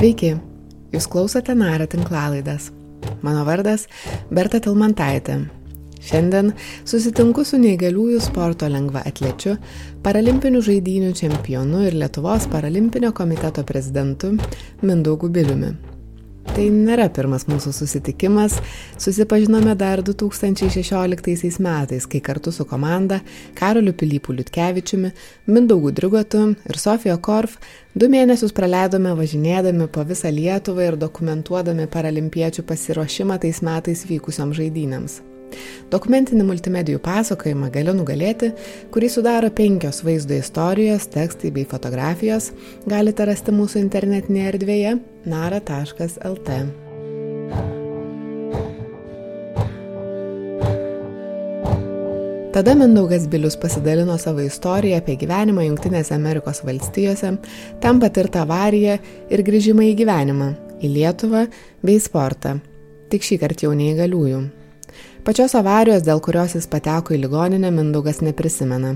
Sveiki, 0.00 0.30
jūs 0.94 1.04
klausote 1.12 1.52
Narą 1.52 1.84
tinklalaidas. 1.92 2.70
Mano 3.20 3.42
vardas 3.44 3.82
Berta 4.32 4.56
Tilmantaitė. 4.64 5.34
Šiandien 6.00 6.54
susitinku 6.88 7.44
su 7.44 7.60
neįgaliųjų 7.60 8.22
sporto 8.24 8.70
lengva 8.72 9.04
atlečiu, 9.04 9.58
paralimpinių 10.00 10.64
žaidynių 10.64 11.12
čempionu 11.20 11.84
ir 11.90 12.00
Lietuvos 12.00 12.48
paralimpinio 12.48 13.12
komiteto 13.12 13.60
prezidentu 13.68 14.32
Mindaugu 14.80 15.28
Biliumi. 15.28 15.74
Tai 16.48 16.64
nėra 16.72 17.06
pirmas 17.12 17.44
mūsų 17.48 17.70
susitikimas, 17.76 18.56
susipažinome 19.00 19.74
dar 19.78 20.00
2016 20.04 21.60
metais, 21.62 22.06
kai 22.10 22.20
kartu 22.24 22.52
su 22.52 22.66
komanda 22.68 23.20
Karoliu 23.58 23.92
Pilypų 23.94 24.38
Liutkevičiumi, 24.38 25.12
Mindaugu 25.52 25.92
Drigotu 25.94 26.46
ir 26.66 26.80
Sofija 26.80 27.18
Korf 27.22 27.58
du 27.94 28.10
mėnesius 28.12 28.56
praleidome 28.56 29.14
važinėdami 29.20 29.88
po 29.92 30.04
visą 30.08 30.32
Lietuvą 30.34 30.90
ir 30.90 31.00
dokumentuodami 31.00 31.88
paralimpiečių 31.92 32.64
pasiruošimą 32.66 33.40
tais 33.44 33.62
metais 33.66 34.06
vykusiam 34.08 34.56
žaidynėms. 34.56 35.20
Dokumentinį 35.90 36.44
multimedijų 36.48 37.00
pasakojimą 37.04 37.70
galiu 37.74 37.96
nugalėti, 37.98 38.52
kurį 38.94 39.10
sudaro 39.10 39.50
penkios 39.54 40.04
vaizdo 40.06 40.38
istorijos, 40.38 41.08
tekstai 41.10 41.50
bei 41.54 41.66
fotografijos, 41.68 42.52
galite 42.86 43.26
rasti 43.28 43.54
mūsų 43.56 43.82
internetinėje 43.86 44.54
erdvėje 44.54 44.94
nara.lt. 45.30 46.62
Tada 52.50 52.74
Mindaugas 52.74 53.28
Bilius 53.28 53.56
pasidalino 53.56 54.18
savo 54.18 54.42
istoriją 54.42 54.98
apie 54.98 55.14
gyvenimą 55.20 55.68
Junktinėse 55.68 56.16
Amerikos 56.16 56.64
valstijose, 56.66 57.30
tam 57.80 58.02
patirtą 58.02 58.42
avariją 58.42 58.98
ir 59.30 59.44
grįžimą 59.46 59.86
į 59.92 59.94
gyvenimą, 60.02 60.52
į 60.82 60.90
Lietuvą 60.96 61.46
bei 61.86 62.00
sportą. 62.02 62.58
Tik 63.10 63.22
šį 63.26 63.38
kartą 63.44 63.68
jau 63.68 63.76
neįgaliųjų. 63.78 64.59
Pačios 65.24 65.54
avarijos, 65.58 66.04
dėl 66.06 66.20
kurios 66.24 66.54
jis 66.56 66.68
pateko 66.70 67.14
į 67.16 67.22
ligoninę, 67.24 67.70
Mindaugas 67.74 68.22
neprisimena, 68.24 68.94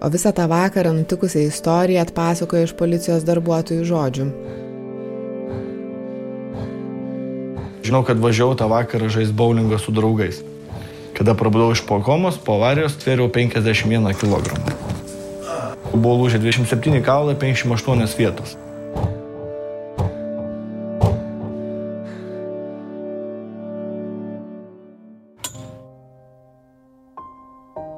o 0.00 0.10
visą 0.12 0.32
tą 0.32 0.46
vakarą 0.50 0.94
nutikusią 0.96 1.46
istoriją 1.48 2.04
atpasakoja 2.06 2.68
iš 2.68 2.76
policijos 2.78 3.26
darbuotojų 3.28 3.88
žodžių. 3.88 4.28
Žinau, 7.88 8.04
kad 8.04 8.20
važiavau 8.20 8.56
tą 8.58 8.68
vakarą 8.68 9.08
žais 9.08 9.32
bowlingą 9.32 9.78
su 9.80 9.94
draugais. 9.96 10.42
Kada 11.16 11.34
prabudau 11.34 11.72
iš 11.72 11.80
pokomos, 11.88 12.36
po 12.38 12.58
avarijos 12.60 12.98
tvėriau 13.00 13.30
51 13.32 14.12
kg. 14.20 14.54
Buvo 15.94 16.14
lūžę 16.20 16.38
27 16.42 17.00
kaulai, 17.02 17.34
58 17.34 18.18
vietos. 18.18 18.58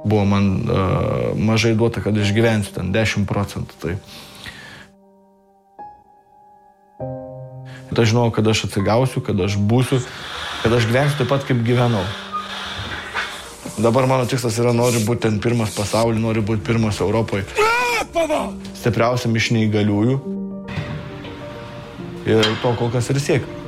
Buvo 0.05 0.25
man 0.25 0.51
uh, 0.65 1.37
mažai 1.37 1.75
duota, 1.75 2.01
kad 2.01 2.17
išgyvensiu 2.17 2.75
ten 2.79 2.93
10 2.95 3.29
procentų. 3.29 3.77
Tai. 3.83 3.95
Aš 8.01 8.15
žinau, 8.15 8.31
kad 8.33 8.47
aš 8.49 8.65
atsigausiu, 8.65 9.21
kad 9.21 9.37
aš 9.45 9.59
būsiu, 9.61 9.99
kad 10.63 10.73
aš 10.73 10.89
gyvensiu 10.89 11.21
taip 11.21 11.29
pat, 11.29 11.45
kaip 11.45 11.61
gyvenau. 11.67 12.01
Dabar 13.81 14.09
mano 14.09 14.25
tikslas 14.29 14.57
yra, 14.61 14.73
noriu 14.77 15.03
būti 15.05 15.27
ten 15.27 15.37
pirmas 15.41 15.75
pasaulyje, 15.77 16.23
noriu 16.23 16.45
būti 16.45 16.65
pirmas 16.65 17.01
Europoje. 17.05 17.45
Stipriausiam 18.81 19.37
iš 19.37 19.51
neįgaliųjų. 19.57 20.19
Ir 22.31 22.53
to 22.63 22.77
kol 22.79 22.93
kas 22.93 23.13
ir 23.13 23.21
siekiu. 23.21 23.60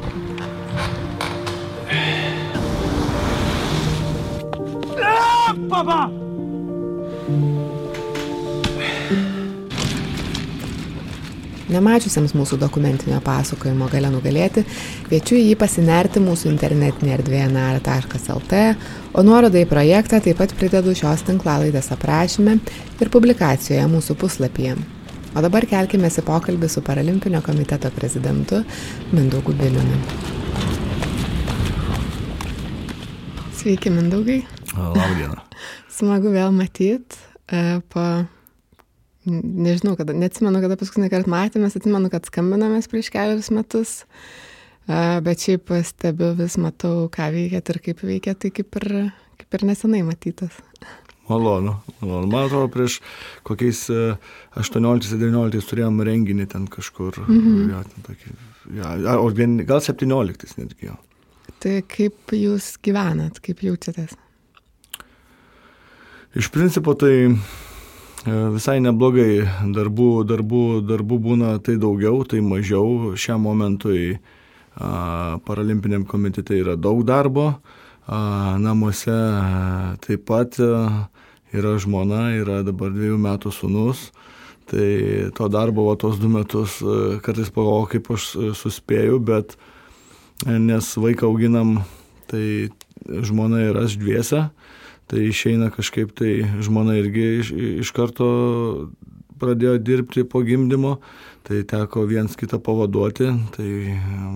Nemačiusiems 11.83 12.31
mūsų 12.39 12.61
dokumentinio 12.63 13.17
pasakojimo 13.27 13.89
gale 13.91 14.07
nugalėti, 14.15 14.63
kviečiu 15.09 15.35
jį 15.35 15.57
pasinerti 15.59 16.21
mūsų 16.23 16.47
internetinė 16.53 17.17
erdvėje 17.17 17.49
nara.lt, 17.51 18.61
o 19.19 19.25
nuorodą 19.27 19.65
į 19.65 19.67
projektą 19.67 20.21
taip 20.23 20.39
pat 20.39 20.55
pridedu 20.55 20.95
šios 20.95 21.25
tinklalaidės 21.27 21.91
aprašyme 21.97 22.55
ir 23.03 23.11
publikacijoje 23.11 23.89
mūsų 23.91 24.15
puslapyje. 24.21 24.77
O 25.35 25.43
dabar 25.43 25.67
kelkime 25.67 26.07
į 26.07 26.23
pokalbį 26.29 26.69
su 26.71 26.85
Paralimpinio 26.87 27.41
komiteto 27.43 27.91
prezidentu 27.97 28.61
Mindaugu 29.11 29.57
Biliumi. 29.59 29.99
Sveiki, 33.59 33.91
Mindaugai. 33.91 34.45
Labdiena. 34.79 35.43
Smagu 35.91 36.31
vėl 36.31 36.55
matyti 36.55 37.19
e, 37.51 37.81
po 37.91 38.07
nežinau, 39.27 39.95
kada, 39.99 40.15
neatsimenu, 40.17 40.63
kada 40.65 40.79
paskutinį 40.81 41.11
kartą 41.13 41.31
matėmės, 41.33 41.77
atsimenu, 41.79 42.11
kad 42.13 42.27
skambinamės 42.29 42.89
prieš 42.91 43.13
kelius 43.15 43.53
metus, 43.55 43.93
bet 44.89 45.45
šiaip 45.45 45.71
stebiu 45.87 46.33
vis 46.39 46.59
matau, 46.61 47.07
ką 47.13 47.31
veikiat 47.35 47.71
ir 47.71 47.81
kaip 47.85 48.03
veikiat, 48.07 48.41
tai 48.43 48.51
kaip 48.55 48.81
ir, 48.83 48.89
kaip 49.41 49.59
ir 49.59 49.67
nesenai 49.71 50.03
matytas. 50.07 50.59
Malonu, 51.31 51.77
malonu. 52.01 52.27
Man 52.27 52.49
atrodo, 52.49 52.67
prieš 52.75 52.99
kokiais 53.47 53.85
18-19 54.59 55.71
turėjom 55.71 56.03
renginį 56.03 56.49
ten 56.51 56.67
kažkur. 56.71 57.23
Mhm. 57.29 57.71
Ja, 57.71 57.85
ten 57.87 58.09
tokį, 58.09 58.35
ja, 58.81 59.17
o 59.23 59.31
vien, 59.31 59.61
gal 59.69 59.81
17 59.85 60.59
netgi 60.59 60.91
jau. 60.91 60.99
Tai 61.63 61.79
kaip 61.87 62.35
jūs 62.35 62.75
gyvenat, 62.83 63.39
kaip 63.43 63.63
jaučiatės? 63.63 64.17
Iš 66.35 66.49
principo 66.51 66.97
tai 66.99 67.13
E, 67.23 67.72
visai 68.27 68.79
neblogai 68.83 69.43
darbų, 69.75 70.23
darbų, 70.29 70.63
darbų 70.87 71.19
būna 71.19 71.57
tai 71.65 71.77
daugiau, 71.81 72.23
tai 72.25 72.41
mažiau. 72.41 73.15
Šiam 73.19 73.43
momentui 73.43 74.19
a, 74.77 75.39
paralimpiniam 75.47 76.05
komitete 76.07 76.61
yra 76.61 76.77
daug 76.77 77.03
darbo, 77.07 77.59
a, 78.07 78.59
namuose 78.63 79.17
taip 80.07 80.27
pat 80.29 80.59
yra 81.53 81.75
žmona, 81.83 82.31
yra 82.39 82.63
dabar 82.63 82.95
dviejų 82.95 83.19
metų 83.19 83.53
sunus. 83.53 84.11
Tai 84.71 84.87
to 85.35 85.49
darbo, 85.51 85.89
va, 85.91 85.97
tos 85.99 86.21
du 86.23 86.31
metus 86.31 86.79
kartais 87.27 87.51
pagalvoju, 87.53 87.91
kaip 87.97 88.13
aš 88.15 88.29
suspėju, 88.57 89.19
bet 89.19 89.57
nes 90.47 90.87
vaiką 90.97 91.27
auginam, 91.27 91.83
tai 92.31 92.71
žmona 93.03 93.67
ir 93.67 93.83
aš 93.83 93.99
dviese 93.99 94.47
tai 95.13 95.27
išeina 95.29 95.69
kažkaip 95.75 96.15
tai 96.17 96.39
žmona 96.65 96.97
irgi 96.97 97.25
iš, 97.43 97.53
iš 97.85 97.91
karto 97.93 98.29
pradėjo 99.43 99.77
dirbti 99.83 100.25
po 100.25 100.41
gimdymo, 100.47 100.97
tai 101.47 101.63
teko 101.69 102.05
viens 102.07 102.37
kitą 102.39 102.61
pavaduoti, 102.63 103.29
tai 103.57 103.69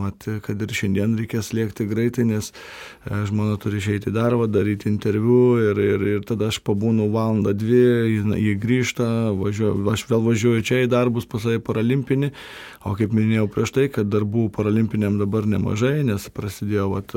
mat, 0.01 0.27
kad 0.47 0.63
ir 0.63 0.75
šiandien 0.75 1.17
reikės 1.21 1.53
lėkti 1.57 1.87
greitai, 1.89 2.27
nes 2.29 2.51
e, 2.51 3.23
žmona 3.29 3.57
turi 3.63 3.81
išeiti 3.81 4.11
į 4.11 4.15
darbą, 4.17 4.49
daryti 4.51 4.91
interviu 4.91 5.57
ir, 5.63 5.81
ir, 5.83 6.07
ir 6.17 6.27
tada 6.27 6.51
aš 6.51 6.61
pabūnu 6.67 7.09
valandą, 7.15 7.55
dvi, 7.57 7.83
jį 8.43 8.55
grįžta, 8.63 9.09
važiuoju, 9.39 9.87
aš 9.93 10.07
vėl 10.11 10.25
važiuoju 10.27 10.67
čia 10.67 10.83
į 10.85 10.91
darbus 10.93 11.29
pasai 11.31 11.59
paralimpinį, 11.63 12.33
o 12.87 12.95
kaip 12.99 13.15
minėjau 13.17 13.47
prieš 13.55 13.75
tai, 13.77 13.87
kad 13.93 14.11
darbų 14.11 14.49
paralimpiniam 14.55 15.19
dabar 15.21 15.47
nemažai, 15.51 16.01
nes 16.07 16.29
prasidėjo 16.35 16.89
vat, 16.95 17.15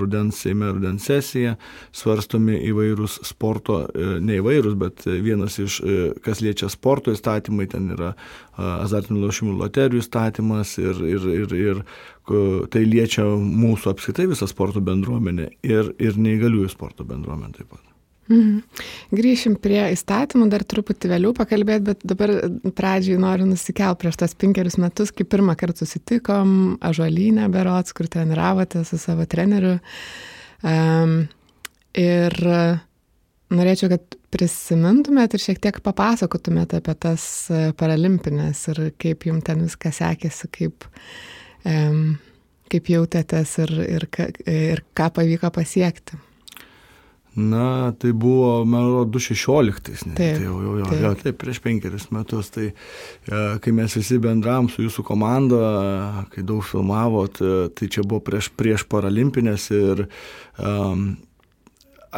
rudens 0.00 0.40
Seime, 0.46 0.68
rudens 0.74 1.06
sesija, 1.08 1.56
svarstomi 1.96 2.58
įvairūs 2.70 3.20
sporto, 3.26 3.82
e, 3.88 4.16
ne 4.24 4.40
įvairūs, 4.40 4.76
bet 4.78 5.06
vienas 5.06 5.58
iš, 5.62 5.80
e, 5.80 6.10
kas 6.24 6.42
liečia 6.44 6.68
sporto 6.72 7.14
įstatymai, 7.14 7.68
ten 7.72 7.90
yra 7.96 8.14
azartinių 8.56 9.24
lošimų 9.26 9.56
loterijų 9.60 10.04
statymas 10.04 10.76
ir, 10.80 11.02
ir, 11.04 11.26
ir, 11.42 11.56
ir 11.60 11.82
tai 12.72 12.84
liečia 12.88 13.26
mūsų 13.36 13.92
apskritai 13.92 14.28
visą 14.30 14.48
sporto 14.50 14.82
bendruomenę 14.84 15.50
ir, 15.66 15.92
ir 16.02 16.16
neįgaliųjų 16.18 16.72
sporto 16.72 17.06
bendruomenę 17.06 17.58
taip 17.58 17.70
pat. 17.74 17.84
Mhm. 18.26 18.86
Grįšim 19.14 19.54
prie 19.62 19.84
įstatymų, 19.92 20.48
dar 20.50 20.64
truputį 20.66 21.12
vėliau 21.12 21.34
pakalbėti, 21.36 21.84
bet 21.86 22.02
dabar 22.02 22.32
pradžiai 22.74 23.20
noriu 23.22 23.46
nusikelti 23.46 24.02
prieš 24.02 24.18
tas 24.24 24.34
penkerius 24.34 24.80
metus, 24.82 25.12
kai 25.14 25.28
pirmą 25.28 25.54
kartą 25.58 25.84
susitikom 25.84 26.56
Ažuolynę 26.82 27.46
Berots, 27.54 27.94
kur 27.94 28.10
treniravote 28.10 28.82
su 28.88 28.98
savo 28.98 29.28
treneriu. 29.30 29.76
Um, 30.66 31.20
ir 31.94 32.34
norėčiau, 33.54 33.92
kad 33.94 34.18
prisimintumėt 34.36 35.34
ir 35.34 35.44
šiek 35.46 35.62
tiek 35.64 35.80
papasakotumėt 35.84 36.76
apie 36.76 36.94
tas 37.00 37.24
e, 37.48 37.70
paralimpinės 37.78 38.66
ir 38.74 38.82
kaip 39.00 39.26
jums 39.30 39.48
ten 39.48 39.64
viskas 39.64 40.02
sekėsi, 40.02 40.52
kaip, 40.52 40.86
kaip 42.70 42.92
jautėtės 42.92 43.58
ir, 43.64 43.76
ir, 43.98 44.08
ir 44.46 44.84
ką 44.96 45.10
pavyko 45.16 45.50
pasiekti? 45.56 46.20
Na, 47.36 47.92
tai 47.92 48.12
buvo, 48.16 48.64
man 48.64 48.86
atrodo, 48.86 49.18
2016. 49.18 50.14
Taip, 50.16 50.16
tai 50.16 50.44
jau, 50.46 50.56
jau, 50.56 50.78
jau, 50.80 50.86
taip. 50.88 51.02
jau, 51.02 51.10
taip, 51.20 51.36
prieš 51.36 51.58
penkerius 51.60 52.06
metus. 52.08 52.48
Tai 52.54 52.64
e, 52.70 53.40
kai 53.60 53.74
mes 53.76 53.96
visi 53.98 54.16
bendram 54.24 54.70
su 54.72 54.86
jūsų 54.86 55.04
komanda, 55.04 55.60
kai 56.32 56.46
daug 56.48 56.64
filmavot, 56.64 57.42
e, 57.44 57.58
tai 57.76 57.90
čia 57.92 58.06
buvo 58.08 58.22
prieš, 58.24 58.48
prieš 58.56 58.86
paralimpinės 58.88 59.68
ir 59.76 60.06
um, 60.56 61.10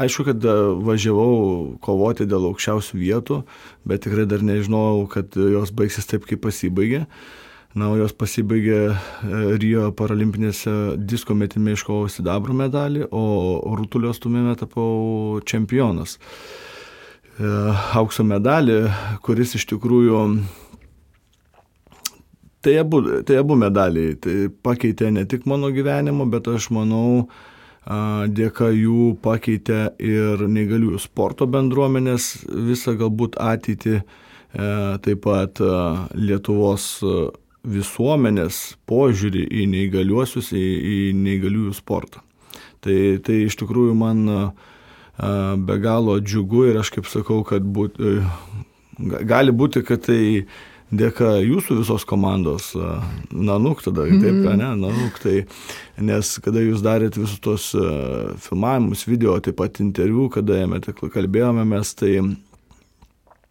aišku, 0.05 0.29
kad 0.31 0.47
važiavau 0.87 1.79
kovoti 1.85 2.29
dėl 2.29 2.49
aukščiausių 2.53 3.01
vietų, 3.01 3.43
bet 3.89 4.07
tikrai 4.07 4.29
dar 4.31 4.45
nežinojau, 4.47 5.05
kad 5.13 5.37
jos 5.39 5.75
baigsis 5.75 6.09
taip, 6.11 6.27
kaip 6.29 6.43
pasibaigė. 6.47 7.05
Uh, 7.05 7.45
Na, 7.77 7.91
o 7.93 7.99
jos 7.99 8.15
pasibaigė 8.17 8.79
e, 8.89 8.95
Rio 9.61 9.91
paralimpinėse 9.97 10.73
disko 10.99 11.35
metime 11.37 11.75
iškovau 11.77 12.09
sidabro 12.09 12.55
medalį, 12.57 13.05
o 13.13 13.75
rutulio 13.77 14.15
stumime 14.17 14.55
tapau 14.57 15.43
čempionas. 15.45 16.17
E, 16.17 17.51
aukso 18.01 18.25
medalį, 18.25 18.81
kuris 19.25 19.59
iš 19.61 19.69
tikrųjų 19.75 20.25
Tai 22.59 22.73
abu, 22.75 22.99
tai 23.23 23.37
abu 23.39 23.55
medaliai 23.55 24.17
tai 24.19 24.33
pakeitė 24.51 25.13
ne 25.15 25.23
tik 25.31 25.45
mano 25.47 25.69
gyvenimo, 25.71 26.25
bet 26.27 26.49
aš 26.51 26.67
manau, 26.75 27.29
dėka 27.89 28.69
jų 28.75 29.17
pakeitė 29.25 29.95
ir 30.05 30.43
neįgaliųjų 30.45 31.01
sporto 31.01 31.47
bendruomenės 31.49 32.45
visą 32.69 32.93
galbūt 33.01 33.39
ateitį, 33.41 33.99
e, 33.99 34.71
taip 35.05 35.23
pat 35.25 35.63
Lietuvos 36.15 36.89
visuomenės 37.69 38.77
požiūrį 38.89 39.45
į 39.49 39.69
neįgaliuosius, 39.73 40.53
į, 40.53 40.67
į 40.79 40.99
neįgaliųjų 41.17 41.77
sportą. 41.77 42.21
Tai, 42.85 42.99
tai 43.25 43.43
iš 43.49 43.57
tikrųjų 43.59 43.97
man 43.99 44.29
be 45.67 45.79
galo 45.83 46.19
džiugu 46.21 46.69
ir 46.71 46.79
aš 46.79 46.93
kaip 46.95 47.09
sakau, 47.11 47.43
kad 47.47 47.63
būt, 47.63 47.99
e, 47.99 48.21
gali 49.27 49.53
būti, 49.53 49.83
kad 49.87 50.05
tai 50.07 50.47
dėka 50.91 51.37
jūsų 51.45 51.81
visos 51.83 52.05
komandos, 52.09 52.73
Nanuk 53.33 53.83
tada, 53.85 54.07
mm 54.07 54.11
-hmm. 54.11 54.23
taip, 54.23 54.35
mhm. 54.35 54.59
ne, 54.59 54.71
Nanuk, 54.87 55.19
tai, 55.23 55.47
nes 56.01 56.39
kada 56.45 56.61
jūs 56.61 56.83
darėt 56.83 57.17
visus 57.17 57.41
tos 57.41 57.75
filmavimus, 58.49 59.07
video, 59.09 59.41
taip 59.41 59.57
pat 59.57 59.81
interviu, 59.81 60.29
kada 60.29 60.65
jame 60.65 60.81
kalbėjome 61.13 61.65
mes, 61.65 61.95
tai 61.95 62.21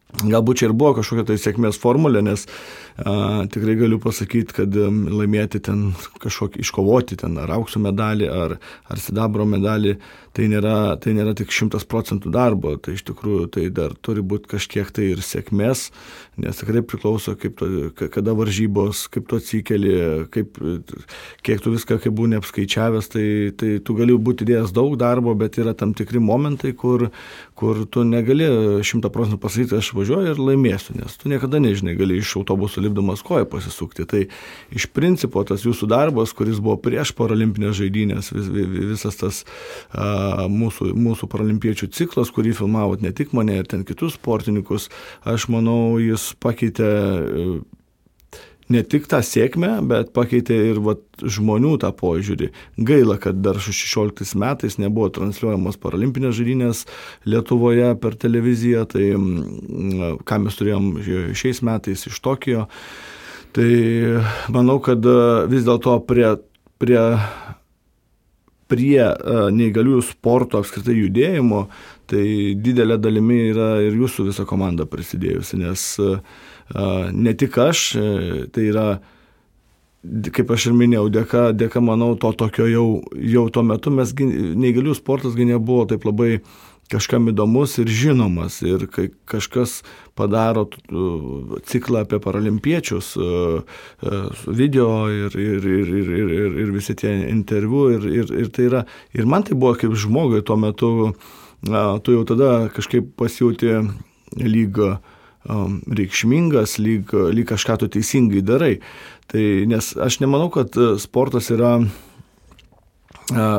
Galbūt 0.08 0.62
čia 0.62 0.70
ir 0.70 0.74
buvo 0.74 0.94
kažkokia 0.98 1.26
tai 1.28 1.36
sėkmės 1.38 1.78
formulė, 1.78 2.22
nes 2.24 2.46
a, 2.48 3.44
tikrai 3.52 3.76
galiu 3.78 4.00
pasakyti, 4.02 4.56
kad 4.62 4.74
laimėti 4.74 5.60
ten 5.68 5.92
kažkokį, 6.24 6.62
iškovoti 6.64 7.18
ten 7.20 7.36
ar 7.38 7.52
aukso 7.58 7.82
medalį, 7.84 8.30
ar, 8.32 8.56
ar 8.88 9.02
sidabro 9.04 9.46
medalį, 9.46 9.98
tai 10.34 10.48
nėra, 10.50 10.96
tai 11.04 11.12
nėra 11.18 11.36
tik 11.38 11.52
šimtas 11.54 11.84
procentų 11.92 12.32
darbo, 12.34 12.78
tai 12.80 12.96
iš 12.96 13.04
tikrųjų 13.12 13.50
tai 13.58 13.68
dar 13.68 13.94
turi 14.00 14.24
būti 14.24 14.56
kažkiek 14.56 14.90
tai 14.96 15.12
ir 15.12 15.22
sėkmės, 15.22 15.90
nes 16.38 16.60
tikrai 16.60 16.84
priklauso, 16.86 17.34
kaip 17.40 17.56
to, 17.58 17.68
kada 18.14 18.34
varžybos, 18.38 19.08
kaip 19.10 19.26
tu 19.30 19.40
atsikeli, 19.42 19.94
kaip, 20.34 20.60
kiek 21.46 21.64
tu 21.64 21.74
viską 21.74 21.98
kaip 22.04 22.14
būni 22.18 22.38
apskaičiavęs, 22.38 23.10
tai, 23.14 23.26
tai 23.58 23.72
tu 23.82 23.96
gali 23.98 24.14
būti 24.14 24.46
įdėjęs 24.46 24.74
daug 24.76 24.94
darbo, 25.02 25.34
bet 25.38 25.58
yra 25.58 25.74
tam 25.78 25.96
tikri 25.98 26.22
momentai, 26.22 26.76
kur, 26.78 27.08
kur 27.58 27.82
tu 27.90 28.04
negali 28.06 28.46
šimta 28.86 29.10
procentų 29.14 29.40
pasakyti, 29.42 29.80
aš 29.82 29.90
važiuoju 29.98 30.36
ir 30.36 30.44
laimėsiu, 30.52 31.00
nes 31.00 31.18
tu 31.18 31.32
niekada 31.32 31.62
nežinai, 31.64 31.98
gali 31.98 32.20
iš 32.22 32.36
autobuso 32.38 32.84
lipdamas 32.86 33.26
koją 33.26 33.50
pasisukti. 33.50 34.06
Tai 34.06 34.24
iš 34.78 34.88
principo 34.94 35.42
tas 35.48 35.66
jūsų 35.66 35.90
darbas, 35.90 36.36
kuris 36.38 36.62
buvo 36.62 36.78
prieš 36.86 37.16
paralimpinės 37.18 37.80
žaidynės, 37.82 38.30
vis, 38.36 38.54
visas 38.94 39.18
tas 39.18 39.42
a, 39.90 40.46
mūsų, 40.54 40.92
mūsų 40.94 41.32
paralimpiečių 41.34 41.90
ciklas, 41.98 42.30
kurį 42.36 42.54
filmavot 42.62 43.02
ne 43.02 43.10
tik 43.16 43.34
mane 43.34 43.58
ir 43.58 43.66
ten 43.70 43.82
kitus 43.88 44.20
sportininkus, 44.22 44.92
aš 45.26 45.50
manau, 45.50 45.98
jis 45.98 46.27
pakeitė 46.44 46.92
ne 48.74 48.84
tik 48.84 49.08
tą 49.10 49.20
sėkmę, 49.24 49.70
bet 49.88 50.12
pakeitė 50.16 50.58
ir 50.72 50.80
vat, 50.84 51.04
žmonių 51.22 51.76
tą 51.82 51.92
požiūrį. 51.96 52.50
Gaila, 52.88 53.18
kad 53.22 53.40
dar 53.44 53.60
16 53.64 54.36
metais 54.40 54.78
nebuvo 54.82 55.10
transliuojamos 55.16 55.80
paralimpinės 55.82 56.36
žaidynės 56.38 56.84
Lietuvoje 57.28 57.94
per 58.02 58.18
televiziją, 58.20 58.86
tai 58.92 59.12
mm, 59.16 60.24
ką 60.28 60.42
mes 60.44 60.60
turėjom 60.60 60.92
šiais 61.38 61.64
metais 61.66 62.08
iš 62.10 62.20
Tokijo. 62.24 62.68
Tai 63.56 63.70
manau, 64.54 64.78
kad 64.84 65.02
e, 65.08 65.20
vis 65.50 65.64
dėlto 65.66 65.96
prie, 66.06 66.36
prie, 66.82 67.00
prie 68.68 69.00
e, 69.00 69.14
neįgaliųjų 69.56 70.04
sporto 70.06 70.62
apskritai 70.62 70.98
judėjimo, 70.98 71.66
tai 72.08 72.28
didelė 72.60 73.00
dalimi 73.00 73.42
yra 73.52 73.78
ir 73.84 73.98
jūsų 74.00 74.30
visa 74.30 74.46
komanda 74.48 74.86
prisidėjusi, 74.88 75.58
nes 75.60 75.88
uh, 76.00 76.20
ne 77.12 77.34
tik 77.34 77.58
aš, 77.58 77.96
e, 77.96 78.46
tai 78.52 78.68
yra, 78.72 78.88
kaip 80.04 80.52
aš 80.52 80.70
ir 80.70 80.78
minėjau, 80.78 81.08
dėka, 81.12 81.44
dėka 81.56 81.82
manau, 81.84 82.16
to 82.20 82.32
tokio 82.36 82.68
jau, 82.68 82.88
jau 83.16 83.48
tuo 83.50 83.64
metu 83.64 83.92
mes, 83.92 84.14
neįgalių 84.14 84.96
sportasgi 84.96 85.48
nebuvo 85.48 85.88
taip 85.88 86.06
labai 86.08 86.42
kažkam 86.92 87.30
įdomus 87.32 87.78
ir 87.82 87.90
žinomas. 87.92 88.60
Ir 88.66 88.88
kai 88.92 89.10
kažkas 89.30 89.82
padaro 90.18 90.68
ciklą 91.68 92.04
apie 92.06 92.20
paralimpiečius, 92.24 93.14
video 94.48 94.92
ir, 95.14 95.36
ir, 95.36 95.68
ir, 95.68 95.92
ir, 96.00 96.14
ir, 96.22 96.32
ir, 96.38 96.56
ir 96.64 96.72
visi 96.76 96.96
tie 96.98 97.14
interviu, 97.30 97.88
ir, 97.98 98.08
ir, 98.22 98.32
ir 98.46 98.54
tai 98.56 98.70
yra, 98.70 98.86
ir 99.14 99.30
man 99.30 99.46
tai 99.48 99.58
buvo 99.60 99.76
kaip 99.78 99.94
žmogui 99.98 100.42
tuo 100.46 100.58
metu, 100.62 100.94
tu 101.62 102.18
jau 102.18 102.26
tada 102.28 102.56
kažkaip 102.74 103.14
pasijūti 103.20 103.78
lygą 104.38 104.98
um, 105.48 105.80
reikšmingas, 105.88 106.78
lyg, 106.84 107.14
lyg 107.14 107.48
kažką 107.52 107.80
tu 107.82 107.92
teisingai 107.98 108.44
darai. 108.46 108.76
Tai, 109.32 109.44
nes 109.68 109.94
aš 110.00 110.22
nemanau, 110.24 110.50
kad 110.54 110.76
sportas 111.02 111.52
yra 111.52 111.78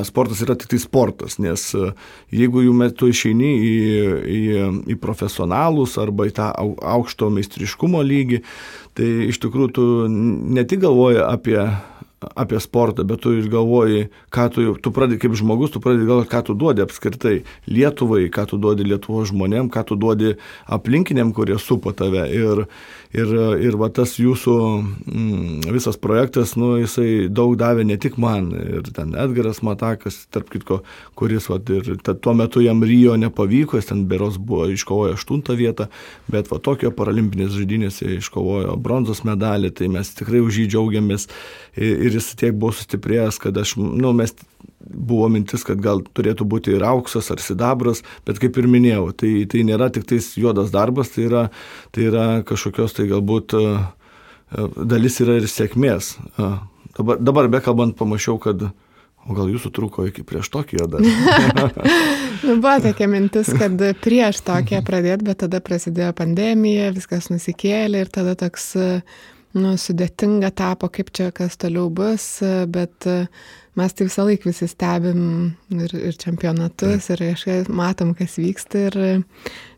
sportas 0.08 0.40
yra 0.44 0.56
tik 0.56 0.70
tai 0.72 0.78
sportas, 0.80 1.36
nes 1.42 1.66
jeigu 2.32 2.62
jų 2.64 2.72
metu 2.76 3.10
išeini 3.10 3.50
į, 3.58 3.74
į, 4.24 4.40
į 4.94 4.98
profesionalus 5.02 5.98
arba 6.00 6.28
į 6.28 6.32
tą 6.38 6.48
aukšto 6.56 7.28
meistriškumo 7.36 8.00
lygį, 8.00 8.40
tai 8.96 9.10
iš 9.28 9.40
tikrųjų 9.44 9.74
tu 9.76 9.86
ne 10.08 10.64
tik 10.64 10.86
galvoji 10.86 11.20
apie 11.26 11.60
apie 12.18 12.58
sportą, 12.60 13.04
bet 13.06 13.20
tu 13.22 13.32
ir 13.38 13.46
galvoji, 13.50 14.08
ką 14.34 14.48
tu, 14.50 14.64
tu 14.82 14.90
pradedi 14.94 15.20
kaip 15.22 15.36
žmogus, 15.38 15.70
tu 15.70 15.82
pradedi 15.82 16.08
galvoti, 16.08 16.30
ką 16.32 16.40
tu 16.48 16.56
duodi 16.58 16.82
apskritai 16.82 17.34
Lietuvai, 17.70 18.24
ką 18.34 18.46
tu 18.50 18.58
duodi 18.58 18.86
Lietuvos 18.88 19.30
žmonėm, 19.30 19.70
ką 19.70 19.84
tu 19.86 19.98
duodi 19.98 20.34
aplinkiniam, 20.66 21.30
kurie 21.36 21.58
supa 21.62 21.94
tave. 21.94 22.26
Ir, 22.34 22.64
ir, 23.12 23.32
ir 23.64 23.76
va 23.80 23.88
tas 23.94 24.14
jūsų 24.20 24.54
mm, 25.08 25.68
visas 25.74 25.98
projektas, 26.00 26.54
nu, 26.60 26.74
jisai 26.80 27.28
daug 27.32 27.56
davė 27.60 27.86
ne 27.88 27.96
tik 28.00 28.18
man, 28.20 28.50
ir 28.52 28.88
ten 28.94 29.14
Edgaras 29.18 29.62
Matakas, 29.66 30.20
tarp 30.34 30.50
kitko, 30.52 30.80
kuris 31.18 31.48
va, 31.50 31.60
ir 31.74 31.98
ta, 32.04 32.14
tuo 32.14 32.34
metu 32.38 32.62
jam 32.64 32.82
Rio 32.84 33.16
nepavyko, 33.20 33.78
jis 33.78 33.90
ten 33.92 34.04
beros 34.10 34.38
buvo 34.40 34.68
iškovojo 34.72 35.16
aštuntą 35.18 35.56
vietą, 35.58 35.88
bet 36.32 36.50
va 36.52 36.60
tokio 36.62 36.92
paralimpinės 36.94 37.54
žaidynėse 37.56 38.18
iškovojo 38.18 38.76
bronzos 38.82 39.24
medalį, 39.28 39.72
tai 39.78 39.90
mes 39.92 40.12
tikrai 40.18 40.42
už 40.44 40.62
jį 40.62 40.70
džiaugiamės. 40.74 41.28
Ir 41.78 42.10
jis 42.10 42.32
tiek 42.38 42.56
buvo 42.58 42.72
sustiprėjęs, 42.74 43.38
kad 43.42 43.56
aš, 43.60 43.76
nu, 43.78 44.12
mes 44.16 44.34
buvo 44.80 45.28
mintis, 45.32 45.64
kad 45.66 45.80
gal 45.82 46.02
turėtų 46.14 46.46
būti 46.48 46.74
ir 46.76 46.84
auksas 46.86 47.30
ar 47.34 47.42
sidabras, 47.42 48.04
bet 48.26 48.40
kaip 48.42 48.58
ir 48.60 48.68
minėjau, 48.70 49.10
tai, 49.18 49.32
tai 49.50 49.64
nėra 49.66 49.90
tik 49.94 50.06
tais 50.08 50.30
juodas 50.38 50.72
darbas, 50.74 51.12
tai 51.14 51.26
yra, 51.26 51.44
tai 51.94 52.08
yra 52.08 52.26
kažkokios 52.48 52.94
tai 52.96 53.08
galbūt 53.10 53.56
e, 53.58 53.64
e, 53.76 54.68
dalis 54.78 55.18
yra 55.24 55.38
ir 55.40 55.48
sėkmės. 55.50 56.14
E, 56.18 56.50
dabar, 56.98 57.22
dabar 57.22 57.50
bekalbant, 57.58 57.98
pamačiau, 57.98 58.38
kad 58.42 58.70
O 59.28 59.34
gal 59.36 59.50
jūsų 59.52 59.70
trūko 59.76 60.06
iki 60.08 60.22
prieš 60.24 60.48
Tokijo 60.54 60.86
dar? 60.88 61.02
nu, 62.46 62.54
buvo 62.62 62.76
tokia 62.80 63.08
mintis, 63.12 63.50
kad 63.52 63.74
prieš 64.00 64.40
Tokiją 64.46 64.80
pradėti, 64.86 65.26
bet 65.26 65.42
tada 65.42 65.60
prasidėjo 65.64 66.14
pandemija, 66.16 66.86
viskas 66.96 67.28
nusikėlė 67.28 68.06
ir 68.06 68.12
tada 68.14 68.32
toks 68.40 68.70
nu, 69.56 69.76
sudėtinga 69.80 70.50
tapo, 70.56 70.90
kaip 70.92 71.12
čia 71.16 71.30
kas 71.34 71.56
toliau 71.60 71.88
bus, 71.94 72.26
bet 72.68 73.08
mes 73.78 73.94
tai 73.94 74.08
visą 74.08 74.26
laiką 74.26 74.50
visi 74.50 74.68
stebim 74.68 75.22
ir, 75.72 75.94
ir 76.10 76.18
čempionatus, 76.18 77.08
ir 77.14 77.22
kažkaip 77.30 77.70
matom, 77.72 78.12
kas 78.18 78.36
vyksta 78.40 78.88
ir, 78.88 78.98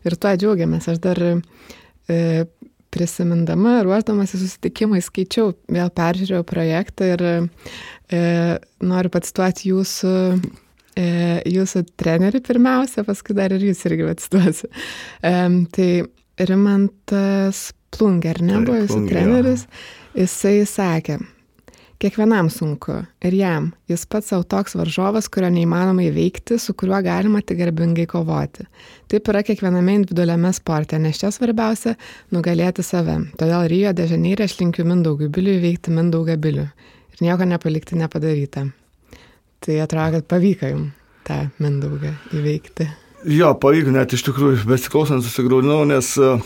ir 0.07 0.17
tuo 0.17 0.33
džiaugiamės. 0.35 0.89
Aš 0.91 1.01
dar 1.03 1.21
e, 1.21 2.19
prisimindama, 2.91 3.79
ruoždamas 3.85 4.35
į 4.35 4.41
susitikimą, 4.43 4.99
skaičiau, 5.03 5.53
vėl 5.71 5.91
peržiūrėjau 5.95 6.43
projektą 6.47 7.13
ir 7.13 7.25
e, 7.27 7.35
noriu 8.83 9.11
pacituoti 9.13 9.71
jūsų, 9.71 10.15
e, 10.99 11.05
jūsų 11.51 11.85
trenerį 12.01 12.43
pirmiausia, 12.47 13.05
paskui 13.07 13.37
dar 13.37 13.55
ir 13.55 13.69
jūs 13.69 13.85
irgi 13.89 14.09
pacituosiu. 14.09 14.71
E, 15.23 15.35
tai 15.75 15.91
Rimantas 16.41 17.69
Plunger, 17.91 18.41
nebuvo 18.41 18.79
jūsų 18.79 19.03
treneris, 19.09 19.67
jisai 20.15 20.61
sakė, 20.69 21.19
Kiekvienam 22.01 22.47
sunku. 22.49 22.95
Ir 23.21 23.35
jam. 23.37 23.67
Jis 23.85 24.07
pats 24.09 24.31
savo 24.31 24.41
toks 24.49 24.73
varžovas, 24.73 25.27
kurio 25.29 25.51
neįmanoma 25.53 26.01
įveikti, 26.07 26.55
su 26.57 26.73
kuriuo 26.73 26.97
galima 27.05 27.43
tik 27.45 27.59
garbingai 27.59 28.07
kovoti. 28.09 28.65
Taip 29.11 29.29
yra 29.29 29.43
kiekviename 29.45 29.99
individualiame 29.99 30.49
sporte, 30.57 30.97
nes 30.97 31.19
čia 31.21 31.29
svarbiausia- 31.29 31.93
nugalėti 32.33 32.81
save. 32.81 33.19
Todėl 33.37 33.67
Rio 33.69 33.93
de 33.93 34.07
Žaneirė 34.09 34.47
aš 34.49 34.57
linkiu 34.63 34.81
Mindaugui 34.83 35.29
Biliui 35.29 35.59
įveikti 35.61 35.93
Mindaugą 35.93 36.39
Bilių. 36.41 36.65
Ir 37.13 37.21
nieko 37.21 37.45
nepalikti 37.45 37.93
nepadaryta. 37.93 38.65
Tai 39.61 39.73
atrodo, 39.85 40.11
kad 40.11 40.27
pavyko 40.27 40.73
jums 40.73 40.91
tą 41.23 41.51
Mindaugą 41.59 42.15
įveikti. 42.33 42.89
Jo, 43.29 43.53
pavyko, 43.53 43.91
net 43.91 44.09
iš 44.09 44.23
tikrųjų, 44.23 44.65
besiklausant 44.65 45.21
susigraudinau, 45.21 45.85
nes 45.85 46.17
uh, 46.17 46.41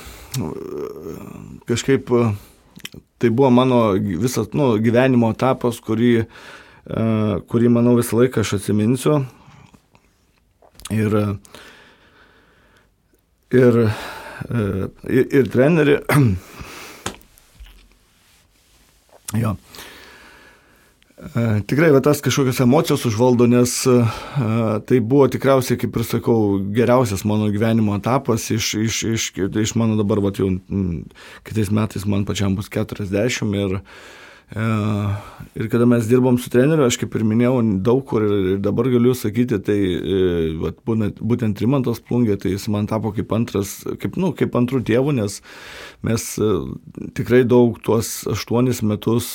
kažkaip 1.69 2.11
uh, 2.11 2.33
tai 3.17 3.29
buvo 3.29 3.49
mano 3.49 3.91
visas 3.95 4.47
nu, 4.53 4.75
gyvenimo 4.83 5.31
etapas, 5.33 5.79
kurį, 5.83 6.11
uh, 6.25 7.37
kurį, 7.51 7.71
manau, 7.77 7.95
visą 7.99 8.19
laiką 8.19 8.43
aš 8.43 8.49
atsiminsiu. 8.59 9.13
Ir, 10.93 11.15
ir, 13.55 13.79
ir, 15.09 15.23
ir 15.39 15.45
treneri. 15.49 15.95
jo. 19.43 19.55
Tikrai, 21.33 21.89
va, 21.89 22.01
tas 22.05 22.21
kažkokios 22.21 22.59
emocijos 22.61 23.05
užvaldo, 23.09 23.47
nes 23.49 23.71
tai 24.85 24.99
buvo 25.01 25.25
tikriausiai, 25.31 25.79
kaip 25.81 25.97
ir 25.97 26.05
sakau, 26.05 26.59
geriausias 26.75 27.25
mano 27.25 27.47
gyvenimo 27.53 27.95
etapas 27.97 28.45
iš, 28.53 28.73
iš, 28.83 28.99
iš, 29.09 29.25
iš 29.63 29.73
mano 29.79 29.97
dabar, 29.97 30.21
va, 30.21 30.33
jau 30.37 30.51
kitais 31.47 31.71
metais 31.73 32.05
man 32.05 32.27
pačiam 32.29 32.57
bus 32.57 32.69
40 32.69 33.57
ir 33.57 33.79
ir 34.55 35.69
kada 35.69 35.85
mes 35.85 36.07
dirbom 36.07 36.37
su 36.39 36.49
treneriu, 36.49 36.85
aš 36.87 36.95
kaip 37.01 37.15
ir 37.17 37.25
minėjau, 37.27 37.57
daug 37.83 38.01
kur 38.07 38.23
ir 38.23 38.59
dabar 38.63 38.87
galiu 38.87 39.11
sakyti, 39.17 39.57
tai 39.59 39.75
e, 39.75 40.19
vat, 40.61 40.77
būtent 40.85 41.59
Rimantas 41.59 41.99
plungė, 41.99 42.37
tai 42.39 42.53
jis 42.53 42.69
man 42.71 42.87
tapo 42.87 43.11
kaip 43.15 43.33
antras, 43.35 43.81
kaip, 43.99 44.15
nu, 44.21 44.31
kaip 44.37 44.55
antrų 44.55 44.79
tėvų, 44.87 45.17
nes 45.19 45.41
mes 46.07 46.27
e, 46.39 46.51
tikrai 47.19 47.41
daug 47.43 47.75
tuos 47.83 48.13
aštuonis 48.31 48.79
metus 48.87 49.33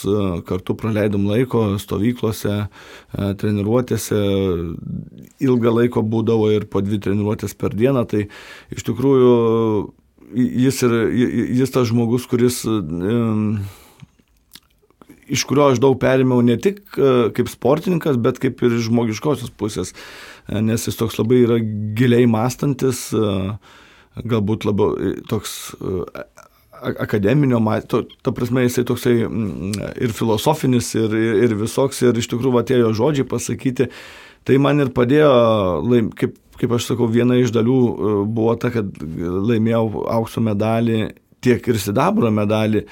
kartu 0.49 0.77
praleidom 0.81 1.29
laiko 1.29 1.67
stovyklose, 1.81 2.57
treniruotėse, 3.13 4.23
ilgą 5.45 5.75
laiko 5.83 6.05
būdavo 6.07 6.49
ir 6.55 6.65
po 6.71 6.81
dvi 6.85 7.01
treniruotės 7.05 7.57
per 7.61 7.77
dieną, 7.77 8.07
tai 8.09 8.25
iš 8.73 8.89
tikrųjų 8.89 9.37
jis, 10.65 10.81
ir, 10.87 10.97
jis 11.61 11.77
tas 11.77 11.91
žmogus, 11.93 12.25
kuris 12.31 12.65
iš 15.31 15.45
kurio 15.49 15.71
aš 15.71 15.81
daug 15.83 15.97
perėmiau 16.01 16.43
ne 16.45 16.57
tik 16.61 16.83
e, 16.99 17.31
kaip 17.37 17.51
sportininkas, 17.53 18.19
bet 18.23 18.41
kaip 18.43 18.63
ir 18.67 18.77
žmogiškosios 18.83 19.53
pusės, 19.59 19.95
e, 20.49 20.61
nes 20.65 20.87
jis 20.89 20.99
toks 20.99 21.19
labai 21.21 21.43
yra 21.45 21.61
giliai 21.99 22.29
mąstantis, 22.31 23.09
e, 23.15 23.33
galbūt 24.21 24.67
labiau 24.67 25.15
toks 25.31 25.73
akademinio, 26.81 27.61
to, 27.89 28.03
ta 28.25 28.33
prasme 28.35 28.65
jisai 28.65 28.85
toksai 28.89 29.15
ir 29.21 30.15
filosofinis, 30.17 30.91
ir, 30.99 31.15
ir 31.47 31.55
visoks, 31.61 32.01
ir 32.03 32.19
iš 32.19 32.31
tikrųjų 32.33 32.63
atėjo 32.63 32.93
žodžiai 32.97 33.29
pasakyti, 33.29 33.91
tai 34.49 34.57
man 34.59 34.83
ir 34.83 34.91
padėjo, 34.97 35.31
laim, 35.85 36.09
kaip, 36.17 36.35
kaip 36.59 36.75
aš 36.75 36.91
sakau, 36.91 37.07
viena 37.13 37.37
iš 37.39 37.53
dalių 37.55 37.81
buvo 38.33 38.57
ta, 38.61 38.73
kad 38.75 38.89
laimėjau 38.99 40.07
aukso 40.17 40.43
medalį, 40.45 41.05
tiek 41.45 41.69
ir 41.71 41.79
sidabro 41.81 42.33
medalį, 42.35 42.85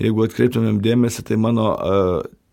jeigu 0.00 0.26
atkreiptumėm 0.26 0.80
dėmesį, 0.84 1.26
tai 1.30 1.38
mano 1.40 1.70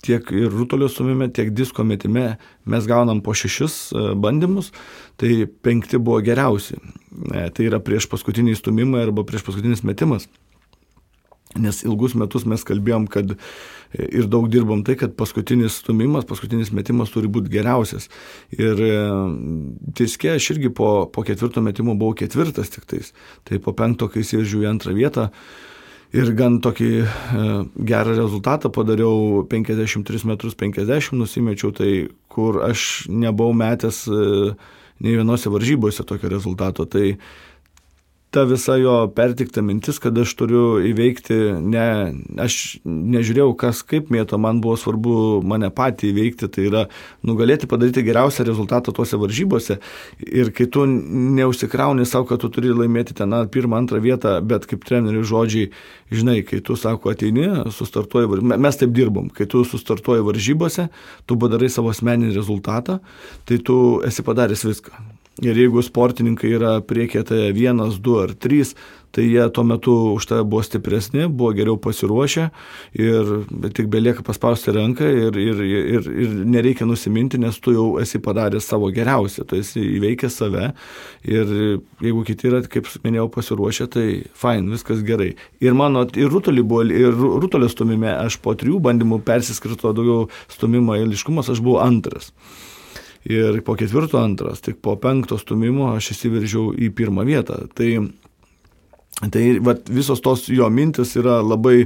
tiek 0.03 0.31
ir 0.35 0.51
rutulio 0.51 0.89
sumime, 0.91 1.29
tiek 1.31 1.51
disko 1.55 1.85
metime 1.87 2.37
mes 2.69 2.87
gaunam 2.89 3.21
po 3.23 3.35
šešis 3.37 3.93
bandymus, 4.19 4.71
tai 5.19 5.45
penkti 5.47 5.99
buvo 5.99 6.19
geriausi. 6.25 6.79
E, 7.31 7.49
tai 7.55 7.69
yra 7.69 7.79
prieš 7.83 8.09
paskutinį 8.11 8.57
stumimą 8.59 9.03
arba 9.05 9.25
prieš 9.27 9.45
paskutinis 9.47 9.85
metimas. 9.87 10.27
Nes 11.53 11.83
ilgus 11.85 12.15
metus 12.17 12.47
mes 12.49 12.63
kalbėjom, 12.65 13.05
kad 13.13 13.35
ir 13.93 14.25
daug 14.25 14.47
dirbom 14.49 14.81
tai, 14.85 14.95
kad 14.97 15.13
paskutinis 15.19 15.75
stumimas, 15.83 16.25
paskutinis 16.25 16.71
metimas 16.73 17.13
turi 17.13 17.29
būti 17.29 17.51
geriausias. 17.53 18.09
Ir 18.57 18.81
tiskė 19.99 20.33
aš 20.33 20.49
irgi 20.55 20.73
po, 20.73 21.05
po 21.13 21.21
ketvirto 21.27 21.61
metimo 21.61 21.93
buvau 21.93 22.17
ketvirtas 22.17 22.73
tik 22.73 22.89
tais. 22.89 23.13
Tai 23.45 23.61
po 23.61 23.75
penkto, 23.77 24.09
kai 24.09 24.25
įsivežiu 24.25 24.63
į 24.65 24.71
antrą 24.71 24.97
vietą, 24.97 25.29
ir 26.13 26.31
gan 26.37 26.59
tokį 26.61 26.89
e, 27.01 27.07
gerą 27.89 28.15
rezultatą 28.17 28.69
padariau 28.73 29.43
53 29.49 30.27
metrus 30.29 30.55
50 30.59 31.17
nusimečiau, 31.17 31.73
tai 31.73 31.91
kur 32.31 32.61
aš 32.65 33.07
nebuvau 33.09 33.55
metęs 33.57 34.03
e, 34.07 34.53
nei 35.03 35.17
vienose 35.17 35.51
varžybose 35.51 36.05
tokio 36.07 36.29
rezultato. 36.31 36.85
Tai 36.85 37.15
ta 38.33 38.43
visa 38.49 38.75
jo 38.81 38.93
pertikta 39.15 39.61
mintis, 39.61 39.99
kad 40.01 40.17
aš 40.17 40.31
turiu 40.39 40.79
įveikti, 40.89 41.35
ne, 41.69 41.85
aš 42.41 42.55
nežiūrėjau, 42.83 43.51
kas 43.61 43.83
kaip 43.85 44.09
mėto, 44.13 44.39
man 44.41 44.57
buvo 44.63 44.73
svarbu 44.79 45.13
mane 45.45 45.69
patį 45.73 46.09
įveikti, 46.09 46.49
tai 46.49 46.65
yra 46.71 46.83
nugalėti, 47.29 47.69
padaryti 47.69 48.01
geriausią 48.07 48.47
rezultatą 48.49 48.95
tuose 48.95 49.19
varžybose. 49.21 49.77
Ir 50.25 50.49
kai 50.57 50.65
tu 50.65 50.87
neusikrauni 50.89 52.07
savo, 52.09 52.25
kad 52.31 52.41
tu 52.41 52.49
turi 52.53 52.73
laimėti 52.73 53.13
ten 53.21 53.37
pirmą, 53.53 53.83
antrą 53.83 54.01
vietą, 54.01 54.39
bet 54.41 54.65
kaip 54.69 54.85
trenerių 54.89 55.23
žodžiai, 55.29 55.69
žinai, 56.13 56.39
kai 56.47 56.63
tu 56.65 56.77
sako 56.79 57.13
ateini, 57.13 57.47
sustartuoji, 57.73 58.41
mes 58.41 58.81
taip 58.81 58.97
dirbom, 58.97 59.29
kai 59.29 59.45
tu 59.49 59.61
sustartuoji 59.67 60.25
varžybose, 60.25 60.89
tu 61.29 61.37
padarai 61.37 61.69
savo 61.69 61.93
asmeninį 61.93 62.33
rezultatą, 62.33 62.97
tai 63.45 63.61
tu 63.61 63.77
esi 64.09 64.25
padaręs 64.25 64.65
viską. 64.65 65.22
Ir 65.41 65.57
jeigu 65.57 65.81
sportininkai 65.81 66.51
yra 66.53 66.75
priekėte 66.85 67.47
vienas, 67.57 67.95
du 67.97 68.19
ar 68.21 68.35
trys, 68.37 68.75
tai 69.13 69.23
jie 69.25 69.45
tuo 69.49 69.63
metu 69.65 69.93
už 70.13 70.25
tave 70.29 70.43
buvo 70.45 70.61
stipresni, 70.65 71.25
buvo 71.25 71.51
geriau 71.57 71.77
pasiruošę 71.81 72.47
ir 72.97 73.31
tik 73.77 73.89
belieka 73.93 74.25
paspausti 74.25 74.73
ranką 74.73 75.05
ir, 75.09 75.37
ir, 75.37 75.61
ir, 75.65 76.09
ir 76.25 76.35
nereikia 76.53 76.85
nusiminti, 76.89 77.41
nes 77.41 77.57
tu 77.61 77.73
jau 77.73 77.87
esi 78.01 78.21
padaręs 78.21 78.65
savo 78.69 78.89
geriausią, 78.93 79.45
tu 79.49 79.57
esi 79.57 79.81
įveikęs 79.99 80.37
save 80.41 80.71
ir 81.29 81.53
jeigu 82.01 82.25
kiti 82.29 82.49
yra, 82.49 82.61
kaip 82.65 82.89
minėjau, 83.05 83.29
pasiruošę, 83.33 83.89
tai 83.93 84.07
fain, 84.37 84.69
viskas 84.73 85.05
gerai. 85.05 85.31
Ir 85.61 85.77
mano, 85.77 86.07
ir 86.13 86.29
rutulį 86.33 86.65
buvo, 86.65 86.85
ir 86.89 87.13
rutulio 87.13 87.69
stumime 87.73 88.13
aš 88.17 88.37
po 88.41 88.53
trijų 88.57 88.81
bandymų 88.85 89.21
persiskirto 89.25 89.93
daugiau 89.97 90.29
stumimo 90.45 90.97
eiliškumas, 90.97 91.53
aš 91.53 91.61
buvau 91.61 91.81
antras. 91.85 92.33
Ir 93.23 93.61
po 93.63 93.77
ketvirto 93.79 94.19
antras, 94.19 94.59
tik 94.63 94.81
po 94.83 94.97
penkto 94.99 95.37
stumimo 95.39 95.93
aš 95.93 96.11
įsiveržiau 96.15 96.73
į 96.75 96.89
pirmą 96.95 97.23
vietą. 97.27 97.61
Tai, 97.71 97.91
tai 99.31 99.45
vat, 99.63 99.87
visos 99.87 100.19
tos 100.23 100.49
jo 100.51 100.67
mintis 100.73 101.15
yra 101.19 101.39
labai 101.43 101.85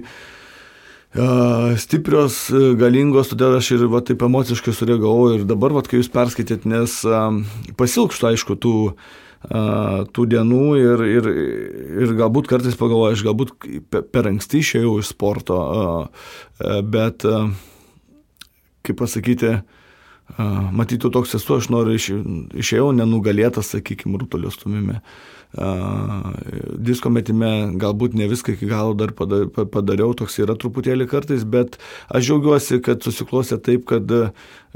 stiprios, 1.77 2.39
galingos, 2.77 3.32
todėl 3.32 3.56
aš 3.58 3.72
ir 3.77 3.86
va, 3.89 4.01
taip 4.06 4.25
emociškai 4.27 4.74
sureagavau 4.75 5.38
ir 5.38 5.46
dabar, 5.50 5.74
va, 5.77 5.86
kai 5.86 6.01
jūs 6.01 6.12
perskaitėt, 6.13 6.67
nes 6.70 7.00
pasilgstu, 7.79 8.27
aišku, 8.34 8.58
tų 8.62 8.75
tų 9.48 10.24
dienų 10.34 10.63
ir, 10.82 11.01
ir, 11.06 11.27
ir 12.03 12.13
galbūt 12.17 12.50
kartais 12.50 12.75
pagalvoju, 12.75 13.13
aš 13.13 13.24
galbūt 13.24 13.51
per 14.12 14.27
anksti 14.27 14.63
išėjau 14.63 14.96
iš 15.00 15.12
sporto, 15.13 15.60
bet, 16.89 17.24
kaip 18.82 18.98
pasakyti, 18.98 19.60
matytų 20.38 21.12
toks 21.14 21.38
esu, 21.40 21.58
aš 21.58 21.70
noriu 21.74 21.96
iš, 21.98 22.12
išėjau 22.60 22.92
nenugalėtas, 22.98 23.74
sakykime, 23.76 24.20
rutulio 24.22 24.52
stumime. 24.54 25.02
Disko 26.78 27.10
metime 27.10 27.72
galbūt 27.80 28.18
ne 28.20 28.28
viską 28.28 28.58
iki 28.58 28.68
galo 28.68 28.94
dar 29.00 29.14
padariau, 29.16 30.12
toks 30.18 30.36
yra 30.44 30.58
truputėlį 30.60 31.08
kartais, 31.08 31.48
bet 31.48 31.80
aš 32.12 32.28
džiaugiuosi, 32.28 32.82
kad 32.84 33.08
susiklosė 33.08 33.58
taip, 33.64 33.88
kad 33.88 34.12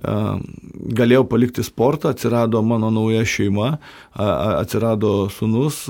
galėjau 0.01 1.25
palikti 1.29 1.63
sportą, 1.65 2.11
atsirado 2.11 2.61
mano 2.65 2.89
nauja 2.93 3.23
šeima, 3.27 3.75
atsirado 4.15 5.29
sunus, 5.33 5.83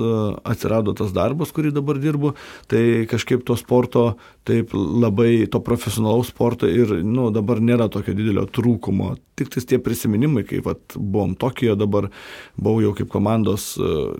atsirado 0.43 0.95
tas 0.97 1.13
darbas, 1.15 1.53
kurį 1.55 1.71
dabar 1.75 1.99
dirbu, 2.01 2.35
tai 2.71 3.07
kažkaip 3.09 3.45
to 3.47 3.55
sporto, 3.59 4.05
taip 4.47 4.73
labai 4.75 5.47
to 5.51 5.61
profesionalaus 5.63 6.31
sporto 6.33 6.69
ir 6.69 6.97
nu, 7.05 7.29
dabar 7.33 7.61
nėra 7.61 7.89
tokio 7.91 8.15
didelio 8.17 8.47
trūkumo. 8.49 9.15
Tik 9.41 9.49
tais 9.53 9.65
tie 9.65 9.79
prisiminimai, 9.81 10.43
kai 10.45 10.59
vat, 10.61 10.81
buvom 10.93 11.33
Tokijo, 11.39 11.73
dabar 11.79 12.09
buvau 12.59 12.81
jau 12.83 12.91
kaip 12.97 13.09
komandos, 13.09 13.71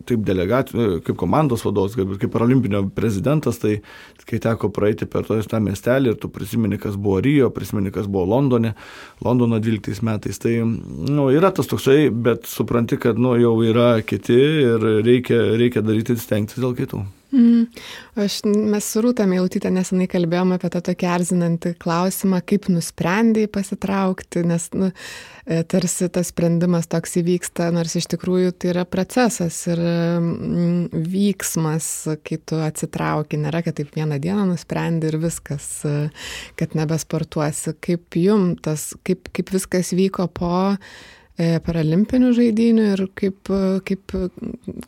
taip 0.10 0.24
delegat, 0.26 0.72
kaip 0.74 1.18
komandos 1.20 1.66
vadovas, 1.68 1.98
kaip, 1.98 2.16
kaip 2.22 2.32
paralimpinio 2.34 2.88
prezidentas, 2.96 3.60
tai 3.62 3.82
kai 4.26 4.40
teko 4.42 4.72
praeiti 4.74 5.06
per 5.10 5.28
to 5.28 5.38
tą 5.52 5.60
miestelį 5.62 6.14
ir 6.14 6.18
tu 6.22 6.32
prisimeni, 6.32 6.80
kas 6.82 6.96
buvo 6.98 7.20
Rijo, 7.22 7.52
prisimeni, 7.54 7.92
kas 7.94 8.08
buvo 8.10 8.26
Londone, 8.32 8.74
Londono 9.26 9.60
12 9.62 9.81
12 9.82 10.06
metais. 10.08 10.40
Tai 10.42 10.54
nu, 10.64 11.30
yra 11.34 11.52
tas 11.56 11.70
toksai, 11.70 12.10
bet 12.10 12.46
supranti, 12.50 13.00
kad 13.02 13.20
nu, 13.22 13.36
jau 13.42 13.56
yra 13.66 13.94
kiti 14.06 14.38
ir 14.38 14.86
reikia, 15.06 15.42
reikia 15.60 15.84
daryti 15.86 16.16
ir 16.16 16.22
stengtis 16.22 16.62
dėl 16.62 16.78
kitų. 16.78 17.04
Mm. 17.32 17.68
Aš, 18.20 18.42
mes 18.44 18.88
su 18.92 19.00
Rūta 19.06 19.24
Meilutytė 19.30 19.70
nesenai 19.72 20.10
kalbėjome 20.12 20.58
apie 20.58 20.68
tą 20.74 20.82
tokį 20.90 21.08
erzinantį 21.14 21.70
klausimą, 21.80 22.42
kaip 22.44 22.68
nusprendėjai 22.68 23.48
pasitraukti, 23.56 24.44
nes 24.50 24.66
nu, 24.76 24.90
e, 25.46 25.62
tarsi 25.72 26.10
tas 26.12 26.34
sprendimas 26.34 26.92
toks 26.92 27.16
įvyksta, 27.22 27.70
nors 27.72 27.96
iš 27.96 28.10
tikrųjų 28.12 28.52
tai 28.60 28.74
yra 28.74 28.84
procesas 28.84 29.62
ir 29.72 29.80
mm, 29.80 30.92
vyksmas, 31.14 31.88
kai 32.28 32.42
tu 32.44 32.60
atsitrauki, 32.60 33.40
nėra, 33.40 33.64
kad 33.64 33.80
taip 33.80 33.96
vieną 33.96 34.20
dieną 34.20 34.50
nusprendi 34.52 35.08
ir 35.08 35.22
viskas, 35.24 35.70
e, 35.88 35.96
kad 36.60 36.76
nebesportuosi. 36.76 37.78
Kaip 37.80 38.20
jum 38.20 38.52
tas, 38.60 38.92
kaip, 39.08 39.32
kaip 39.32 39.56
viskas 39.56 39.96
vyko 39.96 40.28
po 40.36 40.54
e, 40.76 40.78
paralimpinių 41.66 42.34
žaidinių 42.38 42.86
ir 42.94 43.06
kaip, 43.18 43.52
kaip, 43.88 44.16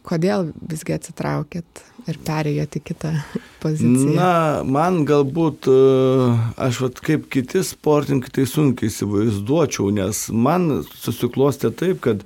kodėl 0.06 0.52
visgi 0.70 0.96
atsitraukėt? 0.98 1.86
ir 2.10 2.20
perėjot 2.26 2.78
į 2.78 2.82
kitą 2.90 3.12
poziciją? 3.64 4.16
Na, 4.18 4.32
man 4.68 5.04
galbūt, 5.10 5.70
e, 5.72 6.34
aš 6.68 6.82
vat, 6.86 7.02
kaip 7.04 7.28
kiti 7.34 7.64
sportininkai 7.66 8.34
tai 8.40 8.48
sunkiai 8.50 8.92
įsivaizduočiau, 8.92 9.92
nes 9.96 10.26
man 10.34 10.84
susiklostė 10.92 11.74
taip, 11.80 12.02
kad 12.06 12.26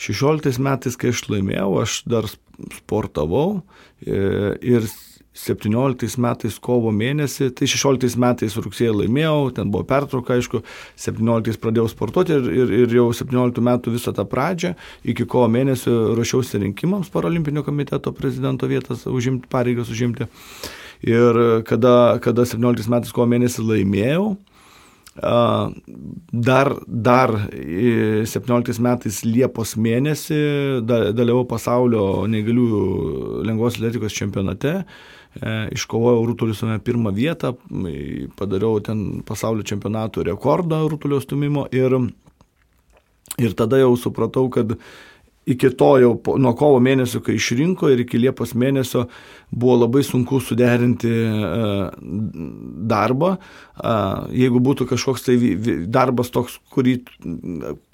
16 0.00 0.60
metais, 0.64 0.96
kai 0.96 1.12
aš 1.14 1.26
laimėjau, 1.28 1.70
aš 1.82 2.00
dar 2.08 2.28
sportavau 2.78 3.60
e, 4.00 4.56
ir 4.64 4.88
17 5.40 6.18
metais 6.20 6.58
kovo 6.62 6.92
mėnesį, 6.94 7.50
tai 7.56 7.68
16 7.70 8.18
metais 8.20 8.56
rugsėje 8.60 8.92
laimėjau, 8.98 9.50
ten 9.56 9.70
buvo 9.72 9.86
pertrauka, 9.88 10.36
aišku, 10.36 10.62
17 11.00 11.60
pradėjau 11.62 11.88
sportuoti 11.92 12.36
ir, 12.36 12.50
ir, 12.62 12.74
ir 12.82 12.94
jau 12.98 13.08
17 13.16 13.64
metų 13.70 13.94
visą 13.96 14.14
tą 14.16 14.26
pradžią, 14.28 14.74
iki 15.08 15.26
kovo 15.30 15.48
mėnesio 15.52 16.14
ruošiausi 16.18 16.60
rinkimams 16.66 17.12
Paralimpinio 17.14 17.64
komiteto 17.66 18.12
prezidento 18.16 18.68
vietas 18.70 19.06
užimti, 19.08 19.48
pareigas 19.50 19.90
užimti. 19.92 20.28
Ir 21.06 21.62
kada, 21.64 22.20
kada 22.20 22.44
17 22.44 22.92
metais 22.92 23.12
kovo 23.16 23.30
mėnesį 23.32 23.64
laimėjau, 23.64 24.30
Dar, 25.20 26.70
dar 26.86 27.30
17 27.50 28.78
metais 28.80 29.18
Liepos 29.26 29.74
mėnesį 29.74 30.38
dalyvau 30.86 31.42
pasaulio 31.50 32.28
neįgaliųjų 32.30 33.42
lengvos 33.48 33.76
atletikos 33.76 34.14
čempionate 34.14 34.84
iškovojau 35.72 36.24
rutulio 36.26 36.78
pirmą 36.84 37.12
vietą, 37.14 37.54
padariau 38.36 38.80
ten 38.82 39.22
pasaulio 39.26 39.62
čempionato 39.62 40.24
rekordą 40.26 40.82
rutulio 40.88 41.20
stumimo 41.20 41.66
ir, 41.72 41.94
ir 43.38 43.54
tada 43.54 43.78
jau 43.78 43.94
supratau, 43.96 44.48
kad 44.50 44.74
iki 45.46 45.70
to 45.76 45.90
jau 45.98 46.10
nuo 46.38 46.52
kovo 46.58 46.80
mėnesio, 46.82 47.22
kai 47.24 47.34
išrinko 47.38 47.88
ir 47.90 48.04
iki 48.04 48.20
Liepos 48.20 48.52
mėnesio 48.58 49.06
buvo 49.50 49.78
labai 49.80 50.02
sunku 50.06 50.38
suderinti 50.44 51.10
e, 51.10 51.70
darbą. 52.90 53.32
E, 53.36 53.94
jeigu 54.42 54.60
būtų 54.62 54.86
kažkoks 54.92 55.26
tai 55.26 55.38
darbas 55.90 56.30
toks, 56.34 56.58
kurį, 56.74 56.98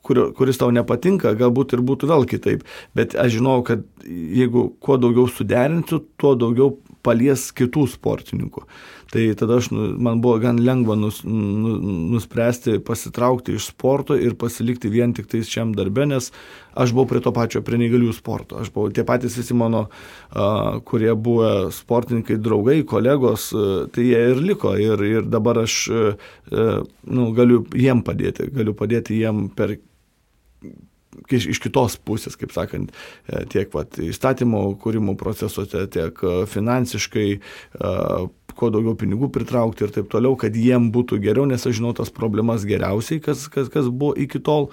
kur, 0.05 0.23
kuris 0.37 0.61
tau 0.61 0.73
nepatinka, 0.75 1.37
galbūt 1.39 1.77
ir 1.77 1.85
būtų 1.87 2.11
vėl 2.11 2.27
kitaip. 2.29 2.67
Bet 2.99 3.15
aš 3.15 3.39
žinau, 3.39 3.61
kad 3.67 3.87
jeigu 4.05 4.69
kuo 4.83 4.99
daugiau 5.01 5.31
suderinsiu, 5.31 6.03
tuo 6.21 6.35
daugiau 6.39 6.75
palies 7.07 7.49
kitų 7.57 7.87
sportininkų. 7.95 8.67
Tai 9.13 9.23
tada 9.39 9.61
aš, 9.61 9.69
nu, 9.71 9.85
man 10.03 10.19
buvo 10.21 10.41
gan 10.43 10.59
lengva 10.67 10.97
nus, 10.99 11.21
nu, 11.25 11.77
nuspręsti 12.11 12.81
pasitraukti 12.85 13.55
iš 13.55 13.69
sporto 13.71 14.17
ir 14.19 14.35
pasilikti 14.39 14.91
vien 14.91 15.15
tik 15.15 15.29
tais 15.31 15.47
šiam 15.47 15.71
darbė, 15.79 16.09
nes 16.11 16.33
aš 16.75 16.95
buvau 16.97 17.07
prie 17.13 17.23
to 17.23 17.31
pačio, 17.37 17.63
prie 17.65 17.79
neįgalių 17.79 18.11
sporto. 18.17 18.59
Aš 18.61 18.73
buvau, 18.75 18.91
tie 18.91 19.07
patys 19.07 19.39
visi 19.39 19.55
mano, 19.57 19.87
uh, 19.87 20.83
kurie 20.91 21.15
buvo 21.15 21.71
sportininkai, 21.73 22.41
draugai, 22.43 22.81
kolegos, 22.89 23.49
uh, 23.55 23.87
tai 23.95 24.09
jie 24.11 24.25
ir 24.33 24.43
liko. 24.43 24.75
Ir, 24.75 25.07
ir 25.07 25.31
dabar 25.31 25.63
aš 25.63 25.81
uh, 25.95 26.33
nu, 26.51 27.31
galiu 27.37 27.63
jiem 27.79 28.03
padėti, 28.07 28.51
galiu 28.53 28.75
padėti 28.75 29.23
jiem 29.23 29.47
per 29.55 29.79
iš 31.31 31.61
kitos 31.63 31.97
pusės, 32.03 32.37
kaip 32.39 32.53
sakant, 32.55 32.93
e, 33.29 33.45
tiek 33.53 33.73
vat, 33.75 33.99
įstatymo 34.03 34.63
kūrimo 34.83 35.17
procesuose, 35.19 35.87
tiek 35.93 36.21
e, 36.23 36.35
finansiškai, 36.51 37.29
e, 37.37 37.95
kuo 38.57 38.71
daugiau 38.73 38.97
pinigų 38.99 39.31
pritraukti 39.33 39.85
ir 39.85 39.95
taip 39.95 40.11
toliau, 40.13 40.37
kad 40.41 40.57
jiem 40.57 40.91
būtų 40.95 41.21
geriau, 41.25 41.47
nes 41.49 41.67
aš 41.67 41.79
žinau 41.81 41.93
tas 41.97 42.13
problemas 42.15 42.65
geriausiai, 42.69 43.21
kas, 43.25 43.47
kas, 43.53 43.71
kas 43.73 43.91
buvo 43.91 44.15
iki 44.17 44.41
tol. 44.41 44.71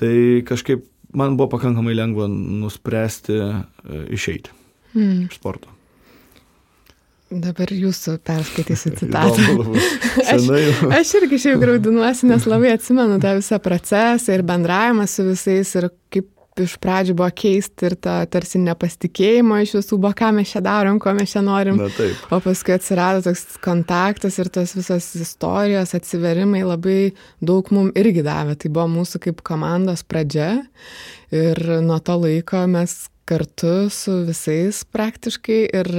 Tai 0.00 0.12
kažkaip 0.48 0.86
man 1.16 1.36
buvo 1.40 1.52
pakankamai 1.56 1.96
lengva 1.96 2.28
nuspręsti 2.28 3.40
išeiti 4.16 4.54
hmm. 4.94 5.26
iš 5.28 5.40
sporto. 5.40 5.77
Dabar 7.28 7.68
jūsų 7.68 8.16
perskaitysiu 8.24 8.94
citatą. 9.02 9.76
aš, 10.24 10.48
aš 10.96 11.12
irgi 11.20 11.40
šiaip 11.44 11.60
graudinuosi, 11.64 12.28
nes 12.30 12.48
labai 12.48 12.72
atsimenu 12.72 13.20
tą 13.20 13.36
visą 13.42 13.60
procesą 13.60 14.38
ir 14.38 14.44
bendravimą 14.48 15.04
su 15.10 15.26
visais 15.28 15.74
ir 15.76 15.90
kaip 16.12 16.30
iš 16.58 16.74
pradžių 16.82 17.14
buvo 17.18 17.28
keisti 17.38 17.86
ir 17.86 17.94
ta 18.02 18.14
tarsi 18.30 18.58
nepasitikėjimo 18.62 19.60
iš 19.62 19.76
visų, 19.76 19.98
buvo 20.00 20.10
ką 20.18 20.32
mes 20.34 20.54
čia 20.54 20.62
darom, 20.64 20.98
ko 21.02 21.12
mes 21.14 21.30
čia 21.30 21.42
norim. 21.44 21.78
Na, 21.78 21.90
taip. 21.94 22.24
o 22.34 22.40
paskui 22.42 22.74
atsirado 22.74 23.22
toks 23.28 23.60
kontaktas 23.62 24.40
ir 24.40 24.50
tos 24.50 24.74
visos 24.74 25.10
istorijos, 25.20 25.94
atsiverimai 25.94 26.64
labai 26.66 26.98
daug 27.44 27.68
mum 27.74 27.92
irgi 27.98 28.24
davė. 28.26 28.56
Tai 28.58 28.72
buvo 28.72 28.88
mūsų 28.96 29.22
kaip 29.28 29.44
komandos 29.46 30.02
pradžia 30.08 30.50
ir 31.34 31.62
nuo 31.84 32.00
to 32.02 32.18
laiko 32.24 32.64
mes 32.70 33.04
kartu 33.28 33.90
su 33.92 34.22
visais 34.26 34.82
praktiškai 34.88 35.62
ir 35.76 35.92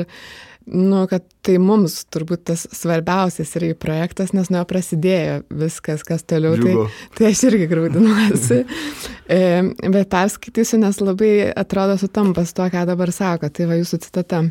nu, 0.72 1.04
kad 1.10 1.26
tai 1.46 1.58
mums 1.62 2.04
turbūt 2.14 2.44
tas 2.52 2.66
svarbiausias 2.76 3.52
yra 3.58 3.72
projektas, 3.80 4.34
nes 4.36 4.52
nuo 4.52 4.62
jo 4.62 4.68
prasidėjo 4.70 5.40
viskas, 5.62 6.04
kas 6.08 6.26
toliau. 6.28 6.56
Tai, 6.62 6.88
tai 7.18 7.32
aš 7.32 7.44
irgi 7.50 7.68
graudinuosi. 7.72 8.62
e, 9.38 9.42
bet 9.86 10.10
perskaitysiu, 10.14 10.82
nes 10.84 11.02
labai 11.02 11.34
atrodo 11.50 11.98
sutampa 12.02 12.46
su 12.46 12.58
tuo, 12.58 12.70
ką 12.72 12.86
dabar 12.90 13.14
sako. 13.16 13.52
Tai 13.54 13.70
va 13.72 13.80
jūsų 13.80 14.02
citata. 14.06 14.44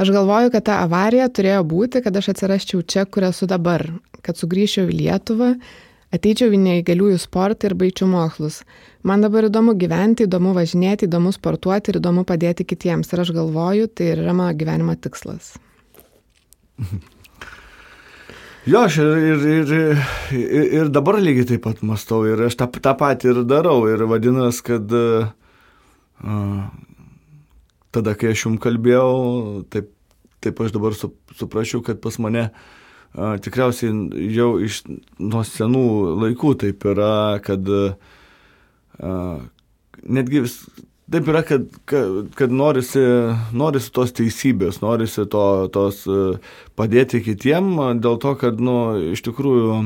Aš 0.00 0.10
galvoju, 0.10 0.50
kad 0.54 0.66
ta 0.66 0.80
avarija 0.82 1.28
turėjo 1.30 1.62
būti, 1.70 2.02
kad 2.04 2.16
aš 2.18 2.32
atsirasčiau 2.34 2.82
čia, 2.82 3.06
kur 3.06 3.28
esu 3.30 3.46
dabar, 3.50 3.86
kad 4.26 4.38
sugrįžčiau 4.38 4.90
į 4.90 4.98
Lietuvą, 5.04 5.54
ateičiau 6.14 6.52
į 6.54 6.60
neįgaliųjų 6.62 7.18
sportą 7.22 7.70
ir 7.70 7.76
baigčiau 7.78 8.08
mokslus. 8.10 8.62
Man 9.06 9.24
dabar 9.24 9.48
įdomu 9.48 9.74
gyventi, 9.78 10.28
įdomu 10.28 10.54
važinėti, 10.56 11.08
įdomu 11.08 11.32
sportuoti 11.34 11.92
ir 11.92 12.00
įdomu 12.00 12.24
padėti 12.28 12.66
kitiems. 12.68 13.10
Ir 13.12 13.24
aš 13.24 13.34
galvoju, 13.36 13.90
tai 13.90 14.12
yra 14.14 14.36
mano 14.36 14.54
gyvenimo 14.58 14.96
tikslas. 14.96 15.54
Jo, 18.64 18.86
aš 18.88 18.94
ir, 19.02 19.42
ir, 19.44 19.72
ir, 19.76 19.98
ir, 20.72 20.86
dabar 20.88 21.18
lygiai 21.20 21.44
taip 21.50 21.66
pat 21.66 21.82
mastau 21.84 22.22
ir 22.24 22.46
aš 22.46 22.54
tą, 22.56 22.64
tą 22.72 22.94
patį 22.96 23.28
ir 23.34 23.40
darau. 23.44 23.82
Ir 23.92 24.06
vadinasi, 24.08 24.62
kad 24.64 24.94
uh, 24.96 25.26
tada, 27.92 28.14
kai 28.16 28.30
aš 28.32 28.46
jums 28.46 28.62
kalbėjau, 28.64 29.66
taip, 29.68 29.90
taip 30.40 30.64
aš 30.64 30.72
dabar 30.78 30.96
su, 30.96 31.12
suprašiau, 31.36 31.84
kad 31.84 32.00
pas 32.00 32.16
mane 32.24 32.46
uh, 32.46 32.64
tikriausiai 33.14 33.92
jau 34.34 34.54
iš 34.62 34.82
nuo 35.22 35.44
senų 35.46 35.84
laikų 36.24 36.54
taip 36.64 36.86
yra, 36.90 37.38
kad 37.44 37.68
netgi 40.04 40.42
vis, 40.44 40.56
taip 41.10 41.30
yra, 41.30 41.44
kad, 41.46 41.68
kad, 41.90 42.34
kad 42.38 42.54
norisi, 42.54 43.02
norisi 43.54 43.92
tos 43.94 44.14
teisybės, 44.18 44.80
norisi 44.82 45.26
to, 45.30 45.44
tos 45.74 46.04
padėti 46.78 47.22
kitiem, 47.24 47.74
dėl 48.02 48.18
to, 48.22 48.34
kad, 48.40 48.58
nu, 48.62 48.78
iš 49.14 49.22
tikrųjų, 49.28 49.84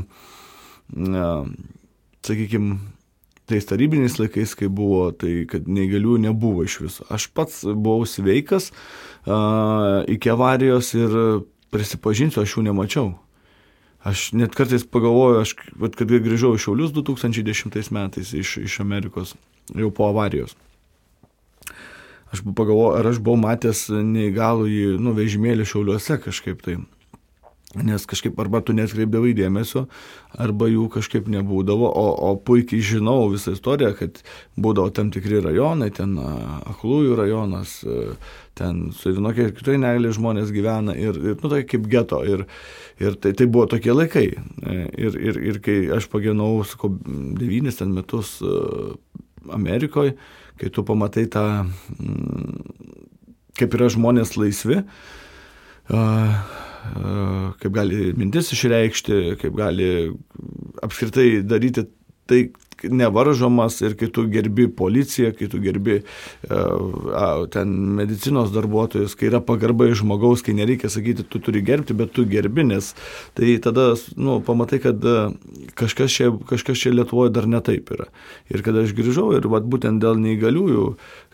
sakykime, 2.25 2.81
tais 3.49 3.65
tarybiniais 3.65 4.19
laikais, 4.21 4.53
kai 4.59 4.69
buvo, 4.69 5.09
tai 5.17 5.45
kad 5.49 5.69
neįgalių 5.69 6.19
nebuvo 6.27 6.67
iš 6.69 6.81
viso. 6.85 7.07
Aš 7.13 7.31
pats 7.33 7.63
buvau 7.65 8.05
sveikas 8.09 8.69
uh, 8.73 10.05
iki 10.09 10.33
avarijos 10.35 10.93
ir 10.99 11.17
prisipažinsiu, 11.75 12.43
aš 12.43 12.57
jų 12.57 12.69
nemačiau. 12.69 13.13
Aš 14.07 14.31
net 14.39 14.55
kartais 14.55 14.85
pagalvoju, 14.87 15.41
aš, 15.43 15.55
kad 15.99 16.07
grįžau 16.09 16.55
iš 16.55 16.69
Šiaulius 16.69 16.95
2010 16.95 17.91
metais 17.95 18.31
iš, 18.33 18.57
iš 18.63 18.79
Amerikos, 18.85 19.35
jau 19.75 19.91
po 19.95 20.07
avarijos. 20.09 20.55
Aš 22.33 22.45
pagalvoju, 22.45 22.95
ar 23.01 23.09
aš 23.11 23.19
buvau 23.25 23.41
matęs 23.41 23.89
neįgalų 23.91 24.69
į 24.69 24.85
nu, 25.03 25.17
vežimėlį 25.17 25.67
Šiauliuose 25.67 26.21
kažkaip 26.23 26.63
tai 26.65 26.79
nes 27.77 28.07
kažkaip 28.09 28.39
arba 28.41 28.63
tu 28.65 28.73
netkreipdavai 28.73 29.35
dėmesio, 29.37 29.85
arba 30.41 30.71
jų 30.71 30.87
kažkaip 30.95 31.27
nebūdavo, 31.29 31.85
o, 31.85 32.05
o 32.31 32.31
puikiai 32.41 32.81
žinau 32.81 33.27
visą 33.29 33.53
istoriją, 33.53 33.91
kad 33.99 34.21
būdavo 34.57 34.89
tam 34.97 35.11
tikri 35.13 35.43
rajonai, 35.45 35.91
ten 35.93 36.15
Aklųjų 36.19 37.19
rajonas, 37.19 37.75
ten 38.57 38.87
su 38.97 39.13
vienokie 39.13 39.51
ir 39.51 39.53
kitai 39.57 39.77
negalė 39.83 40.15
žmonės 40.17 40.53
gyvena 40.55 40.95
ir, 40.97 41.19
ir 41.21 41.37
nu, 41.43 41.51
tai 41.53 41.61
kaip 41.69 41.85
geto. 41.93 42.23
Ir, 42.25 42.47
ir 43.05 43.19
tai, 43.21 43.35
tai 43.37 43.47
buvo 43.47 43.67
tokie 43.69 43.93
laikai. 43.93 44.27
E, 44.33 44.79
ir, 44.97 45.19
ir, 45.29 45.41
ir 45.53 45.61
kai 45.65 45.77
aš 45.95 46.09
pagyvenau, 46.13 46.63
sakau, 46.67 46.95
devynis 47.39 47.83
ten 47.83 47.93
metus 47.93 48.39
Amerikoje, 49.53 50.17
kai 50.59 50.73
tu 50.73 50.83
pamatai 50.89 51.27
tą, 51.31 51.45
kaip 53.61 53.77
yra 53.77 53.91
žmonės 53.93 54.35
laisvi, 54.41 54.81
kaip 57.61 57.75
gali 57.75 58.13
mintis 58.19 58.53
išreikšti, 58.57 59.21
kaip 59.43 59.59
gali 59.59 59.91
apskritai 60.85 61.43
daryti 61.47 61.87
tai, 62.29 62.49
nevaržomas 62.83 63.81
ir 63.83 63.95
kai 63.99 64.09
tu 64.15 64.25
gerbi 64.31 64.69
policiją, 64.71 65.33
kai 65.35 65.49
tu 65.51 65.59
gerbi 65.63 65.99
uh, 65.99 67.47
ten 67.51 67.73
medicinos 67.99 68.53
darbuotojus, 68.55 69.17
kai 69.19 69.31
yra 69.33 69.41
pagarba 69.45 69.89
iš 69.89 70.03
žmogaus, 70.03 70.45
kai 70.47 70.55
nereikia 70.59 70.91
sakyti, 70.93 71.27
tu 71.27 71.41
turi 71.43 71.63
gerbti, 71.67 71.97
bet 71.99 72.13
tu 72.15 72.27
gerbi, 72.29 72.67
nes 72.69 72.93
tai 73.39 73.57
tada, 73.65 73.91
nu, 74.17 74.39
pamatai, 74.45 74.81
kad 74.85 75.09
kažkas 75.79 76.15
čia, 76.15 76.31
kažkas 76.49 76.85
čia 76.85 76.95
Lietuvoje 76.95 77.35
dar 77.35 77.49
netaip 77.51 77.91
yra. 77.95 78.09
Ir 78.53 78.63
kada 78.67 78.87
aš 78.87 78.95
grįžau 78.99 79.33
ir 79.37 79.49
vat, 79.51 79.67
būtent 79.67 80.03
dėl 80.03 80.21
neįgaliųjų, 80.23 80.87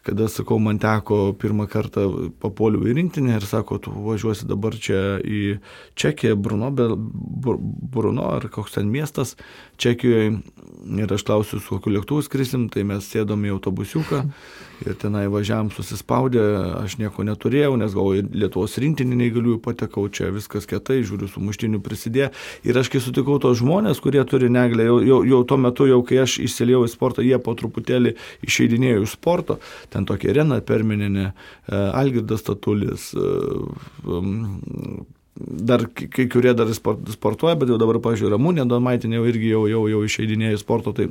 kada, 0.05 0.29
sakau, 0.29 0.59
man 0.61 0.79
teko 0.83 1.33
pirmą 1.41 1.67
kartą 1.71 2.05
papoliu 2.43 2.85
į 2.85 2.97
rinktinę 2.99 3.39
ir 3.39 3.47
sako, 3.49 3.79
tu 3.83 3.93
važiuosi 4.05 4.49
dabar 4.51 4.77
čia 4.77 5.19
į 5.25 5.59
Čekiją, 5.99 6.37
Bruno, 6.37 6.69
Bruno 6.75 8.29
ar 8.37 8.49
koks 8.53 8.77
ten 8.77 8.91
miestas 8.93 9.35
Čekijoje. 9.81 10.37
Ir 11.01 11.13
aš 11.17 11.25
klausiu, 11.25 11.63
su 11.63 11.79
kokiu 11.79 11.95
lėktuvu 11.97 12.25
skrisim, 12.27 12.69
tai 12.69 12.85
mes 12.85 13.07
sėdom 13.09 13.47
į 13.49 13.55
autobusiuką 13.57 14.21
ir 14.83 14.97
tenai 15.01 15.25
važiavam 15.33 15.71
susispaudę, 15.75 16.43
aš 16.81 16.97
nieko 17.01 17.25
neturėjau, 17.27 17.75
nes 17.81 17.95
gal 17.97 18.21
Lietuvos 18.35 18.77
rinktinį 18.83 19.19
neįgaliųjų 19.21 19.61
patekau, 19.65 20.07
čia 20.13 20.31
viskas 20.35 20.69
kietai, 20.71 21.01
žiūriu, 21.07 21.29
su 21.31 21.43
muštiniu 21.45 21.81
prisidėjo. 21.85 22.31
Ir 22.67 22.79
aš 22.81 22.91
kai 22.93 23.03
sutikau 23.05 23.39
tos 23.43 23.59
žmonės, 23.63 24.03
kurie 24.05 24.23
turi 24.29 24.51
neglę, 24.53 24.87
jau, 24.91 25.01
jau, 25.05 25.21
jau 25.31 25.43
tuo 25.49 25.59
metu, 25.61 25.89
jau 25.91 26.01
kai 26.07 26.23
aš 26.25 26.39
įsiliejau 26.45 26.85
į 26.89 26.93
sportą, 26.93 27.25
jie 27.27 27.39
po 27.43 27.57
truputėlį 27.59 28.15
išeidinėjo 28.47 29.05
iš 29.07 29.19
sporto, 29.19 29.59
ten 29.95 30.09
tokia 30.09 30.35
Rena 30.37 30.61
Permininė, 30.65 31.31
e, 31.31 31.83
Algirdas 31.95 32.47
Tatulis, 32.47 33.11
e, 33.15 33.29
dar 35.35 35.87
kai 35.95 36.29
kurie 36.31 36.55
dar 36.55 36.71
sportuoja, 36.75 37.59
bet 37.59 37.73
jau 37.73 37.79
dabar, 37.81 37.99
pažiūrėjau, 38.03 38.37
Ramūnė 38.37 38.67
Donmaitinė 38.71 39.23
irgi 39.29 39.55
jau, 39.55 39.65
jau, 39.71 39.87
jau 39.91 40.03
išeidinėjo 40.07 40.59
į 40.59 40.61
sporto. 40.63 40.95
Tai 40.95 41.09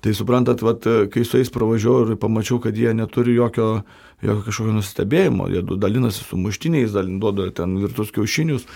Tai 0.00 0.12
suprantat, 0.14 0.62
vat, 0.62 0.86
kai 1.12 1.24
su 1.24 1.40
jais 1.40 1.50
pravažiavau 1.52 2.10
ir 2.10 2.18
pamačiau, 2.20 2.58
kad 2.62 2.76
jie 2.76 2.92
neturi 2.94 3.36
jokio, 3.36 3.82
jokio 4.22 4.44
kažkokio 4.46 4.74
nustebėjimo, 4.76 5.48
jie 5.52 5.62
dalinasi 5.76 6.24
su 6.24 6.38
muštiniais, 6.40 6.96
duoda 7.20 7.48
ten 7.56 7.78
virtus 7.82 8.12
kiaušinius 8.14 8.66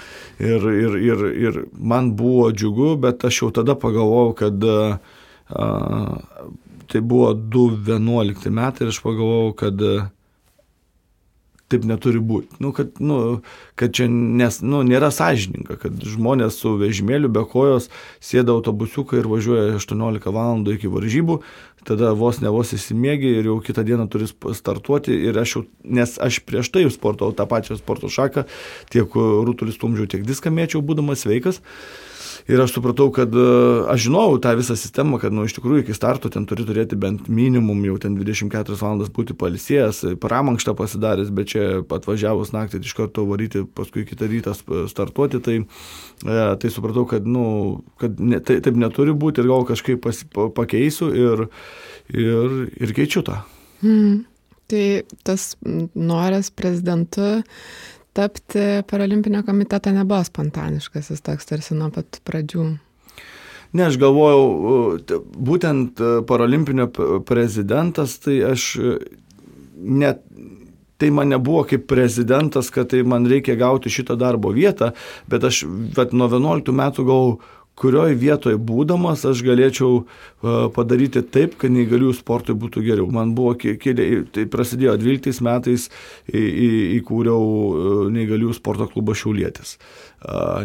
ir, 0.41 0.69
ir, 0.71 0.97
ir, 1.11 1.27
ir 1.49 1.61
man 1.77 2.15
buvo 2.19 2.51
džiugu, 2.53 2.95
bet 3.03 3.25
aš 3.29 3.43
jau 3.43 3.51
tada 3.61 3.77
pagalvojau, 3.79 4.33
kad 4.41 4.65
a, 4.71 5.69
tai 6.91 7.03
buvo 7.03 7.35
2011 7.35 8.51
metai 8.55 8.87
ir 8.87 8.95
aš 8.95 9.03
pagalvojau, 9.05 9.53
kad 9.61 9.87
a, 9.87 9.95
taip 11.71 11.87
neturi 11.89 12.21
būti. 12.23 12.59
Nu, 12.63 12.73
kad, 12.77 12.99
nu, 13.03 13.41
kad 13.79 13.95
čia 13.97 14.09
nes, 14.11 14.61
nu, 14.67 14.83
nėra 14.87 15.11
sąžininga, 15.15 15.79
kad 15.81 16.03
žmonės 16.03 16.59
su 16.63 16.75
vežimėliu 16.81 17.31
be 17.33 17.45
kojos 17.49 17.89
sėda 18.25 18.57
autobusiuką 18.57 19.21
ir 19.21 19.31
važiuoja 19.31 19.79
18 19.79 20.35
val. 20.35 20.65
iki 20.75 20.91
varžybų, 20.91 21.41
tada 21.87 22.13
vos 22.17 22.41
ne 22.43 22.51
vos 22.53 22.73
įsimėgi 22.75 23.33
ir 23.39 23.49
jau 23.51 23.59
kitą 23.65 23.85
dieną 23.87 24.09
turi 24.11 24.29
startuoti. 24.29 25.15
Ir 25.31 25.39
aš 25.41 25.57
jau, 25.57 25.65
nes 25.85 26.19
aš 26.19 26.43
prieš 26.47 26.73
tai 26.75 26.85
sportau 26.91 27.33
tą 27.33 27.47
pačią 27.47 27.79
sporto 27.79 28.11
šaką, 28.11 28.47
tiek 28.91 29.17
rūtulis 29.17 29.79
stumdžiau, 29.79 30.11
tiek 30.11 30.27
diską 30.27 30.53
mėčiau, 30.55 30.83
būdamas 30.85 31.25
sveikas. 31.25 31.63
Ir 32.51 32.59
aš 32.59 32.73
supratau, 32.75 33.07
kad 33.15 33.35
e, 33.37 33.43
aš 33.93 34.07
žinojau 34.09 34.39
tą 34.43 34.53
visą 34.59 34.75
sistemą, 34.79 35.21
kad 35.23 35.35
nu, 35.35 35.45
iš 35.47 35.55
tikrųjų 35.55 35.85
iki 35.85 35.95
starto 35.95 36.31
ten 36.33 36.47
turi 36.51 36.65
turėti 36.67 36.99
bent 36.99 37.29
minimum 37.31 37.85
jau 37.87 37.99
ten 38.03 38.17
24 38.19 38.79
valandas 38.81 39.13
būti 39.15 39.37
palisėjęs, 39.39 40.03
pramankštą 40.23 40.75
pasidaręs, 40.79 41.31
bet 41.37 41.53
čia 41.53 41.67
atvažiavus 41.85 42.51
naktį 42.57 42.83
iš 42.83 42.97
karto 42.99 43.27
varyti, 43.29 43.63
paskui 43.63 44.03
kitą 44.09 44.27
rytą 44.31 44.57
startuoti, 44.91 45.43
tai, 45.47 45.57
e, 45.63 46.41
tai 46.63 46.73
supratau, 46.75 47.07
kad, 47.11 47.29
nu, 47.29 47.45
kad 48.03 48.19
ne, 48.19 48.43
tai, 48.43 48.59
taip 48.65 48.81
neturi 48.81 49.15
būti 49.15 49.45
ir 49.45 49.51
gal 49.53 49.69
kažkaip 49.69 50.03
pas, 50.09 50.25
pakeisiu 50.57 51.13
ir, 51.15 51.47
ir, 52.11 52.59
ir 52.81 52.97
keičiu 52.99 53.23
tą. 53.31 53.45
Hmm. 53.85 54.25
Tai 54.71 54.85
tas 55.27 55.57
noras 55.95 56.53
prezidentu 56.55 57.41
tapti 58.16 58.83
paralimpinio 58.90 59.42
komiteto 59.46 59.92
nebuvo 59.94 60.23
spontaniškas, 60.27 61.11
jis 61.12 61.25
toks 61.27 61.51
tarsi 61.51 61.77
nuo 61.79 61.90
pat 61.94 62.20
pradžių. 62.27 62.66
Ne, 63.70 63.85
aš 63.87 64.01
galvojau, 64.03 64.99
būtent 65.38 66.01
paralimpinio 66.27 66.88
prezidentas, 67.27 68.16
tai 68.18 68.40
aš 68.51 68.73
net 69.79 70.25
tai 71.01 71.09
man 71.11 71.31
nebuvo 71.33 71.62
kaip 71.64 71.87
prezidentas, 71.88 72.68
kad 72.70 72.90
tai 72.92 73.01
man 73.09 73.25
reikia 73.31 73.57
gauti 73.57 73.92
šitą 73.92 74.18
darbo 74.20 74.53
vietą, 74.53 74.90
bet 75.31 75.46
aš 75.49 75.62
bet 75.96 76.12
nuo 76.12 76.29
11 76.29 76.75
metų 76.77 77.07
galvojau, 77.09 77.38
kurioje 77.81 78.16
vietoje 78.21 78.59
būdamas 78.61 79.25
aš 79.29 79.40
galėčiau 79.47 80.05
padaryti 80.77 81.23
taip, 81.25 81.57
kad 81.61 81.73
neįgaliųjų 81.73 82.19
sportui 82.19 82.57
būtų 82.61 82.85
geriau. 82.85 83.09
Man 83.12 83.33
buvo 83.38 83.55
tai 83.57 84.45
prasidėjo 84.53 84.99
12 85.01 85.40
metais 85.47 85.88
įkūriau 86.29 88.11
neįgaliųjų 88.12 88.59
sporto 88.59 88.88
klubą 88.90 89.16
Šiaulėtis. 89.16 89.79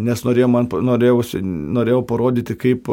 Nes 0.03 0.25
norėjau, 0.27 0.51
man, 0.51 0.69
norėjau, 0.91 1.21
norėjau 1.79 2.03
parodyti, 2.09 2.57
kaip 2.59 2.91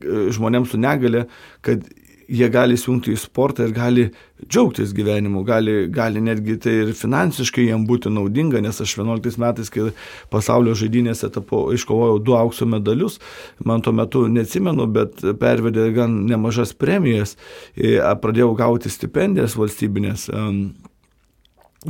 žmonėms 0.00 0.72
su 0.72 0.80
negale, 0.80 1.26
kad 1.66 1.84
jie 2.30 2.48
gali 2.52 2.76
įsijungti 2.78 3.14
į 3.14 3.18
sportą 3.18 3.66
ir 3.66 3.72
gali 3.74 4.04
džiaugtis 4.44 4.92
gyvenimu, 4.96 5.42
gali, 5.46 5.74
gali 5.92 6.22
netgi 6.22 6.56
tai 6.62 6.74
ir 6.84 6.92
finansiškai 6.96 7.66
jiem 7.66 7.86
būti 7.88 8.12
naudinga, 8.12 8.60
nes 8.62 8.80
aš 8.80 8.96
11 9.00 9.40
metais, 9.42 9.70
kai 9.72 9.88
pasaulio 10.32 10.76
žaidynėse 10.78 11.30
tapo, 11.34 11.66
iškovojau 11.74 12.20
du 12.24 12.36
aukso 12.38 12.68
medalius, 12.70 13.18
man 13.66 13.82
tuo 13.84 13.94
metu 13.96 14.26
neatsimenu, 14.30 14.86
bet 14.94 15.24
pervedė 15.42 15.90
gan 15.96 16.20
nemažas 16.30 16.72
premijas, 16.76 17.36
pradėjau 17.76 18.54
gauti 18.58 18.92
stipendijas 18.92 19.58
valstybinės 19.58 20.28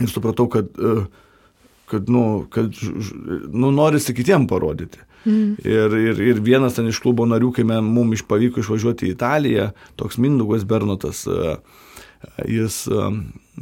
ir 0.00 0.10
supratau, 0.10 0.48
kad, 0.50 0.72
kad, 1.90 2.10
nu, 2.10 2.24
kad 2.50 2.82
nu, 3.50 3.70
norisi 3.74 4.16
kitiem 4.16 4.48
parodyti. 4.50 5.04
Mm. 5.24 5.58
Ir, 5.64 5.96
ir, 6.00 6.22
ir 6.30 6.40
vienas 6.44 6.78
ten 6.78 6.88
iš 6.88 7.00
klubo 7.04 7.26
narių, 7.28 7.52
kai 7.56 7.66
mums 7.66 8.24
pavyko 8.28 8.62
išvažiuoti 8.62 9.08
į 9.08 9.14
Italiją, 9.16 9.70
toks 10.00 10.16
Mindugas 10.22 10.64
Bernotas, 10.68 11.26
e, 11.28 11.56
jis 12.48 12.82
e, 12.88 13.08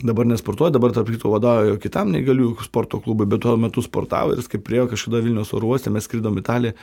dabar 0.07 0.29
nesportuoja, 0.31 0.75
dabar 0.75 0.95
tarp 0.95 1.11
kitų 1.11 1.33
vadovauja 1.35 1.81
kitam 1.83 2.13
negalių 2.15 2.53
sporto 2.63 3.03
klubui, 3.03 3.27
bet 3.31 3.43
tuo 3.43 3.57
metu 3.59 3.83
sportavo 3.83 4.35
ir 4.35 4.43
jis 4.43 4.51
kaip 4.53 4.65
priejo 4.67 4.87
kažkada 4.93 5.23
Vilnius 5.25 5.55
oro 5.59 5.73
uoste, 5.73 5.91
mes 5.95 6.07
skridom 6.07 6.39
Italiją 6.39 6.77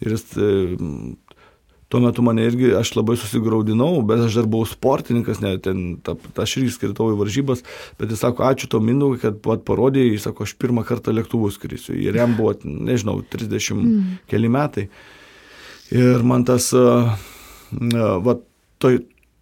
ir 0.00 0.14
jis 0.14 0.26
e, 0.38 0.50
Tuo 1.90 1.98
metu 1.98 2.22
mane 2.22 2.44
irgi, 2.46 2.68
aš 2.78 2.92
labai 2.94 3.16
susigaudinau, 3.18 3.96
bet 4.06 4.22
aš 4.22 4.36
dar 4.38 4.46
buvau 4.50 4.68
sportininkas, 4.68 5.40
ne, 5.42 5.56
ten, 5.62 5.96
ta, 6.06 6.14
ta, 6.14 6.44
aš 6.44 6.60
irgi 6.60 6.76
skritau 6.76 7.08
į 7.10 7.16
varžybas, 7.18 7.64
bet 7.98 8.14
jis 8.14 8.22
sako, 8.22 8.44
ačiū 8.46 8.70
to 8.70 8.78
Mindaugai, 8.84 9.18
kad 9.24 9.40
pat 9.42 9.64
parodė, 9.66 10.04
jis 10.06 10.28
sako, 10.28 10.46
aš 10.46 10.54
pirmą 10.62 10.84
kartą 10.86 11.14
lėktuvų 11.16 11.50
skrisiu. 11.56 11.96
Ir 11.98 12.20
jam 12.20 12.38
buvo, 12.38 12.54
nežinau, 12.62 13.18
30 13.34 13.74
mm. 13.74 14.06
keli 14.30 14.52
metai. 14.54 14.86
Ir 15.90 16.22
man 16.22 16.46
tas, 16.46 16.70
uh, 16.78 17.10
uh, 17.74 18.16
va, 18.22 18.38
to, 18.78 18.94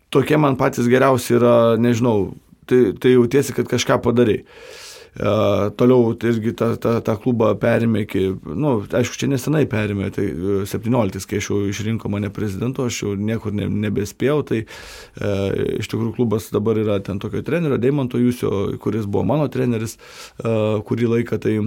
tokie 0.09 0.41
man 0.41 0.57
patys 0.57 0.89
geriausi 0.89 1.37
yra, 1.37 1.55
nežinau, 1.77 2.31
tai, 2.65 2.95
tai 2.97 3.13
jautiesi, 3.19 3.53
kad 3.61 3.69
kažką 3.69 4.01
padarai. 4.09 4.41
Uh, 4.41 4.89
toliau 5.17 6.13
tai 6.19 6.33
irgi 6.35 6.55
tą, 6.59 6.71
tą, 6.81 6.95
tą 7.05 7.17
klubą 7.23 7.53
perėmė 7.61 8.05
iki, 8.05 8.25
na, 8.47 8.57
nu, 8.63 8.73
aišku, 9.01 9.19
čia 9.21 9.31
nesenai 9.33 9.65
perėmė, 9.71 10.11
tai 10.15 10.27
17, 10.71 11.27
kai 11.29 11.41
aš 11.43 11.51
jau 11.51 11.61
išrinko 11.71 12.11
mane 12.13 12.31
prezidentu, 12.35 12.87
aš 12.89 13.03
jau 13.03 13.15
niekur 13.19 13.55
ne, 13.57 13.69
nebespėjau, 13.89 14.41
tai 14.49 14.65
uh, 14.65 15.79
iš 15.79 15.91
tikrųjų 15.91 16.15
klubas 16.19 16.51
dabar 16.55 16.81
yra 16.81 16.99
ten 17.05 17.21
tokio 17.23 17.43
trenerio, 17.47 17.81
Deimanto 17.83 18.21
Jūsio, 18.21 18.79
kuris 18.83 19.09
buvo 19.09 19.27
mano 19.29 19.49
treneris 19.53 19.99
uh, 19.99 20.81
kurį 20.87 21.15
laiką, 21.17 21.41
tai 21.43 21.61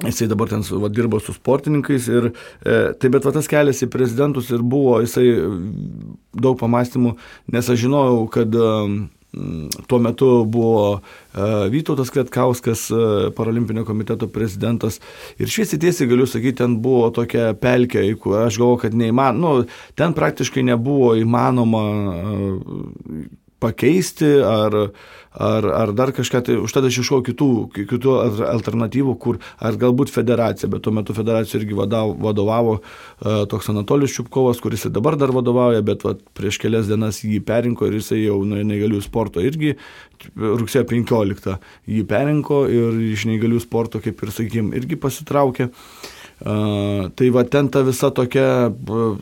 Jisai 0.00 0.30
dabar 0.30 0.48
ten 0.48 0.62
va, 0.80 0.88
dirbo 0.88 1.18
su 1.20 1.34
sportininkais 1.36 2.06
ir 2.08 2.30
e, 2.30 2.76
tai 2.96 3.10
bet 3.12 3.26
va, 3.26 3.34
tas 3.36 3.48
kelias 3.50 3.82
į 3.84 3.90
prezidentus 3.92 4.48
ir 4.48 4.62
buvo, 4.64 4.94
jisai 5.04 5.26
daug 6.32 6.56
pamastymų, 6.60 7.18
nes 7.52 7.68
aš 7.68 7.82
žinojau, 7.82 8.22
kad 8.32 8.56
e, 8.56 8.70
tuo 9.86 9.98
metu 9.98 10.44
buvo 10.44 11.00
e, 11.34 11.68
Vytautas 11.70 12.10
Kvetkauskas, 12.10 12.90
e, 12.90 13.30
Paralimpinio 13.36 13.84
komiteto 13.84 14.28
prezidentas. 14.28 15.00
Ir 15.38 15.50
šviesiai 15.50 15.80
tiesiai 15.80 16.10
galiu 16.10 16.26
sakyti, 16.26 16.58
ten 16.62 16.78
buvo 16.82 17.10
tokia 17.14 17.52
pelkė, 17.54 18.02
aš 18.44 18.58
galvoju, 18.58 18.80
kad 18.86 18.96
neįmanoma, 18.98 19.62
nu, 19.62 19.68
ten 19.98 20.16
praktiškai 20.16 20.64
nebuvo 20.66 21.14
įmanoma 21.20 21.84
e, 21.86 23.28
pakeisti, 23.60 24.28
ar, 24.44 24.76
ar, 25.30 25.68
ar 25.76 25.92
dar 25.96 26.12
kažką, 26.16 26.42
tai 26.46 26.56
užtat 26.60 26.88
aš 26.88 27.00
ieškau 27.02 27.20
kitų, 27.26 27.50
kitų 27.76 28.16
alternatyvų, 28.48 29.14
kur, 29.22 29.40
ar 29.62 29.78
galbūt 29.80 30.12
federacija, 30.12 30.70
bet 30.72 30.84
tuo 30.86 30.94
metu 30.96 31.16
federacija 31.16 31.60
irgi 31.60 31.78
vadavo, 31.78 32.16
vadovavo 32.24 32.76
uh, 32.80 33.42
toks 33.50 33.70
Anatolijus 33.72 34.16
Čiupkovas, 34.16 34.62
kuris 34.64 34.86
ir 34.88 34.94
dabar 34.96 35.18
dar 35.20 35.34
vadovauja, 35.36 35.84
bet 35.86 36.06
va, 36.06 36.16
prieš 36.36 36.60
kelias 36.62 36.90
dienas 36.90 37.22
jį 37.24 37.42
perinko 37.46 37.88
ir 37.88 38.00
jisai 38.00 38.22
jau 38.24 38.40
nuo 38.48 38.62
neįgalių 38.64 39.02
sporto 39.04 39.44
irgi 39.44 39.76
rugsėjo 40.36 40.84
15 40.88 41.58
jį 41.88 42.06
perinko 42.08 42.64
ir 42.70 42.98
iš 43.12 43.26
neįgalių 43.30 43.60
sporto, 43.62 44.00
kaip 44.04 44.20
ir 44.22 44.32
sakykim, 44.34 44.72
irgi 44.76 44.98
pasitraukė. 45.00 45.70
Uh, 46.40 47.10
tai 47.20 47.26
va 47.34 47.42
ten 47.44 47.68
ta 47.68 47.82
visa 47.84 48.08
tokia 48.16 48.70
uh, 48.72 49.18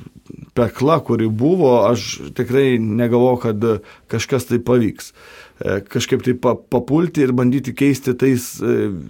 pekla, 0.58 1.00
kuri 1.04 1.28
buvo, 1.28 1.74
aš 1.88 2.32
tikrai 2.36 2.78
negalvoju, 2.78 3.42
kad 3.44 3.68
kažkas 4.12 4.48
tai 4.50 4.62
pavyks. 4.64 5.12
Uh, 5.12 5.48
kažkaip 5.88 6.22
tai 6.22 6.34
papulti 6.70 7.24
ir 7.24 7.32
bandyti 7.36 7.74
keisti 7.76 8.14
tais, 8.18 8.50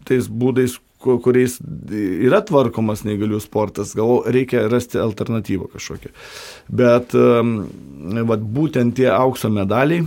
tais 0.08 0.28
būdais, 0.28 0.78
kuriais 0.98 1.58
yra 1.88 2.40
tvarkomas 2.46 3.04
neįgalių 3.06 3.40
sportas, 3.42 3.94
gal 3.96 4.24
reikia 4.26 4.66
rasti 4.70 4.98
alternatyvą 5.02 5.68
kažkokią. 5.74 6.10
Bet 6.80 7.14
um, 7.18 7.60
vat, 8.28 8.42
būtent 8.42 8.96
tie 8.98 9.10
aukso 9.12 9.50
medaliai, 9.52 10.06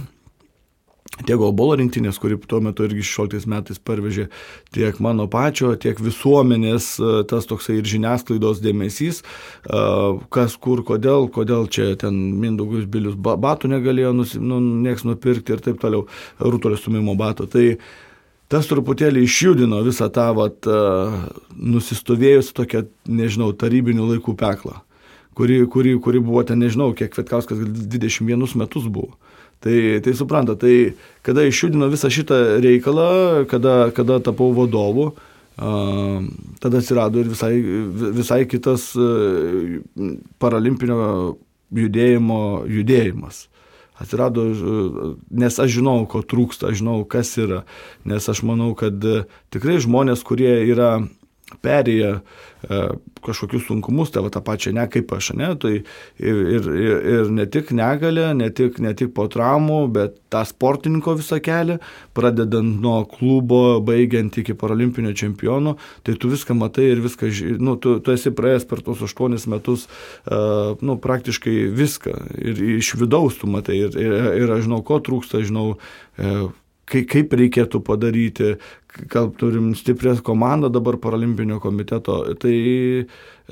tiek 1.19 1.38
golbolo 1.39 1.76
rinktinės, 1.80 2.17
kuri 2.21 2.38
tuo 2.50 2.62
metu 2.63 2.86
irgi 2.88 3.04
16 3.06 3.50
metais 3.52 3.80
parvežė, 3.84 4.28
tiek 4.76 4.97
mano 5.04 5.28
pačio, 5.32 5.74
tiek 5.80 6.00
visuomenės, 6.02 6.91
e, 6.97 7.24
tas 7.30 7.47
toksai 7.50 7.80
ir 7.80 7.89
žiniasklaidos 7.89 8.62
dėmesys, 8.63 9.21
e, 9.21 9.82
kas 10.34 10.56
kur, 10.62 10.84
kodėl, 10.88 11.28
kodėl 11.34 11.67
čia 11.67 11.91
ten 12.00 12.17
Mindaugus 12.41 12.88
Bilius 12.89 13.17
batų 13.19 13.74
negalėjo, 13.76 14.13
nusi, 14.15 14.39
nu, 14.39 14.62
nieks 14.62 15.06
nupirkti 15.08 15.58
ir 15.58 15.63
taip 15.63 15.82
toliau, 15.82 16.08
rutulio 16.39 16.80
stumimo 16.80 17.15
bato. 17.19 17.45
Tai 17.45 17.65
tas 18.52 18.67
truputėlį 18.71 19.26
išjudino 19.28 19.82
visą 19.86 20.10
tą 20.13 20.32
vat, 20.38 20.63
e, 20.65 21.41
nusistovėjusi 21.60 22.56
tokią, 22.56 22.88
nežinau, 23.12 23.52
tarybinių 23.52 24.13
laikų 24.15 24.38
peklą, 24.39 24.80
kuri, 25.36 25.65
kuri, 25.67 26.00
kuri 26.00 26.24
buvo 26.24 26.43
ten, 26.47 26.63
nežinau, 26.63 26.93
kiek 26.95 27.13
Vetkauskas 27.19 27.60
21 27.60 28.56
metus 28.63 28.88
buvo. 28.88 29.19
Tai, 29.62 30.02
tai 30.02 30.13
supranta, 30.17 30.56
tai 30.58 30.95
kada 31.21 31.43
išjudino 31.45 31.86
visą 31.91 32.10
šitą 32.10 32.38
reikalą, 32.63 33.45
kada, 33.50 33.91
kada 33.93 34.17
tapau 34.26 34.50
vadovu, 34.58 35.12
tada 35.56 36.82
atsirado 36.82 37.21
ir 37.21 37.30
visai, 37.30 37.54
visai 38.17 38.41
kitas 38.50 38.88
paralimpinio 40.41 41.38
judėjimo 41.78 42.41
judėjimas. 42.74 43.45
Atsirado, 44.02 44.47
nes 45.30 45.60
aš 45.62 45.76
žinau, 45.78 46.08
ko 46.10 46.24
trūksta, 46.26 46.71
aš 46.71 46.82
žinau, 46.82 47.04
kas 47.06 47.36
yra, 47.38 47.62
nes 48.10 48.30
aš 48.34 48.41
manau, 48.50 48.71
kad 48.74 48.97
tikrai 49.54 49.78
žmonės, 49.84 50.26
kurie 50.26 50.56
yra 50.71 51.04
perėję 51.64 52.12
e, 52.18 52.82
kažkokius 53.26 53.68
sunkumus, 53.68 54.12
tai 54.14 54.24
va 54.26 54.32
tą 54.34 54.42
pačią 54.46 54.74
ne 54.76 54.86
kaip 54.92 55.12
aš, 55.14 55.32
ne, 55.38 55.52
tai 55.62 55.74
ir, 55.78 56.40
ir, 56.58 56.70
ir 57.16 57.32
ne 57.34 57.46
tik 57.50 57.74
negalė, 57.76 58.32
ne 58.38 58.50
tik, 58.54 58.80
ne 58.84 58.94
tik 58.98 59.14
po 59.18 59.28
traumų, 59.32 59.82
bet 59.94 60.18
tą 60.34 60.44
sportininko 60.48 61.16
visą 61.20 61.42
kelią, 61.44 61.78
pradedant 62.18 62.82
nuo 62.82 63.02
klubo, 63.10 63.80
baigiant 63.86 64.38
iki 64.42 64.56
paralimpinio 64.58 65.14
čempiono, 65.18 65.76
tai 66.08 66.16
tu 66.20 66.32
viską 66.32 66.58
matai 66.58 66.92
ir 66.94 67.04
viską, 67.04 67.30
nu, 67.62 67.76
tu, 67.82 67.98
tu 68.04 68.16
esi 68.16 68.34
praėjęs 68.36 68.68
per 68.70 68.84
tos 68.86 69.04
aštuonis 69.06 69.48
metus, 69.52 69.88
uh, 70.26 70.78
nu, 70.82 70.98
praktiškai 71.02 71.58
viską 71.76 72.16
ir 72.40 72.64
iš 72.78 72.96
vidaus 73.02 73.38
tu 73.42 73.50
matai 73.52 73.84
ir, 73.84 74.00
ir, 74.00 74.18
ir 74.44 74.56
aš 74.58 74.66
žinau, 74.68 74.82
ko 74.88 75.02
trūksta, 75.04 75.44
žinau, 75.46 75.76
uh, 75.76 76.50
kaip 76.91 77.36
reikėtų 77.39 77.82
padaryti, 77.88 78.56
gal 79.12 79.32
turim 79.39 79.71
stiprią 79.77 80.17
komandą 80.25 80.71
dabar 80.73 80.97
paralimpinio 81.01 81.62
komiteto, 81.63 82.19
tai 82.41 82.56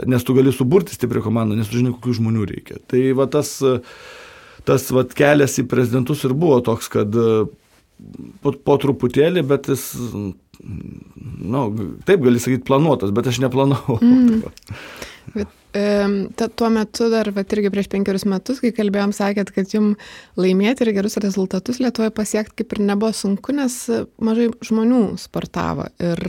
nes 0.09 0.25
tu 0.25 0.35
gali 0.37 0.53
suburti 0.55 0.95
stiprią 0.95 1.23
komandą, 1.25 1.57
nes 1.57 1.69
tu 1.69 1.79
žinai, 1.79 1.95
kokių 1.95 2.17
žmonių 2.19 2.49
reikia. 2.51 2.81
Tai 2.91 3.01
va 3.19 3.29
tas, 3.31 3.55
tas 4.67 4.89
va, 4.95 5.05
kelias 5.07 5.57
į 5.61 5.67
prezidentus 5.71 6.25
ir 6.27 6.35
buvo 6.37 6.59
toks, 6.65 6.91
kad 6.91 7.15
po, 7.15 8.53
po 8.53 8.77
truputėlį, 8.81 9.45
bet 9.47 9.71
jis, 9.71 9.87
nu, 10.59 11.63
taip 12.07 12.25
gali 12.25 12.41
sakyti, 12.41 12.65
planuotas, 12.67 13.13
bet 13.15 13.31
aš 13.31 13.41
neplanavau. 13.45 13.99
Mm. 14.03 14.43
Bet 15.35 15.55
Ta, 15.69 16.47
tuo 16.49 16.67
metu 16.73 17.05
dar, 17.13 17.27
va, 17.29 17.43
irgi 17.45 17.69
prieš 17.69 17.87
penkerius 17.91 18.23
metus, 18.25 18.57
kai 18.63 18.71
kalbėjom, 18.73 19.11
sakėt, 19.13 19.51
kad 19.53 19.69
jums 19.69 20.15
laimėti 20.39 20.81
ir 20.81 20.95
gerus 20.95 21.19
rezultatus 21.21 21.77
Lietuvoje 21.77 22.09
pasiekti 22.17 22.63
kaip 22.63 22.73
ir 22.73 22.81
nebuvo 22.87 23.11
sunku, 23.13 23.53
nes 23.53 23.75
mažai 24.17 24.47
žmonių 24.65 25.03
sportavo 25.21 25.85
ir 26.01 26.23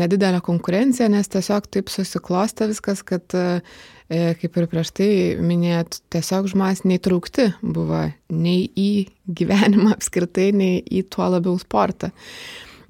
nedidelė 0.00 0.40
konkurencija, 0.46 1.10
nes 1.12 1.28
tiesiog 1.28 1.68
taip 1.68 1.92
susiklostė 1.92 2.70
viskas, 2.72 3.04
kad, 3.04 3.28
e, 3.36 4.24
kaip 4.40 4.56
ir 4.56 4.70
prieš 4.72 4.96
tai 4.96 5.12
minėjot, 5.36 6.00
tiesiog 6.16 6.48
žmonės 6.54 6.86
neįtraukti 6.88 7.50
buvo 7.60 8.06
nei 8.32 8.64
į 8.72 8.90
gyvenimą 9.28 9.98
apskritai, 9.98 10.48
nei 10.56 10.80
į 10.80 11.04
tuo 11.12 11.28
labiau 11.36 11.60
sportą. 11.60 12.08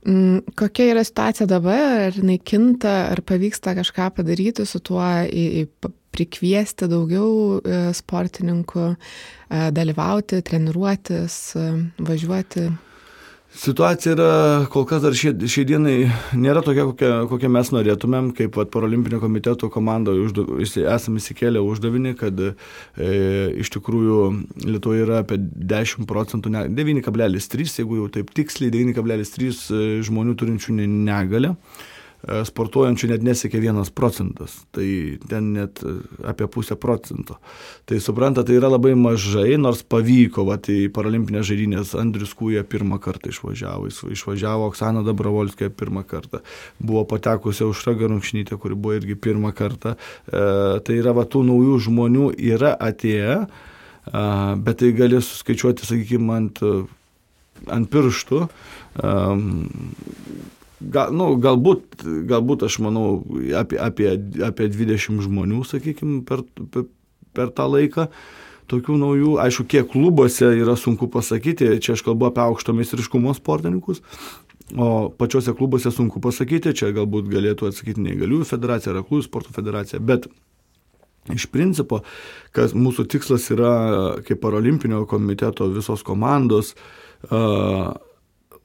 Mm, 0.02 0.40
kokia 0.58 0.96
yra 0.96 1.02
situacija 1.06 1.46
dabar, 1.46 2.08
ar 2.08 2.16
jinai 2.16 2.40
kinta, 2.42 2.94
ar 3.12 3.20
pavyksta 3.22 3.76
kažką 3.78 4.08
padaryti 4.16 4.66
su 4.66 4.80
tuo, 4.82 5.02
į, 5.30 5.44
į, 5.62 5.92
prikviesti 6.12 6.88
daugiau 6.90 7.60
e, 7.62 7.76
sportininkų, 7.96 8.86
e, 8.92 9.60
dalyvauti, 9.76 10.42
treniruotis, 10.48 11.36
e, 11.54 11.68
važiuoti? 12.02 12.66
Situacija 13.52 14.14
yra 14.14 14.28
kol 14.72 14.86
kas 14.88 15.02
dar 15.04 15.12
šiai, 15.16 15.34
šiai 15.50 15.66
dienai 15.68 15.96
nėra 16.40 16.62
tokia, 16.64 16.86
kokią, 16.88 17.10
kokią 17.28 17.50
mes 17.52 17.70
norėtumėm, 17.74 18.30
kaip 18.38 18.56
vat, 18.56 18.70
Paralimpinio 18.72 19.20
komiteto 19.20 19.68
komanda 19.72 20.14
uždav, 20.16 20.54
esame 20.64 21.20
įsikėlę 21.20 21.60
uždavinį, 21.60 22.14
kad 22.20 22.40
e, 22.48 22.52
iš 23.60 23.74
tikrųjų 23.76 24.18
Lietuvoje 24.64 25.04
yra 25.04 25.20
apie 25.20 25.36
10 25.38 26.08
procentų, 26.08 26.54
9,3, 26.72 27.76
jeigu 27.82 28.00
jau 28.00 28.08
taip 28.16 28.32
tiksliai, 28.32 28.72
9,3 28.72 29.50
e, 29.52 29.86
žmonių 30.08 30.38
turinčių 30.40 30.78
negalę. 30.80 31.52
Ne 31.52 31.90
sportuojančių 32.22 33.08
net 33.10 33.24
nesiekia 33.26 33.58
vienas 33.62 33.90
procentas, 33.90 34.54
tai 34.74 35.18
ten 35.26 35.48
net 35.56 35.80
e, 35.82 35.96
apie 36.30 36.46
pusę 36.46 36.76
procento. 36.78 37.38
Tai 37.88 37.98
supranta, 38.02 38.44
tai 38.46 38.60
yra 38.60 38.70
labai 38.70 38.92
mažai, 38.98 39.56
nors 39.58 39.82
pavyko, 39.82 40.44
va, 40.46 40.58
tai 40.62 40.86
paralimpinės 40.94 41.48
žaidynės 41.50 41.96
Andrius 41.98 42.36
Kūja 42.38 42.62
pirmą 42.62 43.00
kartą 43.02 43.32
išvažiavo, 43.32 43.90
išvažiavo 44.14 44.70
Oksana 44.70 45.02
Dabravolskė 45.06 45.72
pirmą 45.74 46.04
kartą, 46.06 46.44
buvo 46.78 47.02
patekusi 47.10 47.66
Aušra 47.66 47.96
Garunkšnytė, 47.98 48.54
kuri 48.54 48.78
buvo 48.78 49.00
irgi 49.00 49.18
pirmą 49.18 49.50
kartą. 49.58 49.96
E, 50.30 50.46
tai 50.86 51.02
yra, 51.02 51.16
va, 51.18 51.26
tų 51.26 51.42
naujų 51.50 51.82
žmonių 51.88 52.30
yra 52.54 52.76
atėję, 52.78 53.38
e, 53.42 54.26
bet 54.62 54.82
tai 54.84 54.94
gali 54.94 55.18
suskaičiuoti, 55.18 55.90
sakykime, 55.90 56.38
ant, 56.38 56.66
ant 57.66 57.90
pirštų. 57.90 58.46
Gal, 60.90 61.12
nu, 61.14 61.32
galbūt, 61.42 62.02
galbūt 62.28 62.64
aš 62.66 62.78
manau 62.82 63.22
apie, 63.58 63.78
apie, 63.78 64.14
apie 64.42 64.68
20 64.72 65.22
žmonių, 65.26 65.62
sakykime, 65.68 66.22
per, 66.26 66.42
per, 66.72 66.86
per 67.36 67.52
tą 67.54 67.68
laiką. 67.70 68.08
Tokių 68.70 68.96
naujų, 68.96 69.34
aišku, 69.42 69.66
kiek 69.68 69.90
klubuose 69.92 70.48
yra 70.56 70.76
sunku 70.78 71.08
pasakyti, 71.12 71.74
čia 71.82 71.96
aš 71.96 72.04
kalbu 72.06 72.30
apie 72.30 72.44
aukšto 72.44 72.72
meistriškumo 72.76 73.34
sportininkus, 73.36 74.00
o 74.78 75.10
pačiuose 75.18 75.52
klubuose 75.58 75.92
sunku 75.92 76.22
pasakyti, 76.24 76.72
čia 76.78 76.92
galbūt 76.96 77.28
galėtų 77.32 77.68
atsakyti 77.68 78.06
neįgaliųjų 78.06 78.46
federacija, 78.48 78.94
aklųjų 79.02 79.26
sporto 79.26 79.52
federacija, 79.52 80.00
bet 80.00 80.30
iš 81.30 81.46
principo, 81.52 82.00
kad 82.56 82.72
mūsų 82.74 83.04
tikslas 83.12 83.50
yra 83.52 83.74
kaip 84.24 84.40
paralimpinio 84.42 85.04
komiteto 85.10 85.68
visos 85.74 86.06
komandos, 86.06 86.72
uh, 87.28 87.92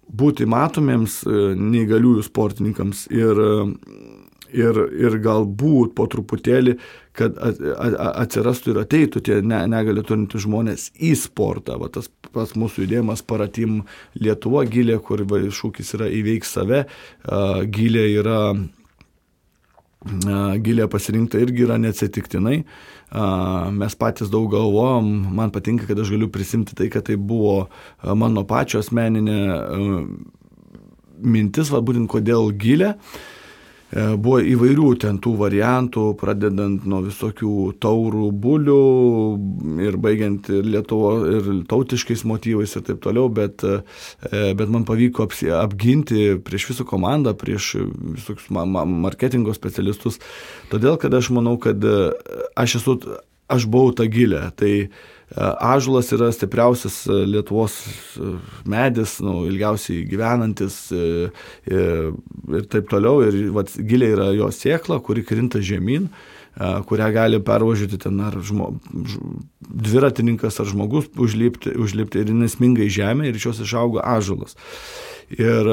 būti 0.07 0.47
matomiems 0.49 1.21
e, 1.25 1.51
neįgaliųjų 1.57 2.23
sportininkams 2.27 3.05
ir, 3.13 3.41
ir, 4.53 4.79
ir 5.07 5.17
galbūt 5.23 5.93
po 5.97 6.07
truputėlį, 6.11 6.77
kad 7.17 7.37
atsirastų 7.41 8.73
ir 8.73 8.81
ateitų 8.83 9.23
tie 9.25 9.39
negalį 9.41 10.05
turintys 10.05 10.45
žmonės 10.45 10.89
į 11.01 11.15
sportą. 11.17 11.79
Va, 11.81 11.89
tas 11.89 12.11
pas 12.31 12.53
mūsų 12.53 12.85
judėjimas 12.85 13.25
Paratim 13.25 13.81
Lietuva 14.19 14.63
gilė, 14.69 14.99
kur 15.03 15.25
va, 15.29 15.41
šūkis 15.41 15.95
yra 15.97 16.11
įveik 16.13 16.45
save, 16.45 16.85
gilė 17.73 18.05
yra 18.21 18.41
gilė 20.61 20.87
pasirinkta 20.87 21.39
irgi 21.41 21.65
yra 21.65 21.77
neatsitiktinai. 21.81 22.61
Mes 23.07 23.95
patys 23.95 24.31
daug 24.31 24.49
galvojom, 24.51 25.07
man 25.37 25.51
patinka, 25.55 25.87
kad 25.87 25.99
aš 25.99 26.11
galiu 26.11 26.27
prisimti 26.31 26.75
tai, 26.75 26.89
kad 26.91 27.05
tai 27.07 27.15
buvo 27.15 27.69
mano 28.03 28.43
pačio 28.47 28.81
asmeninė 28.83 29.39
mintis, 31.23 31.71
va 31.71 31.79
būtent 31.81 32.11
kodėl 32.11 32.51
gilė. 32.59 32.95
Buvo 33.93 34.39
įvairių 34.43 34.89
ten 34.99 35.19
tų 35.23 35.33
variantų, 35.39 36.03
pradedant 36.19 36.83
nuo 36.89 36.99
visokių 37.05 37.53
taurų 37.83 38.31
bulių 38.35 38.79
ir 39.85 39.97
baigiant 40.03 40.49
ir 40.51 40.67
Lietuvo, 40.67 41.11
ir 41.31 41.49
tautiškais 41.71 42.25
motyvais 42.27 42.75
ir 42.75 42.83
taip 42.87 42.99
toliau, 43.05 43.29
bet, 43.31 43.63
bet 44.31 44.73
man 44.73 44.83
pavyko 44.87 45.29
apginti 45.55 46.35
prieš 46.43 46.69
visą 46.73 46.87
komandą, 46.89 47.35
prieš 47.37 47.77
visokius 48.17 48.51
marketingo 48.51 49.55
specialistus, 49.55 50.19
todėl 50.71 50.99
kad 50.99 51.15
aš 51.15 51.31
manau, 51.35 51.55
kad 51.61 51.79
aš 52.59 52.79
esu, 52.81 52.99
aš 53.47 53.67
buvau 53.71 53.95
ta 53.95 54.07
gilė. 54.11 54.49
Tai 54.59 54.73
Ažulas 55.35 56.11
yra 56.15 56.31
stipriausias 56.31 57.01
e, 57.07 57.11
Lietuvos 57.27 57.73
e, 58.15 58.29
medis, 58.63 59.17
nu, 59.19 59.41
ilgiausiai 59.49 60.05
gyvenantis 60.07 60.77
e, 60.95 61.27
ir 61.67 62.67
taip 62.71 62.87
toliau. 62.87 63.19
Ir 63.27 63.51
vat, 63.55 63.73
giliai 63.75 64.15
yra 64.15 64.29
jo 64.37 64.47
sėkla, 64.55 65.01
kuri 65.03 65.25
krinta 65.27 65.59
žemyn 65.59 66.07
kurią 66.57 67.11
gali 67.13 67.37
pervažiuoti 67.45 67.99
ten 68.01 68.15
ar 68.25 68.33
žmo, 68.41 68.71
dviratininkas 69.61 70.55
ar 70.63 70.65
žmogus 70.65 71.05
užlipti, 71.13 71.75
užlipti 71.77 72.23
ir 72.23 72.31
nesmingai 72.33 72.87
žemė 72.89 73.27
ir 73.29 73.37
iš 73.37 73.45
jos 73.51 73.59
išauga 73.67 74.01
ažulas. 74.15 74.57
Ir 75.37 75.69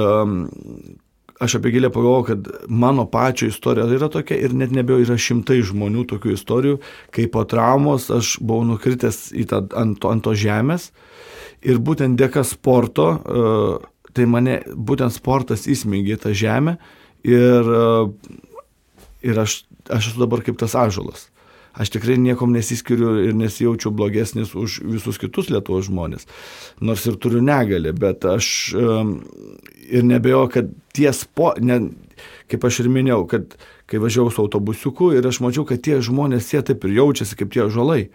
aš 1.40 1.58
apie 1.58 1.72
gilę 1.74 1.90
pagalvojau, 1.90 2.26
kad 2.28 2.48
mano 2.68 3.06
pačio 3.10 3.48
istorija 3.50 3.86
yra 3.96 4.08
tokia 4.12 4.38
ir 4.38 4.54
net 4.54 4.74
nebėjau 4.74 5.02
yra 5.02 5.16
šimtai 5.18 5.60
žmonių 5.66 6.04
tokių 6.12 6.34
istorijų, 6.36 6.78
kai 7.14 7.26
po 7.30 7.42
traumos 7.48 8.10
aš 8.14 8.36
buvau 8.40 8.66
nukritęs 8.68 9.26
tą, 9.50 9.64
ant, 9.74 9.98
to, 10.00 10.12
ant 10.14 10.24
to 10.24 10.34
žemės 10.38 10.90
ir 11.64 11.80
būtent 11.82 12.18
dėka 12.20 12.44
sporto, 12.46 13.08
e, 13.18 14.08
tai 14.14 14.28
mane 14.30 14.60
būtent 14.74 15.14
sportas 15.14 15.66
įsmeigė 15.70 16.20
tą 16.22 16.34
žemę 16.36 16.78
ir, 17.26 17.70
e, 17.82 18.40
ir 19.30 19.44
aš, 19.44 19.64
aš 19.88 20.12
esu 20.12 20.26
dabar 20.26 20.44
kaip 20.46 20.60
tas 20.60 20.76
ažulas. 20.78 21.30
Aš 21.74 21.90
tikrai 21.90 22.14
niekom 22.22 22.52
nesiskiriu 22.54 23.16
ir 23.24 23.32
nesijaučiu 23.34 23.90
blogesnis 23.90 24.52
už 24.54 24.78
visus 24.86 25.18
kitus 25.18 25.48
Lietuvos 25.50 25.88
žmonės. 25.88 26.28
Nors 26.78 27.02
ir 27.10 27.16
turiu 27.18 27.40
negalę, 27.42 27.90
bet 27.98 28.22
aš 28.30 28.46
um, 28.78 29.16
ir 29.88 30.04
nebejoju, 30.06 30.50
kad 30.54 30.72
ties 30.96 31.24
po, 31.34 31.52
ne, 31.60 31.80
kaip 32.50 32.64
aš 32.64 32.82
ir 32.84 32.90
minėjau, 32.92 33.24
kad 33.30 33.56
kai 33.86 34.00
važiavau 34.00 34.32
su 34.32 34.40
autobusiuku 34.40 35.10
ir 35.18 35.26
aš 35.28 35.42
mačiau, 35.44 35.66
kad 35.68 35.82
tie 35.84 35.98
žmonės 36.04 36.48
jie 36.54 36.62
taip 36.64 36.86
ir 36.86 36.94
jaučiasi 36.96 37.36
kaip 37.36 37.52
tie 37.52 37.66
žalai. 37.72 38.06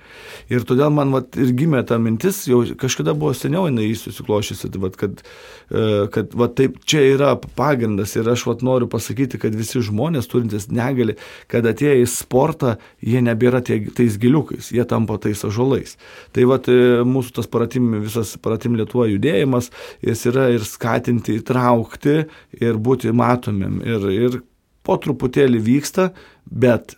Ir 0.50 0.66
todėl 0.66 0.90
man 0.94 1.14
vat, 1.14 1.38
ir 1.38 1.54
gimė 1.58 1.84
ta 1.86 2.00
mintis, 2.02 2.42
jau 2.50 2.64
kažkada 2.80 3.14
buvo 3.18 3.36
seniau 3.38 3.68
jinai 3.70 3.92
susiklošysi, 3.98 4.72
tai 4.74 4.82
vat, 4.82 4.98
kad, 4.98 5.22
e, 5.70 5.84
kad 6.16 6.34
vat, 6.34 6.56
taip 6.58 6.80
čia 6.90 7.04
yra 7.12 7.36
pagrindas 7.38 8.16
ir 8.18 8.32
aš 8.34 8.48
vat, 8.50 8.66
noriu 8.66 8.90
pasakyti, 8.90 9.42
kad 9.42 9.56
visi 9.58 9.84
žmonės 9.86 10.32
turintys 10.32 10.70
negali, 10.74 11.20
kad 11.52 11.70
atėję 11.70 12.02
į 12.02 12.10
sportą, 12.10 12.76
jie 13.06 13.22
nebėra 13.26 13.62
tie, 13.66 13.82
tais 13.94 14.18
giliukais, 14.22 14.74
jie 14.74 14.88
tampa 14.90 15.20
tais 15.22 15.46
žalais. 15.54 16.00
Tai 16.34 16.50
vat, 16.50 16.72
e, 16.74 17.06
mūsų 17.06 17.38
tas 17.38 17.52
paratim, 17.52 17.94
visas 18.02 18.34
paratim 18.42 18.78
Lietuva 18.80 19.06
judėjimas, 19.12 19.70
jis 20.02 20.26
yra 20.34 20.50
ir 20.56 20.66
skatinti, 20.66 21.38
įtraukti 21.44 22.24
ir 22.58 22.82
būti 22.82 23.14
matomim. 23.14 23.84
Ir, 23.86 24.10
ir 24.10 24.42
po 24.86 24.98
truputėlį 25.02 25.62
vyksta, 25.66 26.10
bet 26.46 26.96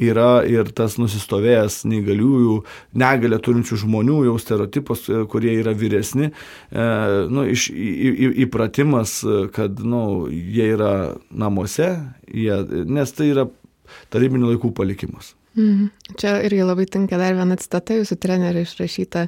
yra 0.00 0.42
ir 0.48 0.70
tas 0.72 0.96
nusistovėjęs 1.00 1.82
neįgaliųjų, 1.90 2.56
negalę 2.98 3.38
turinčių 3.44 3.78
žmonių 3.84 4.22
jau 4.30 4.36
stereotipas, 4.40 5.04
e, 5.08 5.24
kurie 5.28 5.52
yra 5.60 5.74
vyresni, 5.76 6.30
e, 6.32 6.86
nu, 7.28 7.44
iš, 7.52 7.68
į, 7.72 7.92
į, 8.12 8.30
įpratimas, 8.46 9.18
kad 9.52 9.82
nu, 9.84 10.30
jie 10.32 10.72
yra 10.76 10.94
namuose, 11.28 11.92
jie, 12.32 12.56
nes 12.88 13.12
tai 13.16 13.32
yra 13.34 13.46
tarybinių 14.12 14.54
laikų 14.54 14.72
palikimas. 14.76 15.34
Mhm. 15.52 15.90
Čia 16.16 16.38
irgi 16.46 16.64
labai 16.64 16.86
tinka 16.88 17.18
dar 17.20 17.34
viena 17.36 17.56
citata 17.60 17.96
jūsų 17.98 18.16
trenerio 18.20 18.62
išrašyta. 18.64 19.26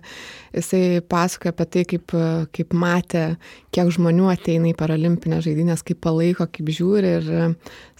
Jisai 0.56 1.02
pasakoja 1.04 1.52
apie 1.52 1.66
tai, 1.68 1.82
kaip, 1.90 2.14
kaip 2.56 2.72
matė, 2.72 3.24
kiek 3.74 3.90
žmonių 3.92 4.30
ateina 4.32 4.70
į 4.70 4.76
paralimpinės 4.78 5.44
žaidynės, 5.44 5.84
kaip 5.84 6.00
palaiko, 6.04 6.46
kaip 6.48 6.70
žiūri. 6.78 7.12
Ir 7.18 7.28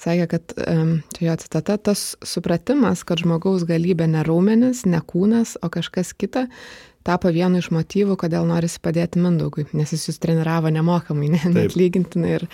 sakė, 0.01 0.29
kad 0.33 0.57
čia 1.17 1.29
jo 1.29 1.37
citata, 1.45 1.77
tas 1.91 2.07
supratimas, 2.25 3.05
kad 3.05 3.21
žmogaus 3.21 3.67
galybė 3.69 4.09
ne 4.17 4.25
raumenis, 4.25 4.87
ne 4.89 5.05
kūnas, 5.05 5.59
o 5.61 5.69
kažkas 5.73 6.15
kita, 6.17 6.49
tapo 7.05 7.31
vienu 7.33 7.61
iš 7.61 7.69
motyvų, 7.75 8.17
kodėl 8.21 8.47
norisi 8.49 8.81
padėti 8.83 9.21
Mindaugui, 9.23 9.67
nes 9.77 9.93
jis 9.93 10.09
jūs 10.09 10.21
treniravo 10.23 10.71
nemokamai, 10.73 11.29
ne, 11.35 11.40
net 11.53 11.77
lygintinai 11.77 12.33
ir, 12.38 12.47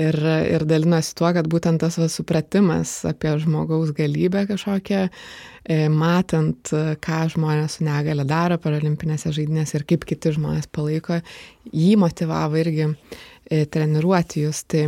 ir, 0.00 0.18
ir 0.56 0.66
dalinosi 0.68 1.14
tuo, 1.16 1.30
kad 1.36 1.48
būtent 1.50 1.80
tas 1.82 1.96
va, 2.00 2.08
supratimas 2.12 2.92
apie 3.08 3.32
žmogaus 3.40 3.94
galybę 3.96 4.44
kažkokią, 4.50 5.06
e, 5.08 5.78
matant, 5.88 6.74
ką 7.04 7.22
žmonės 7.32 7.78
su 7.78 7.88
negale 7.88 8.26
daro 8.28 8.60
paralimpinėse 8.60 9.32
žaidynėse 9.34 9.80
ir 9.80 9.86
kaip 9.88 10.04
kiti 10.10 10.34
žmonės 10.36 10.68
palaiko, 10.68 11.22
jį 11.72 11.94
motivavo 12.04 12.60
irgi 12.60 12.90
e, 12.90 13.64
treniruoti 13.64 14.44
jūs. 14.44 14.64
Tai 14.68 14.84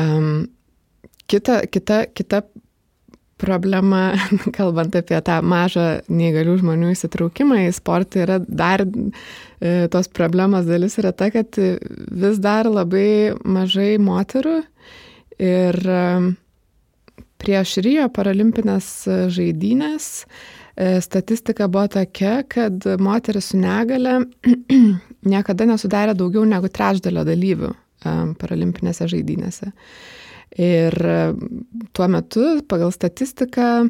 um, 0.00 0.44
kita, 1.30 1.62
kita, 1.70 2.04
kita 2.10 2.42
problema, 3.44 4.14
kalbant 4.58 4.96
apie 4.98 5.20
tą 5.24 5.40
mažą 5.44 5.86
neįgalių 6.08 6.56
žmonių 6.62 6.92
įsitraukimą 6.94 7.60
į 7.68 7.74
sportą, 7.76 8.24
yra 8.24 8.38
dar 8.42 8.84
e, 8.84 9.86
tos 9.92 10.08
problemos 10.12 10.66
dalis 10.68 10.98
yra 11.02 11.12
ta, 11.16 11.30
kad 11.34 11.58
vis 12.24 12.40
dar 12.42 12.70
labai 12.70 13.34
mažai 13.44 13.94
moterų 14.02 14.56
ir 15.42 15.80
e, 15.98 16.02
prieš 17.44 17.78
Rio 17.84 18.08
paralimpinės 18.14 18.90
žaidynės 19.36 20.08
e, 20.22 21.00
statistika 21.04 21.68
buvo 21.68 21.86
tokia, 21.98 22.38
kad 22.48 22.86
moteris 23.02 23.52
su 23.52 23.60
negale 23.60 24.22
niekada 25.34 25.68
nesudarė 25.68 26.16
daugiau 26.16 26.46
negu 26.48 26.72
trečdalio 26.72 27.26
dalyvių 27.28 27.74
paralimpinėse 28.36 29.06
žaidynėse. 29.08 29.70
Ir 30.60 30.94
tuo 31.96 32.06
metu 32.06 32.44
pagal 32.70 32.92
statistiką 32.94 33.88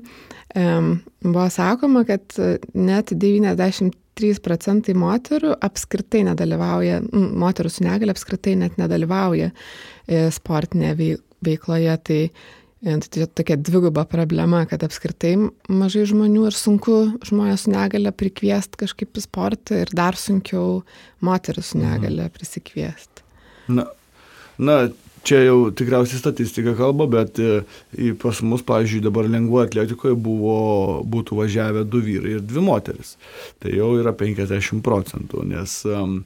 buvo 0.54 1.44
sakoma, 1.52 2.04
kad 2.08 2.36
net 2.72 3.12
93 3.12 4.40
procentai 4.40 4.94
moterų 4.96 5.56
apskritai 5.66 6.22
nedalyvauja, 6.30 7.02
moterų 7.12 7.72
su 7.74 7.84
negali 7.84 8.14
apskritai 8.14 8.54
net 8.60 8.78
nedalyvauja 8.80 9.50
e, 9.50 10.28
sportinėje 10.32 11.16
veikloje. 11.44 11.96
Tai 12.06 12.20
e, 12.24 12.30
Tai 12.84 13.26
tokia 13.32 13.56
dviguba 13.56 14.02
problema, 14.04 14.66
kad 14.68 14.82
apskritai 14.84 15.38
mažai 15.72 16.02
žmonių 16.10 16.42
ir 16.50 16.56
sunku 16.56 16.96
žmonės 17.24 17.64
su 17.64 17.72
negale 17.72 18.10
prikviesti 18.12 18.82
kažkaip 18.82 19.16
į 19.16 19.22
sportą 19.24 19.78
ir 19.86 19.92
dar 19.96 20.18
sunkiau 20.20 20.82
moteris 21.24 21.72
su 21.72 21.78
mhm. 21.78 21.86
negale 21.86 22.28
prisikviesti. 22.34 23.24
Na, 23.72 23.86
na, 24.60 24.76
čia 25.24 25.40
jau 25.44 25.58
tikriausiai 25.74 26.20
statistika 26.20 26.74
kalba, 26.78 27.06
bet 27.10 27.40
e, 27.42 27.62
pas 28.20 28.40
mus, 28.44 28.64
pavyzdžiui, 28.66 29.02
dabar 29.04 29.28
lengvoje 29.30 29.70
atletikoje 29.70 30.16
buvo, 30.20 30.56
būtų 31.10 31.38
važiavę 31.40 31.84
du 31.88 32.02
vyrai 32.04 32.36
ir 32.38 32.44
dvi 32.44 32.64
moteris. 32.64 33.14
Tai 33.62 33.72
jau 33.74 33.94
yra 34.00 34.14
50 34.16 34.84
procentų, 34.84 35.44
nes 35.50 35.78
um, 35.88 36.18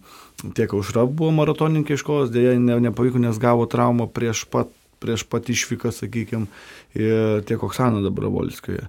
tiek 0.57 0.75
aušra 0.75 1.07
buvo 1.07 1.31
maratoninkė 1.39 1.99
iš 1.99 2.07
kovos, 2.07 2.33
dėja 2.35 2.57
ne, 2.59 2.81
nepavyko, 2.89 3.23
nes 3.23 3.39
gavo 3.43 3.69
traumą 3.71 4.09
prieš 4.11 4.45
pat, 4.51 4.73
prieš 5.03 5.25
pat 5.31 5.47
išvyką, 5.51 5.95
sakykime, 5.95 6.51
tiek 6.95 7.63
Oksana 7.63 8.03
Dabravolskoje. 8.05 8.89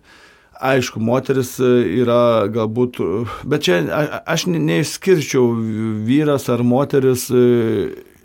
Aišku, 0.59 0.99
moteris 0.99 1.53
e, 1.63 1.67
yra 2.01 2.49
galbūt, 2.51 2.97
bet 3.47 3.63
čia 3.63 3.77
aš 4.27 4.49
neišskirčiau 4.51 5.53
vyras 6.03 6.49
ar 6.51 6.65
moteris 6.67 7.29
e, 7.31 7.43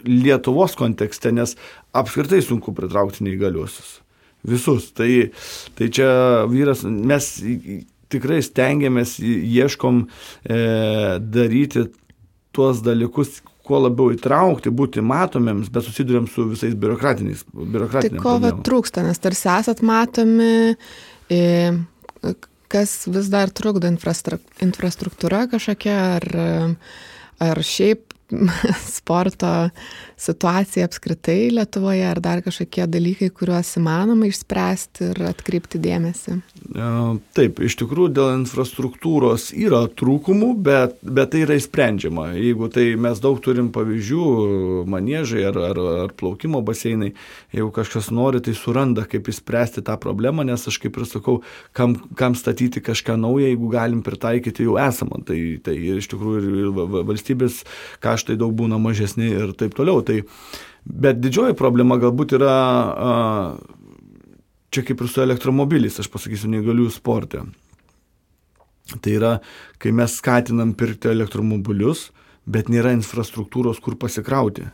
Lietuvos 0.08 0.76
kontekste, 0.78 1.32
nes 1.32 1.56
apskritai 1.96 2.42
sunku 2.44 2.74
pritraukti 2.76 3.24
neįgaliuosius. 3.26 3.98
Visus. 4.44 4.90
Tai, 4.92 5.08
tai 5.78 5.88
čia 5.94 6.08
vyras, 6.50 6.84
mes 6.84 7.30
tikrai 8.12 8.42
stengiamės, 8.44 9.16
ieškom 9.24 10.04
e, 10.04 10.58
daryti 11.34 11.88
tuos 12.54 12.82
dalykus, 12.84 13.40
kuo 13.64 13.80
labiau 13.80 14.12
įtraukti, 14.12 14.72
būti 14.74 15.02
matomiems, 15.04 15.70
bet 15.72 15.86
susidurėm 15.86 16.28
su 16.30 16.44
visais 16.50 16.76
biurokratiniais. 16.76 17.46
Tai 17.48 18.10
ko 18.20 18.36
va 18.42 18.52
trūksta, 18.66 19.04
nes 19.06 19.20
tarsi 19.24 19.48
esat 19.48 19.80
matomi, 19.86 20.74
kas 22.74 22.96
vis 23.08 23.30
dar 23.32 23.52
trukdo 23.54 23.88
infrastruktūra 23.88 25.46
kažkokia, 25.52 25.96
ar, 26.18 26.28
ar 27.48 27.62
šiaip 27.64 28.13
sporto 28.96 29.70
situacija 30.16 30.86
apskritai 30.88 31.50
Lietuvoje, 31.54 32.04
ar 32.06 32.20
dar 32.22 32.42
kažkokie 32.44 32.86
dalykai, 32.90 33.30
kuriuos 33.34 33.74
įmanoma 33.80 34.28
išspręsti 34.30 35.10
ir 35.10 35.22
atkreipti 35.30 35.80
dėmesį? 35.82 36.38
Taip, 37.36 37.60
iš 37.64 37.76
tikrųjų 37.80 38.12
dėl 38.14 38.30
infrastruktūros 38.38 39.50
yra 39.56 39.84
trūkumų, 39.90 40.50
bet, 40.64 40.96
bet 41.02 41.32
tai 41.34 41.42
yra 41.44 41.58
įsprendžiama. 41.58 42.30
Jeigu 42.38 42.70
tai 42.72 42.86
mes 43.00 43.20
daug 43.22 43.40
turim 43.44 43.70
pavyzdžių, 43.74 44.28
manėžai 44.90 45.44
ar, 45.50 45.58
ar, 45.70 45.82
ar 46.04 46.14
plaukimo 46.16 46.62
baseinai, 46.64 47.12
jeigu 47.54 47.70
kažkas 47.74 48.10
nori, 48.14 48.42
tai 48.44 48.54
suranda, 48.58 49.04
kaip 49.08 49.28
įspręsti 49.32 49.84
tą 49.84 49.98
problemą, 50.00 50.46
nes 50.46 50.68
aš 50.70 50.78
kaip 50.82 50.98
ir 51.00 51.08
sakau, 51.10 51.40
kam, 51.76 51.96
kam 52.18 52.38
statyti 52.38 52.82
kažką 52.84 53.18
naują, 53.20 53.50
jeigu 53.50 53.70
galim 53.72 54.04
pritaikyti 54.06 54.68
jau 54.68 54.78
esamą. 54.80 55.20
Tai, 55.26 55.38
tai 55.64 55.76
iš 55.98 56.08
tikrųjų 56.12 56.54
ir 56.62 56.72
valstybės 57.10 57.62
kaštai 58.04 58.38
daug 58.40 58.54
būna 58.56 58.78
mažesni 58.82 59.32
ir 59.32 59.54
taip 59.58 59.76
toliau. 59.76 60.03
Tai, 60.06 60.20
bet 60.84 61.20
didžioji 61.22 61.56
problema 61.58 61.98
galbūt 62.02 62.36
yra 62.38 62.56
čia 64.74 64.82
kaip 64.82 65.04
ir 65.04 65.10
su 65.10 65.22
elektromobiliais, 65.22 66.00
aš 66.02 66.10
pasakysiu, 66.10 66.50
neįgaliųjų 66.52 66.92
sporte. 66.94 67.44
Tai 68.94 69.12
yra, 69.12 69.36
kai 69.80 69.94
mes 69.96 70.18
skatinam 70.18 70.74
pirkti 70.76 71.12
elektromobilius, 71.12 72.08
bet 72.44 72.68
nėra 72.72 72.92
infrastruktūros, 72.96 73.80
kur 73.80 73.96
pasikrauti. 74.00 74.66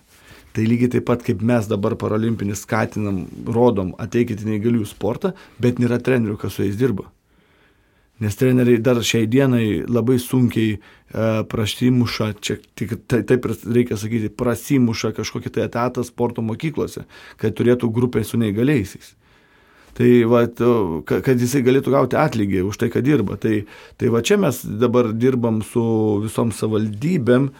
Tai 0.50 0.64
lygiai 0.66 0.90
taip 0.96 1.06
pat, 1.06 1.22
kaip 1.22 1.44
mes 1.46 1.68
dabar 1.70 1.94
paralimpinį 2.00 2.56
skatinam, 2.58 3.22
rodom, 3.46 3.92
ateikite 4.02 4.48
neįgaliųjų 4.48 4.88
sportą, 4.90 5.34
bet 5.62 5.78
nėra 5.78 6.00
trenerių, 6.02 6.40
kas 6.40 6.56
su 6.56 6.64
jais 6.64 6.80
dirba. 6.80 7.06
Nes 8.20 8.36
treneriai 8.36 8.82
dar 8.84 8.98
šiai 9.00 9.28
dienai 9.30 9.80
labai 9.88 10.18
sunkiai 10.20 10.74
e, 10.76 10.80
prasimuša, 11.48 12.26
čia 12.44 12.58
tik 12.76 12.98
tai, 13.08 13.22
taip 13.24 13.48
reikia 13.48 13.96
sakyti, 14.00 14.28
prasimuša 14.28 15.14
kažkokį 15.16 15.54
tai 15.54 15.64
etatą 15.64 16.04
sporto 16.04 16.44
mokyklose, 16.44 17.06
kad 17.40 17.56
turėtų 17.56 17.88
grupę 17.96 18.24
su 18.28 18.40
neįgaliaisiais. 18.40 19.14
Tai 19.96 20.08
va, 20.30 20.44
kad 21.08 21.40
jisai 21.40 21.64
galėtų 21.66 21.92
gauti 21.92 22.18
atlygį 22.20 22.62
už 22.68 22.78
tai, 22.80 22.88
kad 22.92 23.04
dirba. 23.04 23.36
Tai, 23.40 23.64
tai 23.98 24.12
va 24.12 24.22
čia 24.24 24.38
mes 24.40 24.60
dabar 24.64 25.10
dirbam 25.12 25.60
su 25.66 25.82
visom 26.22 26.52
savaldybėm. 26.54 27.50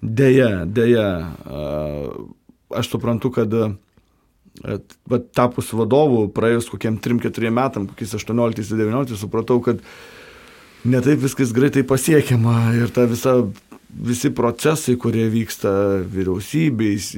Deja, 0.00 0.64
deja, 0.64 1.06
aš 2.72 2.92
suprantu, 2.92 3.32
kad 3.34 3.52
va, 4.64 5.20
tapus 5.36 5.72
vadovu, 5.76 6.26
praėjus 6.34 6.70
kokiem 6.72 7.00
3-4 7.02 7.52
metam, 7.54 7.88
kokiais 7.90 8.14
18-19, 8.18 9.16
supratau, 9.20 9.60
kad 9.64 9.82
netaip 10.84 11.20
viskas 11.24 11.54
greitai 11.56 11.84
pasiekiama 11.86 12.74
ir 12.78 12.92
ta 12.94 13.08
visa 13.10 13.40
visi 13.90 14.30
procesai, 14.34 14.96
kurie 15.00 15.26
vyksta 15.32 15.72
vyriausybės, 16.10 17.10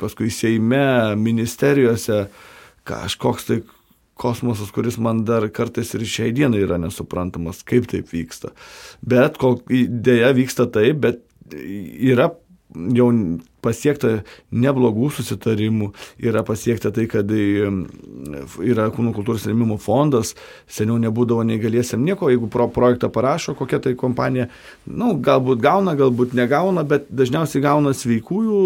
paskui 0.00 0.28
Seime, 0.34 1.16
ministerijose, 1.20 2.26
kažkoks 2.86 3.48
tai 3.48 3.60
kosmosas, 4.16 4.72
kuris 4.72 4.96
man 5.02 5.24
dar 5.28 5.48
kartais 5.52 5.92
ir 5.96 6.04
šiai 6.08 6.32
dienai 6.36 6.62
yra 6.64 6.78
nesuprantamas, 6.80 7.62
kaip 7.68 7.88
taip 7.90 8.12
vyksta. 8.12 8.52
Bet 9.04 9.40
kol 9.40 9.60
dėja 9.68 10.32
vyksta 10.36 10.68
taip, 10.72 11.02
bet 11.04 11.22
yra 11.52 12.30
jau 12.96 13.10
pasiekta 13.66 14.12
neblogų 14.54 15.10
susitarimų, 15.18 15.90
yra 16.22 16.44
pasiekta 16.46 16.92
tai, 16.94 17.08
kad 17.10 17.30
yra 17.34 18.88
kūnų 18.94 19.14
kultūros 19.16 19.46
rėmimo 19.50 19.80
fondas, 19.82 20.34
seniau 20.70 21.00
nebūdavo 21.02 21.44
neįgaliesiam 21.50 22.04
nieko, 22.06 22.30
jeigu 22.30 22.50
pro 22.52 22.68
projektą 22.72 23.10
parašo 23.12 23.56
kokia 23.58 23.80
tai 23.82 23.94
kompanija, 23.98 24.48
nu, 24.86 25.14
galbūt 25.22 25.62
gauna, 25.64 25.96
galbūt 25.98 26.36
negauna, 26.38 26.86
bet 26.86 27.10
dažniausiai 27.10 27.64
gauna 27.64 27.94
sveikųjų 27.96 28.60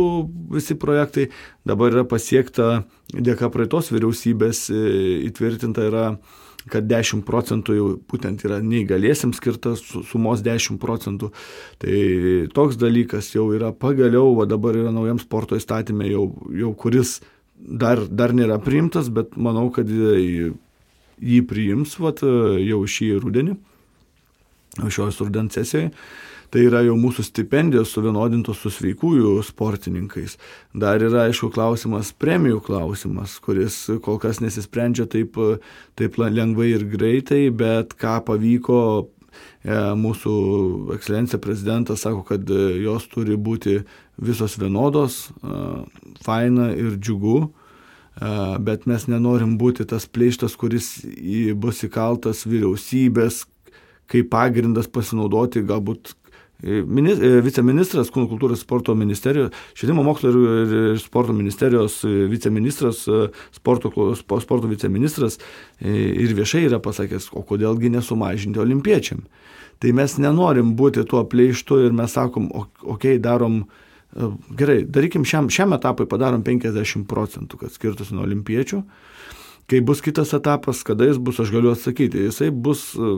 visi 0.54 0.76
projektai, 0.80 1.30
dabar 1.66 1.94
yra 1.94 2.06
pasiekta 2.08 2.82
dėka 3.14 3.50
praeitos 3.52 3.90
vyriausybės 3.94 4.68
e, 4.70 4.84
įtvirtinta 5.28 5.86
yra 5.88 6.04
kad 6.70 6.86
10 6.90 7.24
procentų 7.26 7.76
jau 7.76 7.88
būtent 8.10 8.44
yra 8.44 8.60
neįgalėsiams 8.64 9.40
skirtas 9.40 9.82
sumos 10.10 10.42
10 10.44 10.80
procentų. 10.82 11.30
Tai 11.80 11.98
toks 12.56 12.78
dalykas 12.80 13.32
jau 13.34 13.48
yra 13.56 13.72
pagaliau, 13.72 14.34
o 14.36 14.46
dabar 14.48 14.76
yra 14.76 14.92
naujam 14.94 15.20
sporto 15.22 15.58
įstatymė, 15.58 16.10
jau, 16.12 16.26
jau 16.62 16.72
kuris 16.74 17.18
dar, 17.56 18.02
dar 18.06 18.34
nėra 18.36 18.60
priimtas, 18.62 19.10
bet 19.12 19.36
manau, 19.36 19.68
kad 19.74 19.88
jį, 19.88 20.52
jį 21.20 21.44
priims 21.48 21.96
vat, 22.00 22.24
jau 22.24 22.80
šį 22.84 23.12
rudenį, 23.24 23.56
šios 24.88 25.22
rudens 25.24 25.56
sesijoje 25.56 25.94
tai 26.50 26.64
yra 26.66 26.82
jau 26.84 26.96
mūsų 26.98 27.24
stipendijos 27.28 27.92
suvienodintos 27.94 28.60
su 28.62 28.72
sveikųjų 28.74 29.36
sportininkais. 29.46 30.36
Dar 30.74 31.02
yra, 31.02 31.28
aišku, 31.28 31.52
klausimas, 31.54 32.12
premijų 32.12 32.60
klausimas, 32.66 33.38
kuris 33.42 33.84
kol 34.04 34.18
kas 34.22 34.42
nesisprendžia 34.42 35.06
taip, 35.10 35.38
taip 35.98 36.18
lengvai 36.18 36.72
ir 36.74 36.86
greitai, 36.90 37.46
bet 37.54 37.94
ką 38.00 38.18
pavyko 38.26 38.80
e, 38.98 39.78
mūsų 40.02 40.34
ekscelencija 40.96 41.40
prezidentas 41.42 42.02
sako, 42.06 42.24
kad 42.32 42.50
jos 42.50 43.06
turi 43.12 43.38
būti 43.38 43.80
visos 44.20 44.58
vienodos, 44.60 45.28
e, 45.30 45.62
faina 46.26 46.72
ir 46.74 46.98
džiugu, 46.98 47.38
e, 47.46 48.34
bet 48.66 48.90
mes 48.90 49.06
nenorim 49.06 49.54
būti 49.60 49.86
tas 49.86 50.10
pleištas, 50.10 50.58
kuris 50.58 50.96
bus 51.54 51.86
įkaltas 51.86 52.42
vyriausybės 52.50 53.44
kaip 54.10 54.30
pagrindas 54.32 54.88
pasinaudoti 54.90 55.62
galbūt 55.66 56.16
viceministras, 56.62 58.10
kūno 58.12 58.28
kultūros 58.30 58.62
sporto 58.64 58.94
ministerijos, 58.94 59.54
švietimo 59.74 60.04
mokslo 60.04 60.30
ir, 60.30 60.38
ir 60.94 61.00
sporto 61.00 61.32
ministerijos 61.36 62.00
e, 62.04 62.12
viceministras, 62.30 63.06
e, 63.08 63.28
sporto, 63.56 63.92
sporto 64.16 64.68
viceministras 64.68 65.38
ir 65.80 66.34
viešai 66.36 66.66
yra 66.68 66.80
pasakęs, 66.82 67.30
o 67.32 67.44
kodėlgi 67.46 67.92
nesumažinti 67.94 68.60
olimpiečiam. 68.60 69.22
Tai 69.80 69.92
mes 69.96 70.18
nenorim 70.20 70.74
būti 70.76 71.06
tuo 71.08 71.22
pleištu 71.24 71.80
ir 71.86 71.94
mes 71.96 72.12
sakom, 72.12 72.50
okei, 72.52 72.90
okay, 72.94 73.20
darom, 73.22 73.62
gerai, 74.56 74.82
darykim 74.84 75.24
šiam, 75.24 75.48
šiam 75.48 75.72
etapui 75.72 76.04
padarom 76.10 76.44
50 76.44 77.06
procentų, 77.08 77.62
kad 77.62 77.72
skirtųsi 77.72 78.16
nuo 78.16 78.26
olimpiečių. 78.28 78.82
Kai 79.70 79.78
bus 79.86 80.00
kitas 80.02 80.32
etapas, 80.34 80.82
kada 80.82 81.06
jis 81.06 81.20
bus, 81.22 81.38
aš 81.38 81.52
galiu 81.54 81.70
atsakyti. 81.70 82.24
Jisai 82.26 82.48
bus 82.50 82.88
e, 82.98 83.10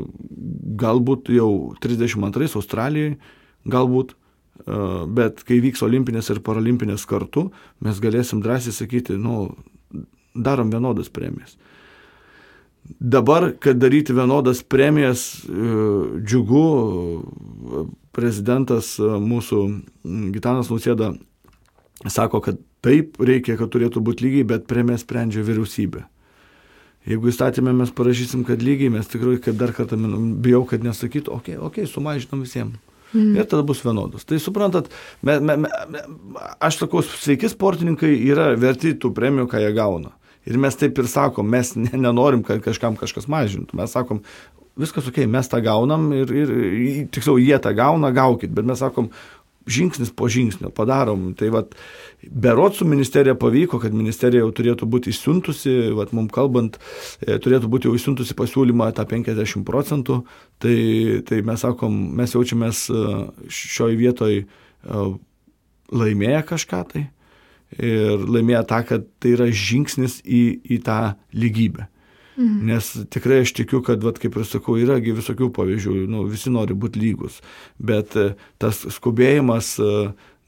galbūt 0.83 1.31
jau 1.33 1.73
32 1.81 2.51
Australijoje, 2.61 3.15
galbūt, 3.73 4.13
e, 4.13 4.81
bet 5.17 5.41
kai 5.49 5.63
vyks 5.65 5.81
olimpinės 5.87 6.29
ir 6.35 6.43
paralimpinės 6.45 7.07
kartu, 7.09 7.47
mes 7.81 8.03
galėsim 8.05 8.45
drąsiai 8.45 8.77
sakyti, 8.77 9.17
nu, 9.17 9.55
darom 10.37 10.69
vienodas 10.75 11.09
premijas. 11.09 11.57
Dabar, 13.01 13.55
kad 13.63 13.81
daryti 13.81 14.13
vienodas 14.13 14.61
premijas, 14.61 15.25
e, 15.49 15.75
džiugu, 16.21 16.67
prezidentas 18.13 18.99
mūsų 19.01 19.65
Gitanas 20.37 20.69
Nusėda 20.69 21.15
sako, 22.13 22.45
kad 22.45 22.61
taip 22.85 23.17
reikia, 23.23 23.57
kad 23.57 23.73
turėtų 23.73 24.05
būti 24.05 24.27
lygiai, 24.27 24.51
bet 24.53 24.69
premijas 24.69 25.07
sprendžia 25.07 25.47
vyriausybė. 25.47 26.11
Jeigu 27.09 27.33
įstatymę 27.33 27.73
mes 27.75 27.91
parašysim, 27.99 28.45
kad 28.47 28.63
lygiai, 28.63 28.93
mes 28.95 29.09
tikrai, 29.11 29.35
kaip 29.43 29.59
dar 29.59 29.73
kartą 29.75 29.99
bijau, 30.43 30.63
kad 30.71 30.85
nesakytų, 30.87 31.33
okei, 31.35 31.57
okay, 31.57 31.67
okei, 31.67 31.85
okay, 31.87 31.91
sumažinam 31.91 32.45
visiems. 32.47 32.79
Mm. 33.13 33.35
Ir 33.37 33.49
tada 33.49 33.65
bus 33.67 33.83
vienodos. 33.85 34.25
Tai 34.25 34.39
suprantat, 34.41 34.89
me, 35.21 35.37
me, 35.45 35.57
me, 35.67 35.71
aš 36.63 36.79
sakau, 36.81 37.03
sveiki 37.05 37.51
sportininkai 37.53 38.15
yra 38.31 38.53
verti 38.57 38.95
tų 38.97 39.13
premijų, 39.17 39.51
ką 39.51 39.61
jie 39.61 39.73
gauna. 39.77 40.15
Ir 40.49 40.57
mes 40.59 40.79
taip 40.79 40.97
ir 40.99 41.11
sakom, 41.11 41.51
mes 41.53 41.75
ne, 41.77 41.91
nenorim, 41.93 42.41
kad 42.47 42.63
kažkam 42.65 42.97
kažkas 42.99 43.29
mažintų. 43.31 43.77
Mes 43.79 43.93
sakom, 43.93 44.23
viskas 44.81 45.11
ok, 45.11 45.21
mes 45.31 45.51
tą 45.51 45.61
gaunam 45.63 46.09
ir, 46.17 46.33
ir 46.33 46.55
tiksliau, 47.13 47.37
jie 47.43 47.59
tą 47.63 47.75
gauna, 47.77 48.15
gaukit. 48.17 48.55
Bet 48.57 48.67
mes 48.69 48.81
sakom, 48.81 49.11
žingsnis 49.67 50.13
po 50.15 50.29
žingsnio 50.29 50.71
padarom. 50.75 51.33
Tai 51.39 51.51
vad, 51.55 51.75
berot 52.23 52.77
su 52.77 52.87
ministerija 52.89 53.35
pavyko, 53.39 53.81
kad 53.83 53.95
ministerija 53.95 54.43
jau 54.45 54.53
turėtų 54.55 54.89
būti 54.91 55.13
įsiuntusi, 55.13 55.75
vad, 55.97 56.15
mums 56.17 56.33
kalbant, 56.35 56.79
e, 57.21 57.39
turėtų 57.39 57.71
būti 57.73 57.91
jau 57.91 57.97
įsiuntusi 57.99 58.37
pasiūlymą 58.39 58.93
tą 58.97 59.07
50 59.11 59.67
procentų. 59.69 60.23
Tai, 60.63 60.77
tai 61.29 61.43
mes 61.47 61.65
sakom, 61.67 61.99
mes 62.19 62.37
jaučiamės 62.37 62.85
e, 62.91 63.07
šioj 63.49 63.99
vietoj 64.01 64.43
e, 64.43 65.07
laimėję 65.93 66.45
kažką 66.53 66.85
tai. 66.93 67.07
Ir 67.81 68.21
laimėję 68.29 68.67
tą, 68.69 68.83
kad 68.85 69.09
tai 69.23 69.33
yra 69.33 69.49
žingsnis 69.49 70.21
į, 70.29 70.43
į 70.77 70.83
tą 70.85 71.01
lygybę. 71.33 71.89
Mhm. 72.37 72.66
Nes 72.70 72.91
tikrai 73.12 73.43
aš 73.45 73.53
tikiu, 73.59 73.83
kad, 73.85 74.03
vat, 74.05 74.20
kaip 74.22 74.37
ir 74.39 74.49
sakau, 74.49 74.78
yragi 74.80 75.12
visokių 75.16 75.51
pavyzdžių, 75.53 75.97
nu, 76.09 76.24
visi 76.33 76.53
nori 76.53 76.76
būti 76.78 77.03
lygus, 77.03 77.43
bet 77.76 78.16
e, 78.16 78.33
tas 78.62 78.85
skubėjimas 78.97 79.74
e, 79.83 79.91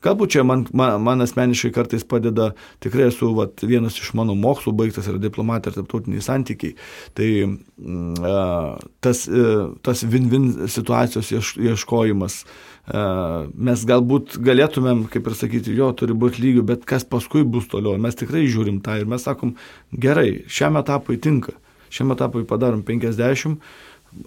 Galbūt 0.05 0.35
čia 0.35 0.43
man, 0.45 0.66
man, 0.76 0.99
man 1.01 1.24
asmeniškai 1.24 1.70
kartais 1.72 2.03
padeda, 2.05 2.51
tikrai 2.85 3.07
esu 3.09 3.30
vat, 3.39 3.62
vienas 3.64 3.97
iš 3.97 4.11
mano 4.18 4.35
mokslų 4.37 4.74
baigtas 4.76 5.09
yra 5.09 5.20
diplomatija 5.22 5.72
ir 5.72 5.78
tarptautiniai 5.78 6.24
santykiai. 6.24 6.74
Tai 7.16 7.28
mm, 7.47 8.82
tas, 9.05 9.24
e, 9.24 9.47
tas 9.87 10.05
win-win 10.05 10.68
situacijos 10.68 11.32
ieškojimas. 11.57 12.43
Mes 12.85 13.87
galbūt 13.89 14.37
galėtumėm, 14.45 15.07
kaip 15.09 15.30
ir 15.30 15.39
sakyti, 15.39 15.72
jo 15.78 15.89
turi 15.97 16.12
būti 16.20 16.43
lygių, 16.45 16.66
bet 16.68 16.85
kas 16.89 17.09
paskui 17.09 17.41
bus 17.49 17.70
toliau. 17.72 17.97
Mes 17.97 18.20
tikrai 18.20 18.45
žiūrim 18.45 18.82
tą 18.85 18.99
ir 19.01 19.09
mes 19.09 19.24
sakom, 19.24 19.55
gerai, 19.89 20.43
šiam 20.53 20.76
etapui 20.82 21.16
tinka. 21.16 21.57
Šiam 21.95 22.11
etapui 22.11 22.47
padarom 22.47 22.82
50 22.82 23.57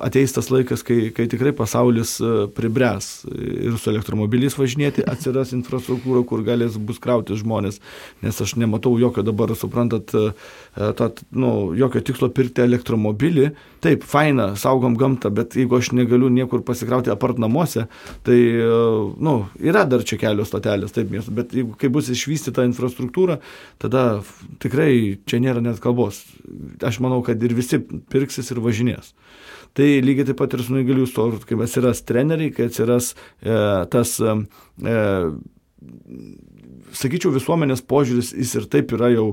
ateis 0.04 0.34
tas 0.36 0.50
laikas, 0.52 0.84
kai, 0.86 1.10
kai 1.16 1.28
tikrai 1.32 1.54
pasaulis 1.56 2.18
e, 2.20 2.32
pribręs 2.56 3.08
ir 3.32 3.78
su 3.80 3.92
elektromobiliais 3.92 4.58
važinėti, 4.60 5.06
atsiras 5.08 5.54
infrastruktūra, 5.56 6.24
kur 6.28 6.44
galės 6.48 6.78
bus 6.78 7.00
krauti 7.04 7.38
žmonės, 7.40 7.80
nes 8.26 8.42
aš 8.44 8.56
nematau 8.60 8.96
jokio 9.00 9.24
dabar, 9.26 9.54
suprantat, 9.58 10.14
e, 10.14 10.34
e, 10.76 10.92
ta, 10.98 11.10
nu, 11.32 11.54
jokio 11.78 12.04
tikslo 12.10 12.30
pirkti 12.36 12.66
elektromobilį. 12.66 13.50
Taip, 13.84 14.04
faina, 14.10 14.50
saugom 14.60 14.98
gamtą, 15.00 15.32
bet 15.34 15.56
jeigu 15.58 15.78
aš 15.78 15.92
negaliu 15.96 16.32
niekur 16.34 16.64
pasikrauti 16.66 17.12
apart 17.14 17.38
namuose, 17.42 17.86
tai, 18.26 18.38
nu, 19.22 19.36
yra 19.62 19.86
dar 19.88 20.02
čia 20.08 20.18
kelios 20.20 20.50
stotelės, 20.50 20.96
taip, 20.96 21.12
miesto, 21.14 21.34
bet 21.38 21.54
jeigu 21.56 21.78
kai 21.80 21.92
bus 21.94 22.10
išvystyta 22.12 22.66
infrastruktūra, 22.68 23.38
tada 23.82 24.24
tikrai 24.64 25.20
čia 25.30 25.40
nėra 25.44 25.62
net 25.64 25.80
kalbos. 25.84 26.24
Aš 26.82 26.98
manau, 27.06 27.22
kad 27.26 27.42
ir 27.46 27.54
visi 27.58 27.80
pirksis 28.10 28.50
ir 28.52 28.64
važinės. 28.66 29.14
Tai 29.78 29.88
lygiai 30.02 30.26
taip 30.26 30.40
pat 30.40 30.56
ir 30.58 30.64
su 30.66 30.74
neįgaliųjų 30.74 31.12
sportu, 31.12 31.46
kai 31.46 31.60
atsiras 31.62 32.02
treneriai, 32.08 32.50
kai 32.56 32.66
atsiras 32.72 33.12
e, 33.14 33.58
tas, 33.94 34.16
e, 34.18 34.34
e, 34.82 34.96
sakyčiau, 36.98 37.34
visuomenės 37.36 37.84
požiūris, 37.86 38.32
jis 38.38 38.54
ir 38.58 38.66
taip 38.74 38.94
yra 38.98 39.12
jau 39.14 39.28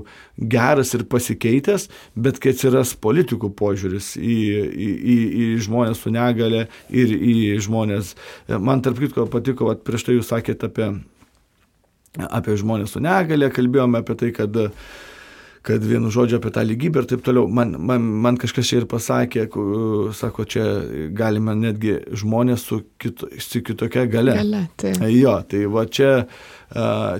geras 0.52 0.92
ir 0.96 1.06
pasikeitęs, 1.08 1.88
bet 2.26 2.40
kai 2.42 2.52
atsiras 2.52 2.92
politikų 3.06 3.54
požiūris 3.56 4.14
į, 4.20 4.36
į, 4.68 4.90
į, 5.14 5.16
į 5.44 5.48
žmonės 5.64 6.04
su 6.04 6.12
negale 6.12 6.66
ir 6.92 7.16
į 7.16 7.56
žmonės, 7.64 8.12
e, 8.48 8.60
man 8.60 8.84
tarp 8.84 9.00
kitko 9.00 9.24
patiko, 9.32 9.72
at, 9.72 9.80
prieš 9.86 10.08
tai 10.08 10.18
jūs 10.18 10.28
sakėte 10.34 10.68
apie, 10.68 10.90
apie 12.28 12.60
žmonės 12.60 12.92
su 12.98 13.02
negale, 13.04 13.48
kalbėjome 13.54 14.04
apie 14.04 14.20
tai, 14.20 14.34
kad 14.42 14.60
kad 15.64 15.84
vienu 15.84 16.10
žodžiu 16.12 16.36
apie 16.36 16.50
tą 16.52 16.62
lygybę 16.66 17.00
ir 17.00 17.06
taip 17.08 17.22
toliau. 17.24 17.48
Man, 17.48 17.72
man, 17.80 18.04
man 18.26 18.36
kažkas 18.40 18.68
čia 18.68 18.82
ir 18.82 18.86
pasakė, 18.90 19.46
sako, 20.12 20.44
čia 20.44 20.64
galima 21.16 21.54
netgi 21.56 21.94
žmonės 22.20 22.66
su, 22.68 22.82
kito, 23.00 23.30
su 23.40 23.62
kitokia 23.64 24.04
gale. 24.12 24.34
gale 24.36 24.60
tai. 24.80 24.92
Jo, 25.14 25.38
tai 25.48 25.62
va 25.72 25.86
čia, 25.88 26.10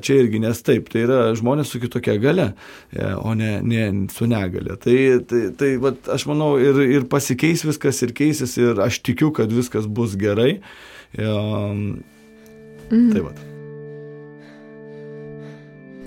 čia 0.05 0.19
irgi 0.21 0.43
nes 0.45 0.61
taip, 0.67 0.93
tai 0.93 1.07
yra 1.07 1.23
žmonės 1.41 1.73
su 1.73 1.81
kitokia 1.81 2.19
gale, 2.21 2.51
e, 2.93 3.09
o 3.17 3.33
ne, 3.39 3.55
ne 3.65 3.87
su 4.13 4.29
negale. 4.29 4.77
Tai, 4.85 4.99
tai, 5.31 5.43
tai 5.57 5.73
va, 5.81 5.95
aš 6.13 6.29
manau 6.29 6.55
ir, 6.61 6.85
ir 6.99 7.09
pasikeis 7.09 7.65
viskas 7.65 8.05
ir 8.05 8.13
keisis 8.13 8.59
ir 8.61 8.85
aš 8.85 9.01
tikiu, 9.09 9.33
kad 9.33 9.53
viskas 9.57 9.89
bus 9.89 10.19
gerai. 10.21 10.59
Um, 11.17 12.05
mm. 12.91 13.11
Tai 13.15 13.27
va. 13.31 13.37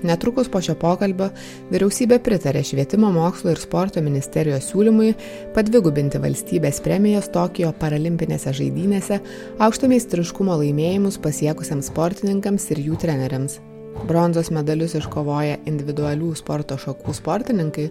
Netrukus 0.02 0.46
po 0.48 0.60
šio 0.62 0.76
pokalbio 0.78 1.30
vyriausybė 1.72 2.20
pritarė 2.22 2.62
švietimo 2.66 3.10
mokslo 3.14 3.50
ir 3.50 3.58
sporto 3.58 4.02
ministerijos 4.04 4.70
siūlymui 4.70 5.14
padvigubinti 5.56 6.20
valstybės 6.22 6.78
premijas 6.84 7.30
Tokijo 7.34 7.72
paralimpinėse 7.80 8.54
žaidynėse 8.60 9.18
aukšto 9.64 9.90
meistriškumo 9.90 10.60
laimėjimus 10.62 11.18
pasiekusiems 11.24 11.90
sportininkams 11.90 12.70
ir 12.74 12.84
jų 12.86 13.00
treneriams. 13.02 13.58
Bronzos 14.06 14.52
medalius 14.54 14.94
iškovoja 14.94 15.58
individualių 15.66 16.30
sporto 16.38 16.76
šakų 16.78 17.14
sportininkai, 17.18 17.88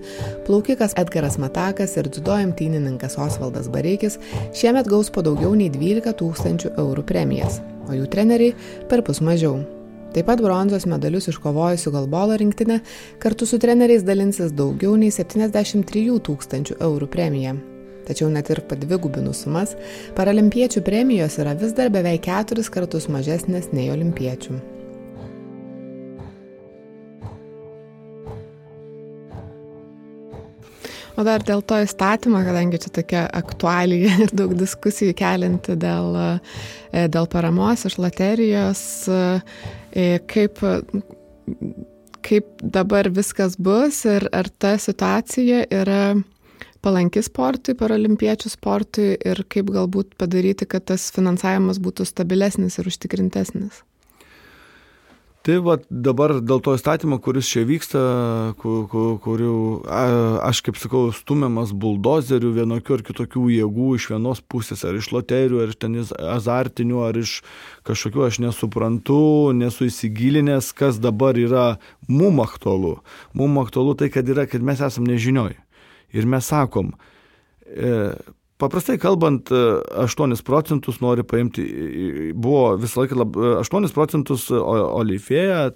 plaukikas 0.47 0.95
Edgaras 0.95 1.35
Matakas 1.41 1.97
ir 1.99 2.07
dziudo 2.07 2.37
imtynininkas 2.45 3.19
Osvaldas 3.19 3.67
Bareikis 3.73 4.15
šiemet 4.55 4.87
gaus 4.87 5.11
po 5.11 5.25
daugiau 5.25 5.57
nei 5.59 5.67
12 5.73 6.15
tūkstančių 6.21 6.77
eurų 6.77 7.03
premijas, 7.11 7.59
o 7.89 7.97
jų 7.97 8.07
treneriai 8.13 8.55
per 8.87 9.03
pus 9.03 9.19
mažiau 9.19 9.65
Taip 10.15 10.29
pat 10.29 10.41
bronzos 10.41 10.87
medalius 10.89 11.27
iškovojusių 11.31 11.91
galbolo 11.93 12.37
rinktinė 12.39 12.79
kartu 13.23 13.47
su 13.49 13.59
treneriais 13.61 14.05
dalinsis 14.07 14.53
daugiau 14.55 14.95
nei 14.99 15.11
73 15.13 16.05
tūkstančių 16.29 16.79
eurų 16.87 17.09
premiją. 17.11 17.57
Tačiau 18.07 18.29
net 18.31 18.47
ir 18.53 18.63
padvigubinus 18.69 19.43
sumas, 19.43 19.75
paralimpiečių 20.15 20.85
premijos 20.87 21.35
yra 21.43 21.57
vis 21.59 21.75
dar 21.75 21.91
beveik 21.91 22.23
keturis 22.29 22.71
kartus 22.71 23.09
mažesnės 23.11 23.73
nei 23.75 23.91
olimpiečių. 23.91 24.55
O 31.17 31.23
dar 31.25 31.41
dėl 31.41 31.63
to 31.65 31.79
įstatymo, 31.81 32.43
kadangi 32.45 32.77
čia 32.83 32.91
tokia 32.93 33.23
aktualija 33.39 34.13
ir 34.27 34.33
daug 34.37 34.53
diskusijų 34.57 35.15
kelinti 35.17 35.73
dėl, 35.81 36.13
e, 36.93 37.07
dėl 37.09 37.25
paramos 37.31 37.87
iš 37.89 37.97
loterijos, 37.97 38.83
kaip, 40.29 40.61
kaip 42.27 42.49
dabar 42.61 43.09
viskas 43.13 43.57
bus 43.57 44.03
ir 44.05 44.27
ar 44.35 44.49
ta 44.59 44.75
situacija 44.81 45.65
yra 45.73 46.01
palanki 46.85 47.23
sportui, 47.25 47.75
paralimpiečių 47.77 48.51
sportui 48.53 49.09
ir 49.17 49.43
kaip 49.51 49.71
galbūt 49.73 50.15
padaryti, 50.19 50.67
kad 50.69 50.85
tas 50.91 51.09
finansavimas 51.15 51.81
būtų 51.83 52.05
stabilesnis 52.07 52.77
ir 52.79 52.89
užtikrintesnis. 52.91 53.81
Tai 55.47 55.61
va 55.63 55.77
dabar 55.87 56.33
dėl 56.43 56.59
to 56.59 56.73
įstatymo, 56.75 57.21
kuris 57.23 57.47
čia 57.47 57.61
vyksta, 57.63 57.99
kur, 58.59 58.81
kur, 58.91 59.13
kurių, 59.23 59.51
aš 60.43 60.59
kaip 60.65 60.75
sakau, 60.75 61.05
stumiamas 61.15 61.71
buldozerių 61.71 62.51
vienokių 62.57 62.97
ar 62.97 63.03
kitokių 63.07 63.45
jėgų 63.53 63.93
iš 63.95 64.09
vienos 64.11 64.41
pusės, 64.43 64.83
ar 64.83 64.97
iš 64.99 65.07
loterijų, 65.15 65.61
ar 65.63 65.71
iš 65.71 65.79
ten 65.79 65.95
azartinių, 66.03 66.99
ar 67.07 67.21
iš 67.21 67.37
kažkokių, 67.87 68.25
aš 68.27 68.41
nesuprantu, 68.43 69.21
nesu 69.55 69.87
įsigilinęs, 69.87 70.73
kas 70.75 70.99
dabar 70.99 71.39
yra 71.39 71.77
mum 72.11 72.43
aktualu. 72.43 72.97
Mum 73.31 73.55
aktualu 73.63 73.95
tai, 73.95 74.11
kad 74.11 74.27
yra, 74.27 74.49
kad 74.51 74.59
mes 74.59 74.83
esam 74.83 75.07
nežinioj. 75.07 75.55
Ir 76.11 76.27
mes 76.27 76.51
sakom, 76.51 76.91
e, 77.71 78.17
Paprastai 78.57 78.97
kalbant, 78.97 79.51
8 79.51 80.33
e, 80.33 80.37
procentus 80.43 80.97
nori 80.97 81.21
paimti, 81.21 81.65
buvo 82.33 82.71
visą 82.81 83.03
laiką, 83.03 83.27
8 83.61 83.85
e, 83.85 83.91
procentus 83.93 84.47
Olifėja 84.49 85.67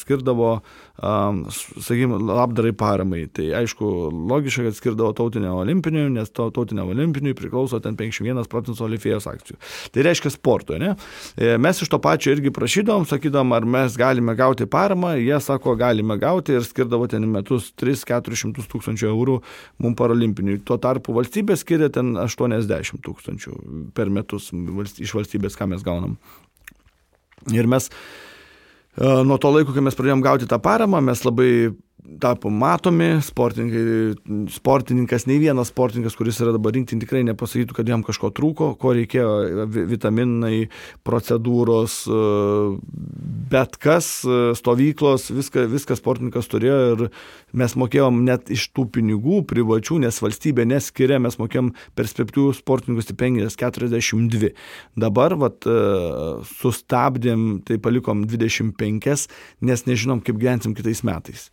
skirdavo 0.00 0.54
sakykime, 0.96 2.16
labdarai 2.24 2.72
paramai. 2.72 3.26
Tai 3.32 3.50
aišku, 3.60 3.90
logiška, 4.30 4.64
kad 4.66 4.76
skirdavo 4.78 5.12
tautinę 5.16 5.50
olimpinių, 5.52 6.06
nes 6.14 6.32
to 6.32 6.48
tautinė 6.54 6.86
olimpinių 6.86 7.34
priklauso 7.36 7.80
ten 7.84 7.98
51 7.98 8.48
procentų 8.48 8.86
olifėjos 8.86 9.28
akcijų. 9.28 9.58
Tai 9.92 10.06
reiškia 10.06 10.32
sporto, 10.32 10.78
ne? 10.80 10.94
E, 11.36 11.56
mes 11.60 11.82
iš 11.82 11.92
to 11.92 12.00
pačio 12.02 12.32
irgi 12.32 12.52
prašydom, 12.54 13.04
sakydom, 13.08 13.52
ar 13.56 13.68
mes 13.68 13.96
galime 14.00 14.34
gauti 14.38 14.66
paramą, 14.66 15.14
jie 15.20 15.36
sako, 15.44 15.76
galime 15.76 16.16
gauti 16.20 16.56
ir 16.56 16.64
skirdavo 16.64 17.08
ten 17.12 17.28
metus 17.28 17.72
3-400 17.76 18.64
tūkstančių 18.72 19.10
eurų 19.12 19.38
mums 19.84 20.00
paralimpinių. 20.00 20.58
Tuo 20.66 20.80
tarpu 20.80 21.14
valstybė 21.16 21.58
skiria 21.60 21.90
ten 21.92 22.05
80 22.14 23.02
tūkstančių 23.04 23.56
per 23.96 24.12
metus 24.12 24.52
iš 24.52 25.16
valstybės, 25.18 25.58
ką 25.58 25.70
mes 25.72 25.84
gaunam. 25.86 26.16
Ir 27.52 27.68
mes 27.70 27.90
E, 28.96 29.24
nuo 29.24 29.36
to 29.38 29.50
laiko, 29.52 29.74
kai 29.76 29.84
mes 29.84 29.96
pradėjom 29.96 30.22
gauti 30.24 30.48
tą 30.48 30.58
paramą, 30.62 31.02
mes 31.04 31.20
labai 31.26 31.50
tapo 32.20 32.50
matomi, 32.50 33.18
sportininkai, 33.22 34.14
sportininkas, 34.52 35.26
nei 35.28 35.38
vienas 35.42 35.70
sportininkas, 35.72 36.16
kuris 36.18 36.38
yra 36.42 36.54
dabar 36.54 36.74
rinktin, 36.76 37.00
tikrai 37.02 37.22
nepasakytų, 37.26 37.76
kad 37.76 37.90
jam 37.90 38.04
kažko 38.06 38.30
trūko, 38.36 38.72
ko 38.80 38.92
reikėjo, 38.96 39.66
vitaminai, 39.90 40.66
procedūros, 41.06 41.98
bet 43.52 43.78
kas, 43.82 44.10
stovyklos, 44.60 45.28
viską, 45.34 45.66
viską 45.72 45.98
sportininkas 45.98 46.50
turėjo 46.52 46.78
ir 46.94 47.04
mes 47.56 47.76
mokėjom 47.78 48.22
net 48.26 48.50
iš 48.54 48.68
tų 48.76 48.86
pinigų 48.96 49.42
privačių, 49.50 50.00
nes 50.06 50.20
valstybė 50.22 50.66
neskiria, 50.68 51.20
mes 51.22 51.38
mokėjom 51.40 51.72
perspektyvų 51.98 52.56
sportininkų 52.58 53.06
stipendijas 53.06 53.58
42. 53.60 54.52
Dabar, 54.98 55.36
vat, 55.40 55.66
sustabdėm, 56.56 57.48
tai 57.66 57.80
palikom 57.82 58.26
25, 58.28 59.26
nes 59.66 59.88
nežinom, 59.88 60.22
kaip 60.24 60.40
gyvensim 60.40 60.76
kitais 60.76 61.04
metais. 61.06 61.50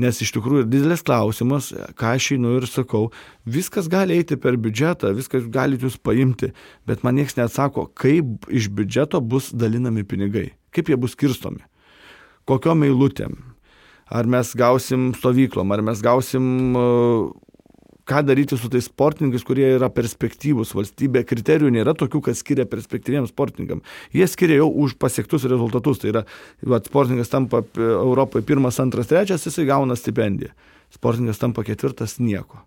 Nes 0.00 0.18
iš 0.18 0.32
tikrųjų 0.34 0.66
didelis 0.66 1.04
klausimas, 1.06 1.68
ką 1.94 2.14
aš 2.16 2.32
einu 2.34 2.56
ir 2.58 2.66
sakau, 2.66 3.12
viskas 3.46 3.86
gali 3.90 4.16
eiti 4.18 4.38
per 4.40 4.58
biudžetą, 4.58 5.12
viskas 5.14 5.46
galite 5.46 5.86
jūs 5.86 6.00
paimti, 6.02 6.50
bet 6.88 7.04
man 7.06 7.14
niekas 7.18 7.38
neatsako, 7.38 7.86
kaip 7.94 8.48
iš 8.50 8.72
biudžeto 8.74 9.22
bus 9.22 9.52
dalinami 9.54 10.02
pinigai, 10.02 10.48
kaip 10.74 10.90
jie 10.90 10.98
bus 10.98 11.14
skirstomi, 11.14 11.62
kokiom 12.50 12.82
eilutėm. 12.88 13.38
Ar 14.14 14.26
mes 14.28 14.50
gausim 14.58 15.12
stovyklom, 15.16 15.70
ar 15.72 15.80
mes 15.86 16.02
gausim 16.04 16.44
ką 18.08 18.20
daryti 18.26 18.58
su 18.60 18.68
tais 18.72 18.88
sportininkais, 18.88 19.44
kurie 19.46 19.66
yra 19.76 19.88
perspektyvūs. 19.92 20.74
Valstybė 20.76 21.24
kriterijų 21.28 21.72
nėra 21.74 21.94
tokių, 21.98 22.20
kad 22.28 22.38
skiria 22.38 22.66
perspektyviems 22.68 23.32
sportininkams. 23.32 23.96
Jie 24.16 24.28
skiria 24.28 24.60
jau 24.60 24.68
už 24.84 24.98
pasiektus 25.00 25.46
rezultatus. 25.48 26.02
Tai 26.02 26.12
yra, 26.12 26.24
va, 26.68 26.82
sportininkas 26.84 27.32
tampa 27.32 27.64
Europoje 27.78 28.44
pirmas, 28.46 28.80
antras, 28.82 29.08
trečias, 29.10 29.46
jisai 29.48 29.66
gauna 29.70 29.96
stipendiją. 29.98 30.52
Sportininkas 30.94 31.40
tampa 31.40 31.64
ketvirtas 31.66 32.18
nieko. 32.20 32.62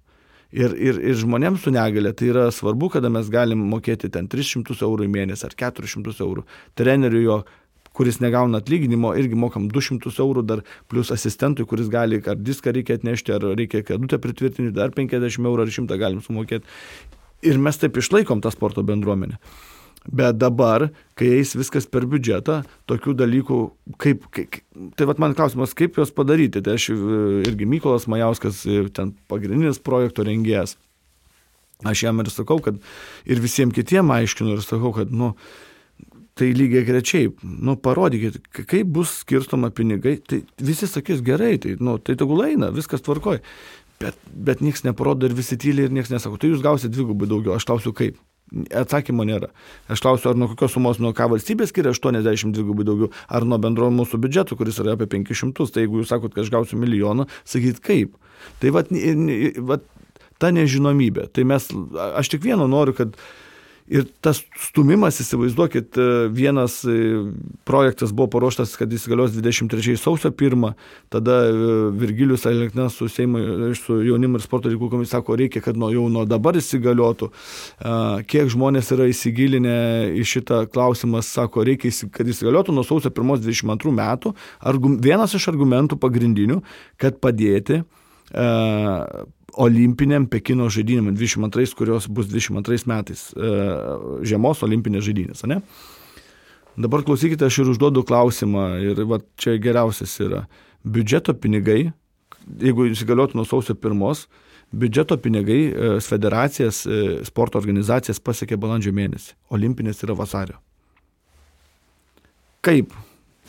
Ir, 0.55 0.71
ir, 0.79 0.99
ir 1.03 1.17
žmonėms 1.19 1.65
su 1.65 1.73
negale 1.75 2.13
tai 2.15 2.29
yra 2.31 2.45
svarbu, 2.55 2.88
kada 2.93 3.11
mes 3.11 3.27
galim 3.27 3.65
mokėti 3.67 4.07
ten 4.13 4.29
300 4.31 4.77
eurų 4.79 5.03
į 5.03 5.11
mėnesį 5.11 5.49
ar 5.49 5.55
400 5.59 6.23
eurų. 6.23 6.45
Treneriui 6.79 7.25
jo 7.25 7.41
kuris 7.97 8.19
negauna 8.21 8.61
atlyginimo, 8.61 9.13
irgi 9.17 9.37
mokam 9.39 9.67
200 9.73 10.13
eurų 10.23 10.43
dar 10.45 10.63
plus 10.91 11.09
asistentui, 11.13 11.65
kuris 11.69 11.89
gali 11.93 12.21
ar 12.21 12.37
diską 12.37 12.75
reikia 12.77 12.99
atnešti, 12.99 13.33
ar 13.33 13.47
reikia 13.57 13.81
kėdutę 13.87 14.21
pritvirtinti, 14.21 14.75
dar 14.77 14.93
50 14.93 15.49
eurų 15.49 15.65
ar 15.65 15.73
100 15.73 15.97
galim 16.01 16.21
sumokėti. 16.25 16.69
Ir 17.45 17.57
mes 17.61 17.77
taip 17.77 17.97
išlaikom 17.97 18.41
tą 18.41 18.53
sporto 18.53 18.85
bendruomenę. 18.85 19.41
Bet 20.07 20.37
dabar, 20.39 20.87
kai 21.19 21.33
eis 21.35 21.51
viskas 21.57 21.87
per 21.91 22.05
biudžetą, 22.07 22.61
tokių 22.87 23.13
dalykų, 23.19 23.57
kaip, 23.99 24.27
kaip 24.31 24.61
tai 24.95 25.07
vad 25.09 25.19
man 25.19 25.35
klausimas, 25.35 25.73
kaip 25.75 25.97
juos 25.99 26.13
padaryti. 26.15 26.61
Tai 26.63 26.77
aš 26.77 26.89
irgi 27.49 27.67
Mykolas 27.67 28.07
Majauskas, 28.07 28.63
ten 28.95 29.11
pagrindinis 29.27 29.81
projekto 29.83 30.23
rengėjas. 30.27 30.77
Aš 31.85 32.07
jam 32.07 32.23
ir 32.23 32.31
sakau, 32.33 32.57
kad 32.63 32.79
ir 33.27 33.41
visiems 33.43 33.75
kitiems 33.75 34.15
aiškinu 34.15 34.55
ir 34.55 34.63
sakau, 34.65 34.93
kad, 34.95 35.11
nu, 35.13 35.33
tai 36.38 36.51
lygiai 36.55 36.85
grečiai, 36.88 37.31
nu, 37.41 37.75
parodykit, 37.81 38.39
kaip 38.53 38.93
bus 38.93 39.19
skirstoma 39.23 39.71
pinigai, 39.75 40.17
tai 40.21 40.43
visi 40.61 40.89
sakys 40.89 41.23
gerai, 41.25 41.55
tai, 41.61 41.75
nu, 41.83 41.97
tai 41.97 42.17
tegul 42.19 42.45
eina, 42.45 42.71
viskas 42.75 43.03
tvarkoj. 43.05 43.41
Bet, 43.97 44.17
bet 44.29 44.61
niekas 44.61 44.83
neparodo 44.85 45.25
ir 45.25 45.33
visi 45.38 45.57
tyliai 45.57 45.89
ir 45.89 45.93
niekas 45.95 46.13
nesako, 46.13 46.38
tai 46.38 46.51
jūs 46.51 46.61
gausite 46.65 46.93
dvigubai 46.93 47.29
daugiau, 47.29 47.55
aš 47.57 47.65
klausiu 47.65 47.95
kaip. 47.97 48.19
Atsakymo 48.77 49.25
nėra. 49.27 49.49
Aš 49.91 49.99
klausiu, 50.05 50.29
ar 50.31 50.38
nuo 50.39 50.47
kokios 50.53 50.77
sumos, 50.77 51.01
nuo 51.03 51.11
ką 51.17 51.25
valstybė 51.33 51.65
skiria 51.67 51.91
80 51.91 52.53
dvigubai 52.55 52.85
daugiau, 52.88 53.09
ar 53.27 53.43
nuo 53.43 53.57
bendro 53.59 53.89
mūsų 53.91 54.21
biudžeto, 54.23 54.55
kuris 54.55 54.77
yra 54.79 54.93
apie 54.95 55.09
500. 55.17 55.67
Tai 55.73 55.83
jeigu 55.83 55.99
jūs 55.99 56.13
sakot, 56.13 56.31
kad 56.31 56.45
aš 56.45 56.53
gausiu 56.53 56.79
milijoną, 56.79 57.25
sakyt 57.43 57.81
kaip. 57.83 58.15
Tai 58.61 58.71
vat, 58.77 58.93
vat, 59.67 59.83
ta 60.39 60.53
nežinomybė. 60.55 61.27
Tai 61.33 61.43
mes, 61.51 61.67
aš 62.21 62.31
tik 62.31 62.45
vieno 62.45 62.69
noriu, 62.71 62.95
kad 62.95 63.17
Ir 63.88 64.03
tas 64.19 64.41
stumimas, 64.59 65.15
įsivaizduokit, 65.23 65.95
e, 65.95 66.05
vienas 66.35 66.81
e, 66.83 66.95
projektas 67.63 68.11
buvo 68.11 68.27
paruoštas, 68.33 68.73
kad 68.75 68.91
jis 68.91 69.05
galios 69.07 69.31
23 69.31 69.95
sausio 69.95 70.31
1, 70.35 70.73
tada 71.13 71.38
e, 71.47 71.53
Virgilius 71.95 72.43
Aleknas 72.49 72.97
su 72.99 73.07
Seimo, 73.07 73.39
su 73.79 74.01
jaunimo 74.03 74.35
ir 74.35 74.43
sporto 74.43 74.67
reikalų 74.67 74.91
komisija 74.91 75.21
sako, 75.21 75.38
reikia, 75.39 75.61
kad 75.63 75.79
nuo, 75.79 75.88
jau 75.95 76.03
nuo 76.11 76.25
dabar 76.27 76.59
įsigaliotų. 76.59 77.29
Kiek 78.27 78.51
žmonės 78.51 78.91
yra 78.91 79.07
įsigilinę 79.07 79.77
į 80.19 80.27
šitą 80.33 80.65
klausimą, 80.73 81.23
sako, 81.23 81.63
reikia, 81.69 81.93
kad 82.11 82.27
įsigaliotų 82.27 82.75
nuo 82.75 82.83
sausio 82.88 83.13
1-22 83.13 83.95
metų. 84.01 84.35
Argum, 84.67 84.99
vienas 84.99 85.38
iš 85.39 85.47
argumentų 85.53 85.95
pagrindinių, 86.03 86.59
kad 86.99 87.23
padėti 87.23 87.85
olimpiniam 89.57 90.27
Pekino 90.29 90.67
žaidynėm 90.71 91.15
22, 91.17 91.73
kurios 91.77 92.07
bus 92.09 92.29
22 92.29 92.87
metais 92.89 93.29
e, 93.33 93.53
žiemos 94.27 94.61
olimpinės 94.65 95.05
žaidynės, 95.07 95.45
ne? 95.49 95.61
Dabar 96.77 97.01
klausykite, 97.01 97.47
aš 97.47 97.63
ir 97.63 97.71
užduodu 97.71 98.03
klausimą 98.05 98.67
ir 98.85 99.01
va, 99.09 99.17
čia 99.41 99.55
geriausias 99.61 100.13
yra. 100.21 100.43
Biudžeto 100.85 101.33
pinigai, 101.41 101.87
jeigu 102.61 102.85
įsigaliotų 102.91 103.39
nuo 103.39 103.47
sausio 103.49 103.73
pirmos, 103.73 104.27
biudžeto 104.69 105.17
pinigai 105.21 105.61
e, 105.65 105.89
federacijas, 106.05 106.83
e, 106.85 107.01
sporto 107.25 107.57
organizacijas 107.57 108.21
pasiekė 108.21 108.59
balandžio 108.61 108.93
mėnesį, 108.93 109.33
olimpinės 109.57 110.05
yra 110.05 110.17
vasario. 110.21 110.61
Kaip? 112.61 112.93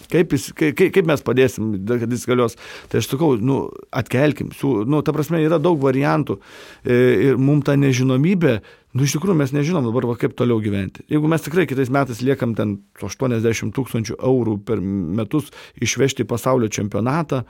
Kaip, 0.09 0.33
jis, 0.33 0.49
kaip, 0.57 0.79
kaip 0.95 1.09
mes 1.09 1.23
padėsim, 1.25 1.73
kad 1.89 2.13
jis 2.13 2.27
galios. 2.29 2.57
Tai 2.89 3.03
aš 3.03 3.11
sakau, 3.11 3.35
nu, 3.43 3.61
atkelkim. 3.95 4.53
Su, 4.57 4.71
nu, 4.89 5.03
ta 5.05 5.13
prasme, 5.17 5.41
yra 5.45 5.59
daug 5.63 5.81
variantų. 5.83 6.39
E, 6.85 6.99
ir 7.29 7.41
mums 7.41 7.67
ta 7.69 7.75
nežinomybė, 7.79 8.55
nu, 8.95 9.05
iš 9.05 9.17
tikrųjų 9.19 9.37
mes 9.41 9.55
nežinom 9.57 9.89
dabar, 9.89 10.09
va, 10.09 10.17
kaip 10.21 10.37
toliau 10.39 10.63
gyventi. 10.65 11.05
Jeigu 11.13 11.31
mes 11.31 11.45
tikrai 11.45 11.67
kitais 11.69 11.93
metais 11.93 12.23
liekam 12.25 12.55
ten 12.59 12.79
80 13.03 13.75
tūkstančių 13.77 14.19
eurų 14.19 14.59
per 14.69 14.81
metus 14.83 15.53
išvežti 15.85 16.25
į 16.25 16.31
pasaulio 16.31 16.71
čempionatą, 16.73 17.45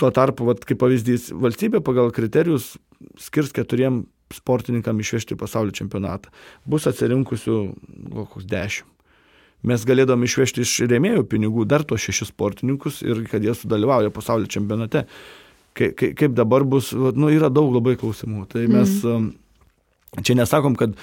tuo 0.00 0.10
tarpu, 0.16 0.48
va, 0.48 0.56
kaip 0.56 0.80
pavyzdys, 0.80 1.30
valstybė 1.36 1.84
pagal 1.84 2.10
kriterijus 2.16 2.72
skirs 3.20 3.52
keturiem 3.56 4.06
sportininkam 4.34 4.98
išvežti 5.02 5.34
į 5.34 5.40
pasaulio 5.40 5.74
čempionatą. 5.74 6.30
Bus 6.68 6.86
atsirinkusių 6.90 7.60
kokius 8.14 8.48
dešimt 8.50 8.96
mes 9.66 9.84
galėdom 9.86 10.24
išvežti 10.24 10.64
iš 10.64 10.74
rėmėjų 10.90 11.26
pinigų 11.30 11.66
dar 11.68 11.84
tos 11.84 12.02
šešis 12.06 12.32
sportininkus 12.32 13.00
ir 13.04 13.22
kad 13.30 13.44
jie 13.44 13.54
sudalyvauja 13.56 14.12
pasaulio 14.14 14.50
čempionate. 14.50 15.06
Kaip, 15.76 16.00
kaip 16.18 16.34
dabar 16.34 16.64
bus, 16.66 16.90
nu, 16.92 17.30
yra 17.30 17.48
daug 17.52 17.70
labai 17.76 17.94
klausimų. 18.00 18.46
Tai 18.50 18.64
mes 18.72 18.96
mm. 19.06 19.28
čia 20.26 20.34
nesakom, 20.40 20.74
kad 20.76 20.96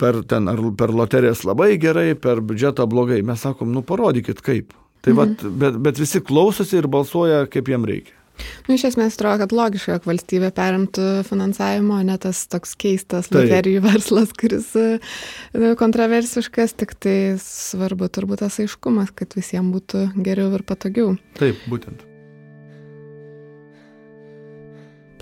per, 0.00 0.22
ten, 0.28 0.48
ar 0.48 0.62
per 0.78 0.94
loterijas 0.96 1.44
labai 1.48 1.74
gerai, 1.80 2.14
per 2.18 2.40
biudžetą 2.40 2.86
blogai. 2.88 3.20
Mes 3.26 3.42
sakom, 3.42 3.74
nu 3.74 3.84
parodykit 3.86 4.40
kaip. 4.44 4.72
Tai 5.04 5.12
mm. 5.12 5.18
vat, 5.20 5.44
bet, 5.60 5.80
bet 5.88 6.00
visi 6.00 6.22
klausosi 6.24 6.80
ir 6.80 6.88
balsuoja, 6.92 7.44
kaip 7.52 7.68
jiem 7.72 7.84
reikia. 7.88 8.16
Nu, 8.66 8.74
iš 8.76 8.86
esmės 8.90 9.16
atrodo, 9.16 9.44
kad 9.44 9.54
logiška, 9.56 9.96
jog 9.96 10.08
valstybė 10.08 10.50
perimtų 10.56 11.06
finansavimo, 11.28 12.00
ne 12.06 12.16
tas 12.22 12.42
toks 12.52 12.74
keistas 12.78 13.30
loterijų 13.34 13.84
verslas, 13.88 14.34
kuris 14.36 14.72
e, 14.78 14.88
kontroversiškas, 15.80 16.76
tik 16.80 16.96
tai 17.00 17.16
svarbu 17.42 18.10
turbūt 18.12 18.44
tas 18.44 18.60
aiškumas, 18.62 19.14
kad 19.16 19.38
visiems 19.38 19.72
būtų 19.76 20.08
geriau 20.26 20.52
ir 20.58 20.66
patogiau. 20.66 21.16
Taip, 21.40 21.64
būtent. 21.70 22.04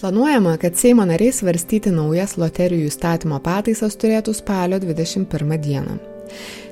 Planuojama, 0.01 0.57
kad 0.61 0.77
Seimo 0.77 1.05
nariai 1.07 1.33
svarstyti 1.33 1.93
naujas 1.95 2.35
loterijų 2.37 2.91
įstatymo 2.91 3.39
pataisas 3.45 3.95
turėtų 3.97 4.35
spalio 4.37 4.81
21 4.83 5.55
dieną. 5.63 6.01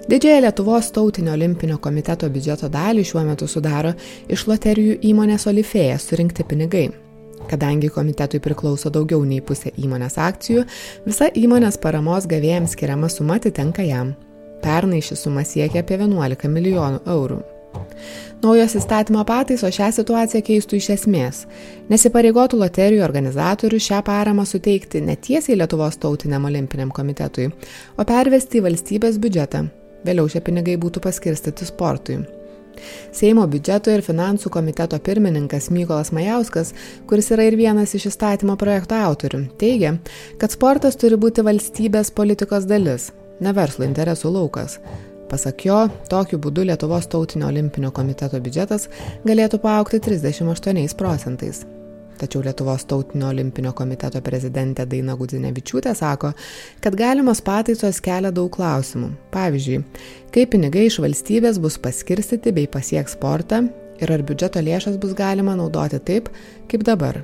Didžiąją 0.08 0.40
Lietuvos 0.40 0.92
tautinio 0.92 1.32
olimpinio 1.32 1.76
komiteto 1.78 2.26
biudžeto 2.26 2.66
dalį 2.68 3.04
šiuo 3.06 3.20
metu 3.22 3.46
sudaro 3.46 3.92
iš 4.34 4.48
loterijų 4.50 4.96
įmonės 5.06 5.46
Olifėja 5.46 5.98
surinkti 6.02 6.42
pinigai. 6.42 6.88
Kadangi 7.50 7.90
komitetui 7.90 8.40
priklauso 8.42 8.90
daugiau 8.90 9.22
nei 9.22 9.38
pusė 9.46 9.70
įmonės 9.78 10.18
akcijų, 10.18 10.64
visa 11.06 11.28
įmonės 11.38 11.78
paramos 11.78 12.26
gavėjams 12.26 12.74
skiriama 12.74 13.10
suma 13.14 13.36
atitenka 13.38 13.86
jam. 13.86 14.10
Pernai 14.62 14.98
ši 15.06 15.18
suma 15.20 15.44
siekia 15.46 15.84
apie 15.84 16.00
11 16.00 16.50
milijonų 16.50 17.04
eurų. 17.14 17.38
Naujos 18.42 18.74
įstatymo 18.80 19.22
pataiso 19.26 19.70
šią 19.70 19.92
situaciją 19.94 20.42
keistų 20.48 20.80
iš 20.80 20.88
esmės, 20.96 21.44
nesipareigotų 21.92 22.58
loterijų 22.58 23.04
organizatorių 23.06 23.78
šią 23.86 24.02
paramą 24.08 24.48
suteikti 24.50 25.04
ne 25.06 25.14
tiesiai 25.14 25.60
Lietuvos 25.60 26.00
tautiniam 26.02 26.50
olimpiniam 26.50 26.90
komitetui, 26.90 27.52
o 27.94 28.08
pervesti 28.08 28.58
į 28.58 28.64
valstybės 28.66 29.22
biudžetą, 29.22 29.62
Vėliau 30.06 30.28
šie 30.30 30.42
pinigai 30.44 30.78
būtų 30.80 31.02
paskirstyti 31.04 31.68
sportui. 31.68 32.22
Seimo 33.14 33.44
biudžeto 33.50 33.92
ir 33.92 34.02
finansų 34.04 34.50
komiteto 34.52 34.98
pirmininkas 35.04 35.68
Mykolas 35.74 36.12
Majauskas, 36.16 36.72
kuris 37.08 37.30
yra 37.34 37.46
ir 37.48 37.58
vienas 37.60 37.94
iš 37.94 38.08
įstatymo 38.12 38.56
projekto 38.60 38.98
autorių, 38.98 39.44
teigia, 39.60 39.96
kad 40.40 40.54
sportas 40.54 40.98
turi 40.98 41.20
būti 41.20 41.44
valstybės 41.46 42.12
politikos 42.16 42.66
dalis, 42.68 43.10
ne 43.40 43.52
verslo 43.56 43.86
interesų 43.86 44.32
laukas. 44.38 44.78
Pasak 45.32 45.64
jo, 45.64 45.86
tokiu 46.12 46.40
būdu 46.42 46.66
Lietuvos 46.68 47.06
tautinio 47.12 47.48
olimpinio 47.48 47.92
komiteto 47.96 48.40
biudžetas 48.40 48.90
galėtų 49.24 49.62
paaukti 49.62 50.02
38 50.04 50.98
procentais. 50.98 51.64
Tačiau 52.20 52.44
Lietuvos 52.44 52.84
tautinio 52.90 53.30
olimpinio 53.32 53.72
komiteto 53.76 54.20
prezidentė 54.24 54.86
Daina 54.86 55.16
Gudzinevičiūtė 55.18 55.94
sako, 55.98 56.32
kad 56.84 56.98
galimos 56.98 57.42
pataisos 57.44 58.00
kelia 58.04 58.32
daug 58.34 58.52
klausimų. 58.54 59.12
Pavyzdžiui, 59.34 59.82
kaip 60.34 60.54
pinigai 60.54 60.86
iš 60.90 61.00
valstybės 61.02 61.60
bus 61.62 61.80
paskirstyti 61.82 62.54
bei 62.54 62.70
pasieks 62.70 63.16
sportą 63.18 63.64
ir 64.02 64.12
ar 64.14 64.26
biudžeto 64.26 64.62
lėšas 64.62 64.98
bus 65.02 65.14
galima 65.18 65.56
naudoti 65.58 66.02
taip, 66.02 66.30
kaip 66.70 66.84
dabar 66.88 67.22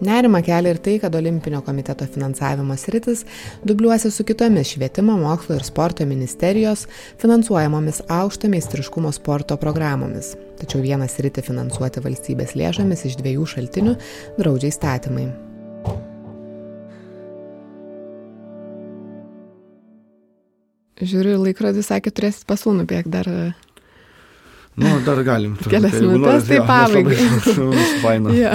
Nerima 0.00 0.40
kelia 0.40 0.72
ir 0.72 0.78
tai, 0.80 0.94
kad 0.98 1.14
Olimpinio 1.14 1.60
komiteto 1.60 2.06
finansavimo 2.08 2.76
sritis 2.76 3.26
dubliuosi 3.64 4.10
su 4.10 4.24
kitomis 4.24 4.72
švietimo, 4.72 5.16
mokslo 5.20 5.58
ir 5.58 5.64
sporto 5.64 6.06
ministerijos 6.06 6.86
finansuojamomis 7.20 8.00
aukšto 8.08 8.48
meistriškumo 8.48 9.12
sporto 9.12 9.58
programomis. 9.60 10.32
Tačiau 10.60 10.80
vieną 10.80 11.08
sritį 11.08 11.44
finansuoti 11.44 12.00
valstybės 12.04 12.56
lėšomis 12.56 13.04
iš 13.10 13.20
dviejų 13.20 13.46
šaltinių 13.54 13.96
draudžia 14.40 14.72
įstatymai. 14.72 15.28
Žiūriu, 21.00 21.38
laikrodis 21.40 21.88
sakė, 21.88 22.12
turėsit 22.12 22.48
pasų 22.48 22.74
nubėgti 22.76 23.12
dar 23.12 23.28
Nu, 24.80 24.92
dar 25.04 25.20
galim. 25.26 25.56
Kelias 25.68 25.96
minutės, 26.00 26.46
tai 26.48 26.60
pabaigai. 26.68 27.16
Ja. 28.40 28.54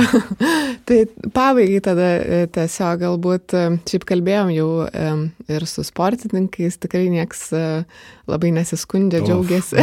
Tai 0.85 0.97
pabaigai 1.33 1.81
tada 1.85 2.09
e, 2.21 2.39
tiesiog 2.55 3.01
galbūt, 3.03 3.55
e, 3.57 3.63
šiaip 3.89 4.05
kalbėjom 4.09 4.51
jau 4.55 4.69
e, 4.85 5.11
ir 5.55 5.67
su 5.69 5.85
sportininkais, 5.85 6.79
tikrai 6.81 7.07
nieks 7.13 7.47
labai 8.29 8.51
nesiskundė, 8.55 9.21
džiaugiasi. 9.25 9.77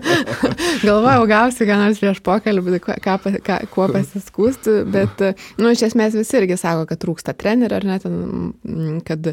Galvojau, 0.86 1.26
gausi 1.30 1.66
ką 1.66 1.78
nors 1.80 2.00
prieš 2.02 2.20
pokalbį, 2.26 2.80
ką, 2.84 3.16
ką, 3.46 3.58
kuo 3.72 3.88
pasiskūsti, 3.92 4.76
bet, 4.92 5.22
nu, 5.60 5.70
iš 5.74 5.86
esmės 5.88 6.16
visi 6.18 6.38
irgi 6.40 6.58
sako, 6.60 6.86
kad 6.90 7.00
trūksta 7.02 7.34
trenerių, 7.38 7.78
ar 7.78 7.86
net, 7.88 8.06
kad 9.08 9.30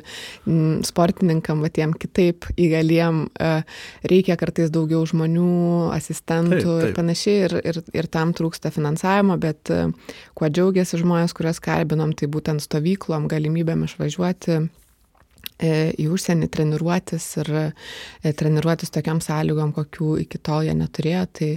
sportininkam, 0.90 1.64
va 1.64 1.72
tiem 1.74 1.96
kitaip 1.98 2.50
įgaliem, 2.58 3.26
reikia 4.10 4.38
kartais 4.40 4.74
daugiau 4.74 5.04
žmonių, 5.10 5.50
asistentų 5.94 6.60
taip, 6.60 6.70
taip. 6.70 6.86
ir 6.90 6.98
panašiai, 7.00 7.40
ir, 7.48 7.58
ir, 7.74 7.82
ir 8.02 8.12
tam 8.14 8.34
trūksta 8.38 8.74
finansavimo, 8.74 9.38
bet 9.42 9.74
kuo 10.34 10.50
džiaugiasi 10.50 11.02
žmonės, 11.04 11.36
kuriuos 11.38 11.62
kalbinom, 11.64 12.16
tai 12.18 12.32
būtent 12.32 12.64
stovyklom, 12.64 13.30
galimybėm 13.32 13.86
išvažiuoti 13.90 14.44
E, 14.44 14.70
į 15.64 16.08
užsienį 16.14 16.50
treniruotis 16.54 17.28
ir 17.42 17.52
e, 17.60 18.34
treniruotis 18.38 18.94
tokiam 18.94 19.22
sąlygom, 19.24 19.74
kokių 19.76 20.18
iki 20.26 20.42
tol 20.44 20.68
jie 20.68 20.76
neturėjo. 20.78 21.24
Tai, 21.40 21.52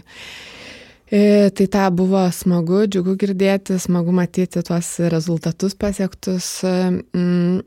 e, 1.10 1.22
tai 1.56 1.68
tą 1.76 1.86
buvo 1.96 2.26
smagu, 2.34 2.84
džiugu 2.90 3.16
girdėti, 3.20 3.78
smagu 3.82 4.14
matyti 4.16 4.62
tuos 4.66 4.92
rezultatus 5.12 5.76
pasiektus. 5.78 6.50
Mm, 6.66 7.64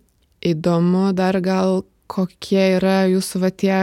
įdomu 0.53 1.09
dar 1.17 1.39
gal, 1.43 1.83
kokie 2.09 2.79
yra 2.79 3.03
jūsų 3.11 3.43
va 3.43 3.51
tie 3.51 3.79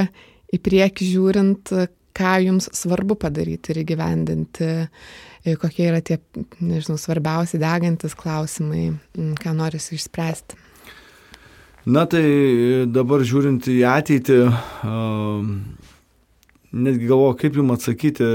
į 0.53 0.61
priekį 0.63 1.11
žiūrint, 1.13 1.73
ką 2.17 2.35
jums 2.47 2.71
svarbu 2.75 3.19
padaryti 3.21 3.75
ir 3.75 3.83
įgyvendinti, 3.83 4.71
kokie 5.61 5.91
yra 5.91 6.01
tie, 6.01 6.17
nežinau, 6.65 6.97
svarbiausi 6.99 7.61
degantis 7.61 8.17
klausimai, 8.19 8.89
ką 9.43 9.53
norisi 9.59 9.99
išspręsti. 9.99 10.66
Na 11.87 12.03
tai 12.11 12.25
dabar 12.91 13.23
žiūrint 13.23 13.69
į 13.71 13.77
ateitį, 13.87 14.41
netgi 16.75 17.07
galvoju, 17.07 17.37
kaip 17.39 17.59
jums 17.61 17.77
atsakyti 17.77 18.27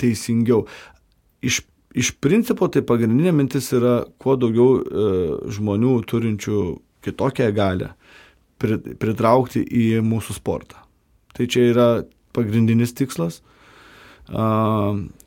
teisingiau. 0.00 0.62
Iš, 1.44 1.60
iš 1.92 2.14
principo 2.24 2.70
tai 2.72 2.80
pagrindinė 2.88 3.34
mintis 3.36 3.68
yra 3.76 4.00
kuo 4.22 4.38
daugiau 4.40 4.78
e, 4.80 5.10
žmonių 5.52 5.98
turinčių 6.08 6.62
kitokią 7.04 7.50
galę 7.54 7.92
pritraukti 8.58 9.62
į 9.62 10.00
mūsų 10.06 10.38
sportą. 10.40 10.80
Tai 11.36 11.44
čia 11.46 11.68
yra 11.68 11.88
pagrindinis 12.34 12.96
tikslas 12.96 13.42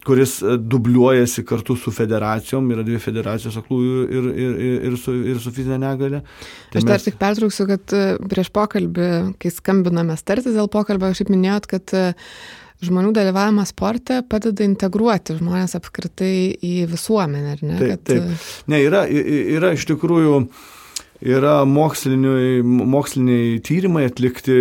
kuris 0.06 0.38
e, 0.42 0.56
dubliuojasi 0.58 1.44
kartu 1.46 1.76
su 1.76 1.92
federacijom, 1.94 2.70
yra 2.74 2.86
dvi 2.86 2.98
federacijos 3.02 3.58
aklųjų 3.62 4.00
ir, 4.08 4.30
ir, 4.32 4.56
ir, 4.66 4.80
ir, 4.90 4.98
su, 5.00 5.14
ir 5.34 5.42
su 5.42 5.54
fizinė 5.54 5.78
negalė. 5.82 6.24
Tai 6.72 6.82
Aš 6.82 6.88
dar 6.88 6.98
mes... 6.98 7.06
tik 7.08 7.20
pertrauksiu, 7.22 7.68
kad 7.70 7.96
e, 7.98 8.02
prieš 8.32 8.52
pokalbį, 8.56 9.12
kai 9.42 9.54
skambiname 9.54 10.18
startis 10.20 10.58
dėl 10.58 10.72
pokalbio, 10.74 11.12
aš 11.12 11.24
kaip 11.24 11.34
minėjot, 11.34 11.70
kad 11.72 11.96
e, 11.98 12.08
žmonių 12.82 13.14
dalyvavimas 13.14 13.74
sporte 13.76 14.22
padeda 14.30 14.66
integruoti 14.66 15.38
žmonės 15.38 15.78
apskritai 15.78 16.34
į 16.66 16.76
visuomenę, 16.92 17.58
ar 17.58 17.66
ne? 17.66 17.78
Taip, 17.78 17.94
kad... 17.94 18.06
taip. 18.10 18.48
Ne, 18.74 18.82
yra, 18.88 19.06
yra 19.06 19.76
iš 19.78 19.86
tikrųjų, 19.92 20.42
yra 21.30 21.60
moksliniai, 21.70 22.64
moksliniai 22.66 23.62
tyrimai 23.66 24.08
atlikti 24.10 24.58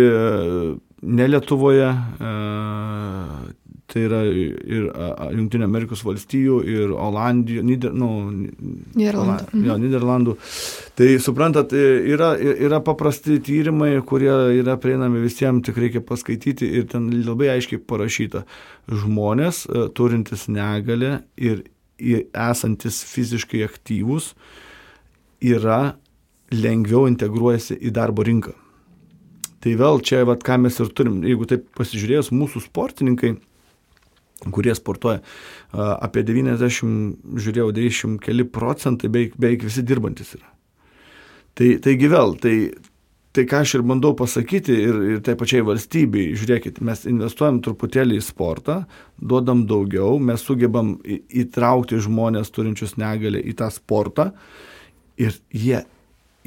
ne 1.01 1.25
Lietuvoje, 1.25 1.89
Tai 3.91 4.01
yra 4.07 4.21
ir 4.23 4.85
Junktinio 5.35 5.67
Amerikos 5.67 6.05
valstijų, 6.07 6.61
ir 6.63 6.93
Olandijų, 6.95 7.63
Nider, 7.67 7.91
nu, 7.91 8.07
Niderlandų. 8.31 9.49
Ola, 9.51 9.65
jo, 9.67 9.75
Niderlandų. 9.81 10.35
Tai 10.95 11.09
suprantat, 11.25 11.75
yra, 11.75 12.29
yra 12.39 12.79
paprasti 12.85 13.41
tyrimai, 13.43 13.97
kurie 14.07 14.31
yra 14.61 14.77
prieinami 14.79 15.19
visiems, 15.25 15.65
tik 15.67 15.81
reikia 15.83 16.03
paskaityti 16.07 16.71
ir 16.79 16.87
ten 16.93 17.09
labai 17.25 17.51
aiškiai 17.57 17.83
parašyta. 17.83 18.45
Žmonės 19.03 19.65
e, 19.67 19.83
turintis 19.97 20.47
negalę 20.47 21.17
ir 21.35 21.65
esantis 22.31 23.03
fiziškai 23.11 23.65
aktyvus 23.67 24.31
yra 25.43 25.97
lengviau 26.51 27.09
integruojasi 27.11 27.75
į 27.75 27.91
darbo 27.95 28.23
rinką. 28.23 28.55
Tai 29.61 29.77
vėl 29.77 30.01
čia, 30.01 30.23
vat, 30.25 30.41
ką 30.45 30.57
mes 30.63 30.79
ir 30.81 30.89
turim, 30.97 31.19
jeigu 31.27 31.45
taip 31.49 31.67
pasižiūrėjus, 31.77 32.31
mūsų 32.33 32.63
sportininkai, 32.65 33.35
kurie 34.49 34.73
sportuoja. 34.77 35.21
Apie 35.73 36.23
90, 36.25 37.35
žiūrėjau, 37.37 37.71
90 37.77 38.21
keli 38.23 38.47
procentai 38.47 39.11
beveik, 39.11 39.35
beveik 39.37 39.67
visi 39.67 39.83
dirbantis 39.85 40.33
yra. 40.39 40.47
Tai, 41.57 41.67
taigi 41.83 42.09
vėl, 42.09 42.33
tai, 42.41 42.55
tai 43.35 43.45
ką 43.49 43.61
aš 43.65 43.75
ir 43.77 43.85
bandau 43.87 44.15
pasakyti 44.17 44.75
ir, 44.87 44.99
ir 45.15 45.23
tai 45.25 45.35
pačiai 45.39 45.65
valstybei, 45.67 46.31
žiūrėkit, 46.39 46.79
mes 46.87 47.03
investuojam 47.11 47.59
truputėlį 47.63 48.17
į 48.17 48.25
sportą, 48.25 48.81
duodam 49.19 49.65
daugiau, 49.69 50.15
mes 50.23 50.43
sugebam 50.47 50.95
įtraukti 51.05 51.99
žmonės 52.01 52.53
turinčius 52.55 52.95
negalę 53.01 53.43
į 53.43 53.57
tą 53.59 53.69
sportą 53.73 54.31
ir 55.19 55.35
jie 55.51 55.83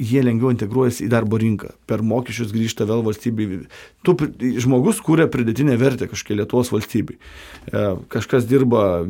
jie 0.01 0.23
lengviau 0.23 0.51
integruojasi 0.53 1.05
į 1.05 1.11
darbo 1.11 1.39
rinką. 1.39 1.71
Per 1.87 2.03
mokesčius 2.05 2.53
grįžta 2.55 2.87
vėl 2.89 3.03
valstybei. 3.05 3.61
Tu, 4.05 4.15
žmogus 4.63 4.99
kūrė 5.03 5.29
pridėtinę 5.31 5.77
vertę 5.79 6.09
kažkokia 6.11 6.41
Lietuvos 6.41 6.71
valstybei. 6.73 7.17
E, 7.71 7.85
kažkas 8.11 8.47
dirba 8.49 9.05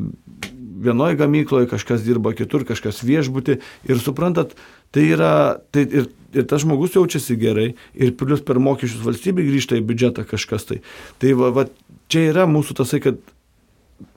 vienoje 0.86 1.18
gamykloje, 1.20 1.70
kažkas 1.72 2.04
dirba 2.06 2.36
kitur, 2.38 2.66
kažkas 2.68 3.02
viešbutį. 3.06 3.58
Ir 3.90 4.02
suprantat, 4.04 4.54
tai 4.94 5.08
yra, 5.16 5.62
tai 5.74 5.88
ir, 5.88 6.10
ir 6.36 6.50
tas 6.50 6.66
žmogus 6.66 6.98
jaučiasi 6.98 7.38
gerai, 7.40 7.70
ir 7.96 8.14
plus 8.20 8.44
per 8.46 8.62
mokesčius 8.62 9.06
valstybei 9.06 9.48
grįžta 9.48 9.80
į 9.80 9.86
biudžetą 9.88 10.28
kažkas 10.30 10.70
tai. 10.70 10.82
Tai 11.22 11.34
va, 11.40 11.52
va, 11.56 11.66
čia 12.12 12.28
yra 12.30 12.46
mūsų 12.50 12.78
tasai, 12.82 13.02
kad 13.04 13.20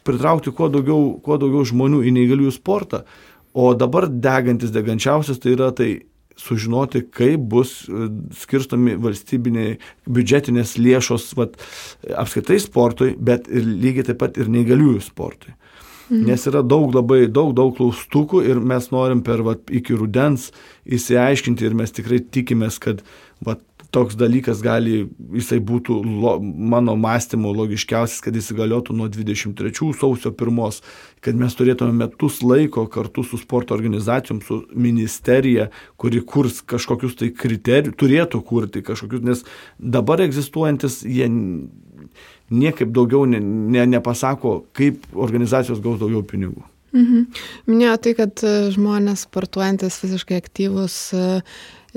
pritraukti 0.06 0.52
kuo 0.52 0.68
daugiau, 0.72 1.14
kuo 1.24 1.38
daugiau 1.40 1.64
žmonių 1.68 2.02
į 2.04 2.14
neįgaliųjų 2.18 2.54
sportą. 2.58 3.04
O 3.58 3.72
dabar 3.78 4.08
degantis, 4.10 4.74
degančiausias 4.74 5.40
tai 5.42 5.54
yra 5.56 5.70
tai 5.74 5.90
sužinoti, 6.38 7.02
kaip 7.14 7.44
bus 7.52 7.82
e, 7.88 8.08
skirstomi 8.38 8.96
valstybiniai 9.02 9.76
biudžetinės 10.08 10.76
lėšos 10.80 11.32
vat, 11.38 11.58
apskaitai 12.14 12.60
sportui, 12.62 13.14
bet 13.18 13.50
ir 13.50 13.66
lygiai 13.68 14.10
taip 14.10 14.20
pat 14.22 14.38
ir 14.40 14.50
neįgaliųjų 14.52 15.04
sportui. 15.04 15.54
Mhm. 16.08 16.24
Nes 16.30 16.46
yra 16.48 16.62
daug 16.64 16.94
labai, 16.96 17.26
daug, 17.28 17.52
daug 17.56 17.74
klaustukų 17.76 18.40
ir 18.48 18.62
mes 18.64 18.88
norim 18.94 19.20
per 19.24 19.42
vat, 19.44 19.66
iki 19.68 19.96
rudens 19.98 20.48
įsiaiškinti 20.88 21.66
ir 21.68 21.76
mes 21.76 21.92
tikrai 21.92 22.22
tikimės, 22.24 22.80
kad 22.80 23.02
vat, 23.44 23.60
toks 23.90 24.16
dalykas 24.20 24.60
gali, 24.64 25.06
jisai 25.32 25.58
būtų 25.64 25.96
lo, 26.04 26.34
mano 26.42 26.94
mąstymo 27.00 27.54
logiškiausias, 27.56 28.20
kad 28.24 28.36
įsigaliotų 28.36 28.96
nuo 28.96 29.08
23 29.12 29.72
sausio 29.96 30.32
1, 30.32 30.80
kad 31.24 31.38
mes 31.40 31.56
turėtume 31.56 31.94
metus 31.96 32.42
laiko 32.44 32.84
kartu 32.92 33.24
su 33.24 33.40
sporto 33.40 33.76
organizacijom, 33.76 34.42
su 34.44 34.60
ministerija, 34.76 35.70
kuri 35.96 36.20
kurs 36.20 36.60
kažkokius 36.68 37.16
tai 37.22 37.30
kriterijus, 37.32 37.96
turėtų 37.98 38.42
kurti 38.44 38.84
kažkokius, 38.84 39.24
nes 39.24 39.44
dabar 39.78 40.20
egzistuojantis 40.26 41.00
jie 41.08 41.30
niekaip 42.48 42.92
daugiau 42.92 43.24
ne, 43.28 43.40
ne, 43.40 43.86
nepasako, 43.96 44.62
kaip 44.76 45.04
organizacijos 45.16 45.80
gaus 45.84 46.00
daugiau 46.00 46.24
pinigų. 46.28 46.64
Mhm. 46.96 47.24
Minėjo 47.68 47.96
tai, 48.04 48.14
kad 48.16 48.44
žmonės 48.72 49.26
sportuojantis 49.26 49.98
fiziškai 50.00 50.38
aktyvus 50.40 50.96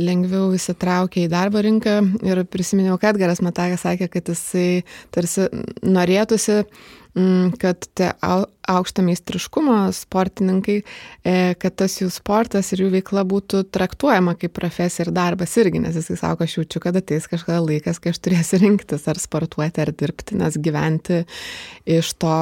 lengviau 0.02 0.52
įsitraukia 0.58 1.26
į 1.26 1.32
darbo 1.32 1.62
rinką 1.64 1.98
ir 2.28 2.44
prisiminiau, 2.52 2.98
kad 3.02 3.16
Edgaras 3.16 3.42
Matakas 3.46 3.86
sakė, 3.86 4.10
kad 4.12 4.32
jisai 4.32 4.84
tarsi 5.14 5.48
norėtųsi, 5.86 6.62
kad 7.60 7.88
tie 7.98 8.12
aukšto 8.72 9.04
meistriškumo 9.04 9.76
sportininkai, 9.92 10.78
e, 11.28 11.34
kad 11.60 11.76
tas 11.82 11.98
jų 12.00 12.08
sportas 12.14 12.72
ir 12.72 12.86
jų 12.86 12.92
veikla 12.94 13.26
būtų 13.28 13.66
traktuojama 13.74 14.38
kaip 14.40 14.54
profesija 14.56 15.08
ir 15.08 15.14
darbas 15.16 15.58
irgi, 15.60 15.82
nes 15.84 15.98
jisai 16.00 16.16
sako, 16.22 16.48
aš 16.48 16.58
jaučiu, 16.62 16.84
kad 16.84 16.96
ateis 16.96 17.28
kažkada 17.32 17.60
laikas, 17.66 18.00
kai 18.00 18.14
aš 18.14 18.22
turėsiu 18.24 18.62
rinktis 18.64 19.08
ar 19.12 19.20
sportuoti, 19.20 19.84
ar 19.84 19.92
dirbti, 19.92 20.40
nes 20.40 20.56
gyventi 20.56 21.24
iš 22.00 22.14
to, 22.22 22.40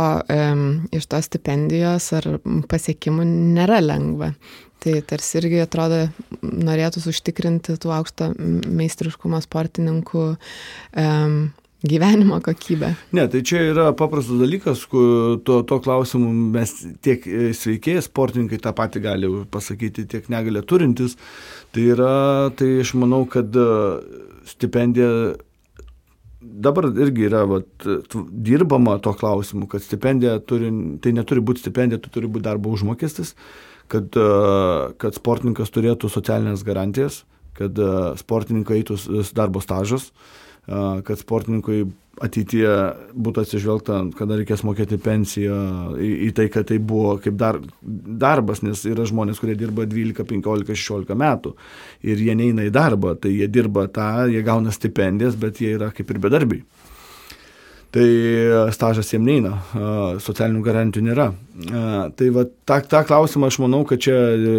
iš 0.94 1.10
to 1.10 1.22
stipendijos 1.26 2.12
ar 2.20 2.36
pasiekimų 2.70 3.26
nėra 3.58 3.82
lengva. 3.82 4.34
Tai 4.80 4.94
tarsi 5.04 5.42
irgi 5.42 5.58
atrodo 5.60 6.06
norėtųsi 6.42 7.12
užtikrinti 7.12 7.76
tų 7.84 7.90
aukšto 7.98 8.30
meistriškumo 8.40 9.42
sportininkų 9.44 10.22
um, 10.30 11.42
gyvenimo 11.84 12.42
kokybę. 12.42 12.94
Ne, 13.16 13.28
tai 13.32 13.42
čia 13.48 13.62
yra 13.72 13.90
paprastas 13.96 14.40
dalykas, 14.40 14.84
to, 15.48 15.60
to 15.64 15.80
klausimu 15.84 16.32
mes 16.56 16.74
tiek 17.06 17.24
e, 17.28 17.52
sveikėjai 17.56 18.04
sportininkai 18.04 18.60
tą 18.64 18.74
patį 18.76 19.04
gali 19.06 19.30
pasakyti, 19.52 20.08
tiek 20.12 20.28
negalė 20.32 20.64
turintis. 20.68 21.16
Tai 21.72 21.86
yra, 21.96 22.16
tai 22.60 22.74
aš 22.84 22.96
manau, 23.00 23.24
kad 23.32 23.56
e, 23.56 23.70
stipendija 24.50 25.38
dabar 26.40 26.90
irgi 26.92 27.28
yra 27.28 27.46
vat, 27.48 27.88
dirbama 28.32 28.98
to 29.04 29.14
klausimu, 29.16 29.68
kad 29.72 29.84
stipendija 29.84 30.38
turi, 30.40 30.72
tai 31.04 31.16
neturi 31.16 31.44
būti 31.44 31.64
stipendija, 31.64 32.00
tai 32.04 32.12
turi 32.16 32.32
būti 32.32 32.48
darbo 32.48 32.72
užmokestis, 32.76 33.34
kad, 33.92 34.16
kad 35.02 35.18
sportininkas 35.18 35.74
turėtų 35.76 36.12
socialinės 36.12 36.64
garantijas, 36.64 37.24
kad 37.60 37.76
sportininkai 38.22 38.80
eitų 38.80 38.96
darbo 39.36 39.60
stažas, 39.64 40.14
kad 40.70 41.20
sportininkui 41.20 41.88
ateityje 42.20 42.72
būtų 43.16 43.44
atsižvelgta, 43.46 44.00
kada 44.18 44.40
reikės 44.40 44.64
mokėti 44.68 45.00
pensiją, 45.02 45.60
į, 45.96 46.10
į 46.28 46.30
tai, 46.36 46.48
kad 46.52 46.68
tai 46.70 46.80
buvo 46.84 47.16
kaip 47.24 47.38
dar, 47.40 47.62
darbas, 47.82 48.64
nes 48.66 48.84
yra 48.90 49.06
žmonės, 49.08 49.40
kurie 49.40 49.56
dirba 49.60 49.88
12, 49.88 50.26
15, 50.28 50.76
16 50.76 51.16
metų 51.20 51.56
ir 52.04 52.26
jie 52.26 52.36
neina 52.36 52.68
į 52.68 52.74
darbą, 52.76 53.16
tai 53.16 53.32
jie 53.38 53.48
dirba 53.48 53.88
tą, 53.94 54.28
jie 54.34 54.44
gauna 54.46 54.74
stipendijas, 54.76 55.40
bet 55.40 55.64
jie 55.64 55.74
yra 55.78 55.94
kaip 55.96 56.12
ir 56.12 56.22
bedarbiai 56.28 56.66
tai 57.96 58.06
e, 58.06 58.64
stažas 58.76 59.10
jiem 59.14 59.26
neina, 59.26 59.56
socialinių 60.22 60.64
garantijų 60.66 61.06
nėra. 61.10 61.30
Tai 61.60 62.28
va, 62.32 62.46
tą, 62.70 62.78
tą 62.88 63.02
klausimą 63.04 63.50
aš 63.50 63.58
manau, 63.60 63.82
kad 63.88 64.00
čia 64.06 64.16
e, 64.16 64.54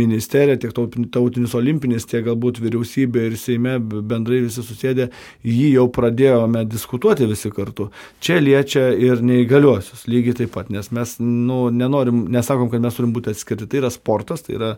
ministerija, 0.00 0.56
tiek 0.60 0.72
tautinis 0.72 1.56
olimpinis, 1.58 2.06
tiek 2.08 2.24
galbūt 2.24 2.62
vyriausybė 2.64 3.26
ir 3.28 3.36
Seime 3.40 3.74
bendrai 3.82 4.40
visi 4.46 4.64
susėdė, 4.64 5.10
jį 5.44 5.74
jau 5.74 5.84
pradėjome 5.92 6.64
diskutuoti 6.70 7.28
visi 7.28 7.52
kartu. 7.52 7.90
Čia 8.24 8.38
liečia 8.40 8.86
ir 8.96 9.20
neįgaliuosius, 9.24 10.06
lygiai 10.08 10.38
taip 10.40 10.54
pat, 10.56 10.72
nes 10.72 10.88
mes 10.96 11.16
nu, 11.20 11.66
nenorim, 11.74 12.24
nesakom, 12.32 12.70
kad 12.72 12.84
mes 12.84 12.96
turim 12.96 13.12
būti 13.16 13.34
atskirti. 13.34 13.68
Tai 13.68 13.82
yra 13.82 13.92
sportas, 13.92 14.46
tai 14.46 14.56
yra 14.56 14.74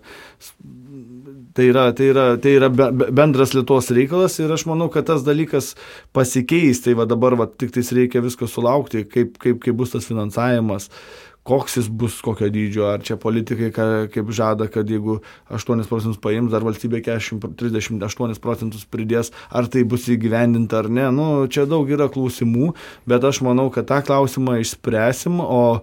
Tai 1.55 1.65
yra, 1.67 1.89
tai 1.93 2.07
yra, 2.13 2.25
tai 2.39 2.53
yra 2.55 2.69
bendras 2.71 3.51
Lietuvos 3.57 3.89
reikalas 3.91 4.37
ir 4.39 4.53
aš 4.55 4.69
manau, 4.71 4.87
kad 4.93 5.09
tas 5.09 5.25
dalykas 5.27 5.73
pasikeis. 6.15 6.79
Tai 6.85 6.95
va 7.01 7.09
dabar 7.11 7.35
va, 7.41 7.49
tik 7.51 7.73
tais 7.75 7.91
reikia 7.97 8.23
visko 8.23 8.47
sulaukti, 8.47 9.03
kaip, 9.11 9.35
kaip, 9.43 9.59
kaip 9.65 9.81
bus 9.81 9.91
tas 9.91 10.07
finansavimas, 10.07 10.87
koks 11.51 11.81
jis 11.81 11.89
bus, 11.91 12.21
kokio 12.23 12.47
dydžio. 12.55 12.87
Ar 12.93 13.03
čia 13.03 13.19
politikai, 13.19 13.73
ka, 13.75 13.89
kaip 14.15 14.31
žada, 14.37 14.71
kad 14.71 14.87
jeigu 14.87 15.19
8 15.51 15.83
procentus 15.91 16.23
paims, 16.23 16.53
dar 16.55 16.63
valstybė 16.67 17.03
40, 17.09 17.59
38 17.59 18.39
procentus 18.45 18.87
pridės, 18.87 19.33
ar 19.51 19.67
tai 19.67 19.83
bus 19.83 20.07
įgyvendinta 20.07 20.85
ar 20.85 20.91
ne. 20.93 21.11
Nu, 21.11 21.29
čia 21.51 21.67
daug 21.67 21.91
yra 21.91 22.07
klausimų, 22.13 22.77
bet 23.11 23.27
aš 23.27 23.43
manau, 23.43 23.73
kad 23.75 23.91
tą 23.91 24.05
klausimą 24.07 24.61
išspręsim, 24.63 25.43
o 25.43 25.81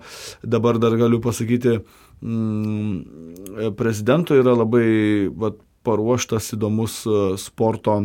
dabar 0.47 0.80
dar 0.80 0.95
galiu 0.95 1.20
pasakyti, 1.20 1.82
mm, 2.22 3.74
prezidento 3.80 4.38
yra 4.38 4.55
labai 4.57 4.88
va, 5.34 5.51
paruoštas 5.88 6.53
įdomus 6.57 7.01
e, 7.07 7.20
sporto 7.41 7.99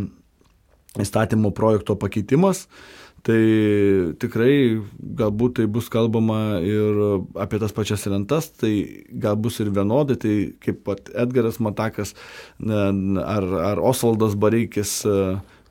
įstatymo 1.00 1.52
projekto 1.56 1.96
pakeitimas. 1.98 2.66
Tai 3.22 3.38
tikrai 4.18 4.82
galbūt 4.98 5.60
tai 5.60 5.68
bus 5.70 5.86
kalbama 5.92 6.58
ir 6.66 6.96
apie 7.38 7.60
tas 7.62 7.70
pačias 7.74 8.02
rentas, 8.10 8.48
tai 8.58 8.72
gal 9.22 9.36
bus 9.38 9.60
ir 9.62 9.70
vienodai, 9.70 10.16
tai 10.18 10.34
kaip 10.58 10.80
pat 10.88 11.12
Edgaras 11.14 11.60
Matakas 11.62 12.16
ar, 12.66 13.46
ar 13.70 13.82
Osvaldas 13.92 14.34
Bareikis 14.34 15.04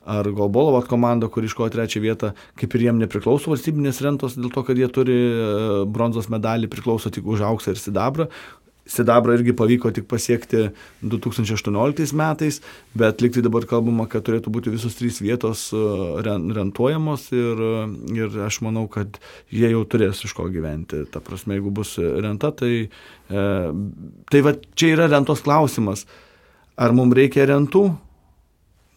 ar 0.06 0.30
Golbolovo 0.34 0.82
komanda, 0.90 1.30
kur 1.30 1.46
iškojo 1.46 1.74
trečią 1.76 2.02
vietą, 2.02 2.32
kaip 2.58 2.74
ir 2.76 2.88
jiem 2.88 3.02
nepriklauso 3.02 3.52
valstybinės 3.52 4.02
rentos, 4.06 4.38
dėl 4.40 4.50
to, 4.54 4.64
kad 4.66 4.80
jie 4.80 4.90
turi 4.90 5.18
e, 5.18 5.52
bronzos 5.86 6.32
medalį, 6.34 6.72
priklauso 6.72 7.14
tik 7.14 7.28
už 7.30 7.46
auksą 7.46 7.76
ir 7.76 7.82
sidabrą. 7.82 8.28
Sidabrą 8.92 9.36
irgi 9.38 9.54
pavyko 9.54 9.92
tik 9.94 10.08
pasiekti 10.10 10.64
2018 11.06 12.16
metais, 12.18 12.58
bet 12.98 13.22
liktai 13.22 13.44
dabar 13.46 13.68
kalbama, 13.70 14.08
kad 14.10 14.26
turėtų 14.26 14.52
būti 14.52 14.74
visos 14.74 14.98
trys 14.98 15.22
vietos 15.22 15.68
e, 15.70 15.86
rentuojamos 16.26 17.30
ir, 17.38 17.66
ir 18.18 18.42
aš 18.50 18.64
manau, 18.66 18.88
kad 18.92 19.22
jie 19.54 19.70
jau 19.70 19.86
turės 19.86 20.26
iš 20.26 20.34
ko 20.36 20.50
gyventi. 20.52 21.06
Ta 21.14 21.22
prasme, 21.22 21.60
jeigu 21.60 21.70
bus 21.78 21.94
renta, 22.02 22.50
tai, 22.58 22.88
e, 23.30 23.50
tai 24.34 24.48
va, 24.50 24.58
čia 24.74 24.96
yra 24.98 25.12
rentos 25.14 25.46
klausimas. 25.46 26.08
Ar 26.82 26.96
mums 26.98 27.14
reikia 27.14 27.46
rentų? 27.46 27.92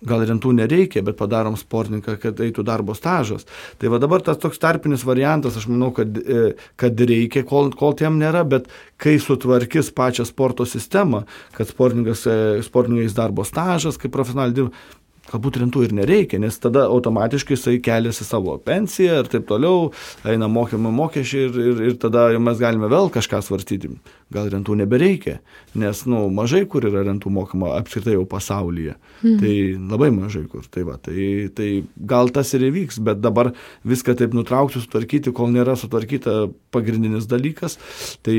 Gal 0.09 0.25
rentų 0.29 0.55
nereikia, 0.59 1.03
bet 1.07 1.19
padarom 1.19 1.57
sportininką, 1.59 2.17
kad 2.23 2.41
eitų 2.45 2.65
darbo 2.67 2.97
stažas. 2.97 3.47
Tai 3.81 3.93
va 3.93 4.01
dabar 4.03 4.25
tas 4.25 4.41
toks 4.41 4.61
tarpinis 4.63 5.07
variantas, 5.07 5.59
aš 5.61 5.69
manau, 5.73 5.91
kad, 5.97 6.19
e, 6.19 6.55
kad 6.81 7.01
reikia, 7.01 7.45
kol, 7.49 7.73
kol 7.77 7.97
tiem 7.99 8.19
nėra, 8.21 8.45
bet 8.49 8.69
kai 9.01 9.17
sutvarkys 9.23 9.93
pačią 9.95 10.27
sporto 10.29 10.67
sistemą, 10.69 11.25
kad 11.57 11.71
sportininkas, 11.71 12.27
e, 12.27 12.37
sportininkais 12.67 13.17
darbo 13.17 13.47
stažas, 13.49 13.99
kaip 14.01 14.15
profesionaliai 14.15 14.59
dirba, 14.61 14.85
galbūt 15.31 15.59
rimtų 15.61 15.87
ir 15.87 15.95
nereikia, 15.97 16.39
nes 16.43 16.57
tada 16.61 16.87
automatiškai 16.93 17.57
jisai 17.57 17.79
keliasi 17.85 18.27
savo 18.27 18.57
pensiją 18.63 19.23
ir 19.23 19.31
taip 19.33 19.47
toliau, 19.49 19.91
eina 20.29 20.49
mokymai 20.53 20.93
mokesčiai 20.95 21.49
ir, 21.49 21.59
ir, 21.71 21.83
ir 21.91 21.97
tada 22.03 22.27
mes 22.39 22.61
galime 22.61 22.91
vėl 22.93 23.11
kažką 23.15 23.41
svarstyti. 23.45 23.95
Gal 24.35 24.49
rentų 24.51 24.77
nebereikia, 24.81 25.39
nes 25.79 26.05
nu, 26.11 26.25
mažai 26.35 26.65
kur 26.71 26.85
yra 26.89 27.05
rentų 27.07 27.31
mokama 27.33 27.75
apskritai 27.79 28.17
jau 28.17 28.25
pasaulyje. 28.29 28.97
Hmm. 29.23 29.37
Tai 29.41 29.55
labai 29.95 30.11
mažai 30.15 30.45
kur. 30.51 30.65
Tai, 30.75 30.87
va, 30.89 30.97
tai, 31.01 31.51
tai 31.55 31.69
gal 31.97 32.33
tas 32.35 32.51
ir 32.57 32.67
įvyks, 32.71 33.01
bet 33.05 33.21
dabar 33.23 33.53
viską 33.87 34.17
taip 34.19 34.35
nutraukti, 34.37 34.83
sutvarkyti, 34.83 35.35
kol 35.37 35.53
nėra 35.55 35.77
sutvarkyta 35.79 36.49
pagrindinis 36.75 37.29
dalykas, 37.31 37.79
tai 38.27 38.39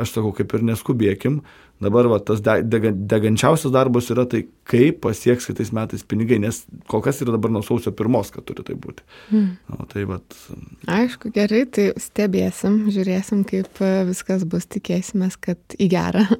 aš 0.00 0.14
sakau, 0.14 0.34
kaip 0.36 0.54
ir 0.56 0.68
neskubėkim 0.70 1.40
Dabar 1.80 2.04
va, 2.12 2.18
tas 2.20 2.42
dega, 2.44 2.90
degančiausias 2.92 3.72
darbas 3.72 4.10
yra 4.12 4.26
tai, 4.28 4.42
kaip 4.68 4.98
pasieks 5.06 5.46
kitais 5.48 5.70
metais 5.72 6.02
pinigai, 6.04 6.36
nes 6.42 6.58
kol 6.92 7.00
kas 7.04 7.22
yra 7.24 7.32
dabar 7.32 7.52
nuo 7.54 7.62
sausio 7.64 7.92
pirmos, 7.96 8.28
kad 8.34 8.44
turi 8.44 8.64
tai 8.66 8.76
būti. 8.76 9.06
Mm. 9.32 9.46
O, 9.72 9.86
tai 9.88 10.04
vat... 10.10 10.36
Aišku, 10.92 11.32
gerai, 11.32 11.62
tai 11.72 11.86
stebėsim, 11.96 12.82
žiūrėsim, 12.92 13.46
kaip 13.48 13.80
e, 13.80 13.94
viskas 14.10 14.44
bus, 14.44 14.68
tikėsimės, 14.76 15.38
kad 15.40 15.78
į 15.80 15.88
gerą. 15.94 16.26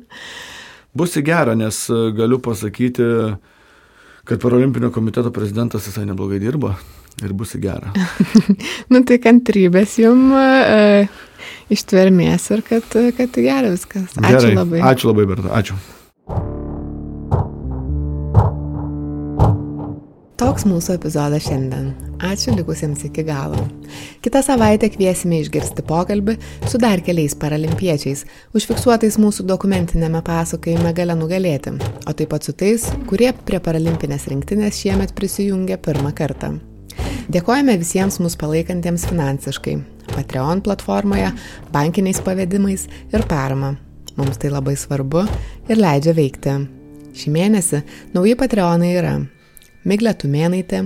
Bus 1.00 1.14
į 1.16 1.22
gerą, 1.22 1.54
nes 1.54 1.76
e, 1.88 2.02
galiu 2.18 2.40
pasakyti, 2.42 3.04
kad 4.26 4.40
Paralimpinio 4.42 4.90
komiteto 4.92 5.30
prezidentas 5.32 5.86
visai 5.86 6.02
neblogai 6.08 6.40
dirba 6.42 6.74
ir 7.22 7.32
bus 7.32 7.54
į 7.56 7.62
gerą. 7.62 7.94
nu 8.92 9.04
tai 9.08 9.20
kantrybės 9.22 9.96
jums. 10.02 10.36
Uh 10.36 11.28
ištvermės 11.70 12.50
ir 12.54 12.64
kad, 12.66 12.86
kad 13.16 13.40
gerai 13.40 13.72
viskas. 13.74 14.12
Ačiū 14.18 14.36
Gerai. 14.36 14.54
labai. 14.58 14.84
Ačiū 14.92 15.12
labai, 15.12 15.26
Berta. 15.30 15.54
Ačiū. 15.60 15.78
Toks 20.40 20.64
mūsų 20.64 20.94
epizodas 20.96 21.44
šiandien. 21.44 21.90
Ačiū 22.24 22.54
likusiems 22.56 23.02
iki 23.04 23.22
galo. 23.28 23.60
Kitą 24.24 24.40
savaitę 24.44 24.88
kviesime 24.92 25.42
išgirsti 25.42 25.84
pokalbį 25.84 26.38
su 26.68 26.80
dar 26.80 27.02
keliais 27.04 27.36
paralimpiečiais, 27.36 28.24
užfiksuotais 28.56 29.18
mūsų 29.20 29.44
dokumentinėme 29.48 30.22
pasakojime 30.24 30.94
gale 30.96 31.16
nugalėti, 31.20 31.76
o 32.08 32.16
taip 32.16 32.32
pat 32.32 32.48
su 32.48 32.56
tais, 32.56 32.88
kurie 33.08 33.30
prie 33.44 33.60
paralimpinės 33.60 34.26
rinktinės 34.32 34.80
šiemet 34.80 35.12
prisijungė 35.16 35.76
pirmą 35.84 36.12
kartą. 36.16 36.54
Dėkojame 37.30 37.76
visiems 37.80 38.16
mus 38.24 38.36
palaikantiems 38.40 39.04
finansiškai, 39.12 39.76
Patreon 40.10 40.62
platformoje, 40.64 41.30
bankiniais 41.72 42.20
pavedimais 42.24 42.86
ir 43.12 43.26
parama. 43.28 43.74
Mums 44.16 44.40
tai 44.40 44.50
labai 44.52 44.76
svarbu 44.76 45.24
ir 45.70 45.80
leidžia 45.80 46.14
veikti. 46.16 46.56
Šį 47.16 47.32
mėnesį 47.34 47.82
nauji 48.14 48.36
Patreonai 48.38 48.92
yra 48.98 49.14
Miglė 49.88 50.12
Tumėnaitė, 50.20 50.84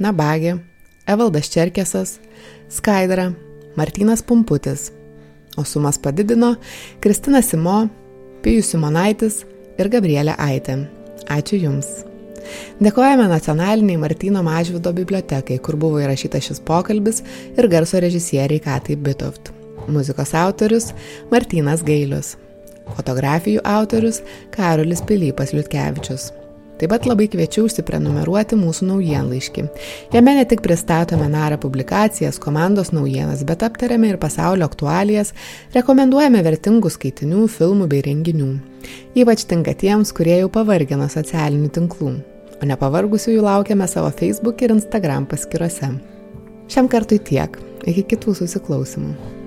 Nabagė, 0.00 0.56
Evaldas 1.08 1.50
Čerkesas, 1.52 2.16
Skaidra, 2.72 3.32
Martinas 3.76 4.22
Pumputis. 4.22 4.90
O 5.56 5.64
sumas 5.64 5.98
padidino 5.98 6.54
Kristina 7.00 7.42
Simo, 7.42 7.86
Pijus 8.44 8.72
Simonaitis 8.74 9.44
ir 9.80 9.92
Gabrielė 9.92 10.36
Aitė. 10.38 10.84
Ačiū 11.32 11.58
Jums. 11.58 12.05
Dėkojame 12.82 13.28
nacionaliniai 13.32 14.00
Martino 14.00 14.42
Mažvido 14.46 14.92
bibliotekai, 14.96 15.58
kur 15.58 15.78
buvo 15.80 16.00
įrašytas 16.04 16.50
šis 16.50 16.64
pokalbis 16.66 17.22
ir 17.56 17.70
garso 17.72 18.00
režisieriai 18.02 18.62
Katai 18.64 18.96
Bitoft. 18.96 19.52
Muzikos 19.88 20.34
autorius 20.34 20.90
Martinas 21.30 21.84
Gailius. 21.86 22.34
Fotografijų 22.96 23.62
autorius 23.66 24.22
Karolis 24.54 25.02
Pilypas 25.06 25.54
Liutkevičius. 25.56 26.30
Taip 26.76 26.90
pat 26.92 27.06
labai 27.08 27.24
kviečiu 27.32 27.64
užsiprenumeruoti 27.64 28.56
mūsų 28.60 28.90
naujienlaiškį. 28.90 29.64
Jame 30.12 30.34
ne 30.36 30.44
tik 30.48 30.60
pristatome 30.64 31.24
narą 31.32 31.56
publikacijas, 31.62 32.36
komandos 32.42 32.92
naujienas, 32.92 33.46
bet 33.48 33.64
aptariame 33.64 34.12
ir 34.12 34.20
pasaulio 34.20 34.68
aktualijas, 34.68 35.32
rekomenduojame 35.72 36.44
vertingų 36.44 36.92
skaitinių, 36.92 37.48
filmų 37.56 37.88
bei 37.96 38.04
renginių. 38.04 38.52
Ypač 39.16 39.48
tinka 39.48 39.72
tiems, 39.72 40.12
kurie 40.12 40.42
jau 40.42 40.52
pavargino 40.52 41.08
socialinių 41.08 41.72
tinklų 41.80 42.16
o 42.60 42.68
nepavargusiųjų 42.68 43.46
laukiame 43.46 43.88
savo 43.90 44.12
Facebook 44.14 44.62
ir 44.64 44.74
Instagram 44.76 45.28
paskyrose. 45.30 45.94
Šiam 46.72 46.90
kartui 46.90 47.20
tiek. 47.22 47.58
Iki 47.86 48.08
kitų 48.14 48.34
susiklausimų. 48.40 49.45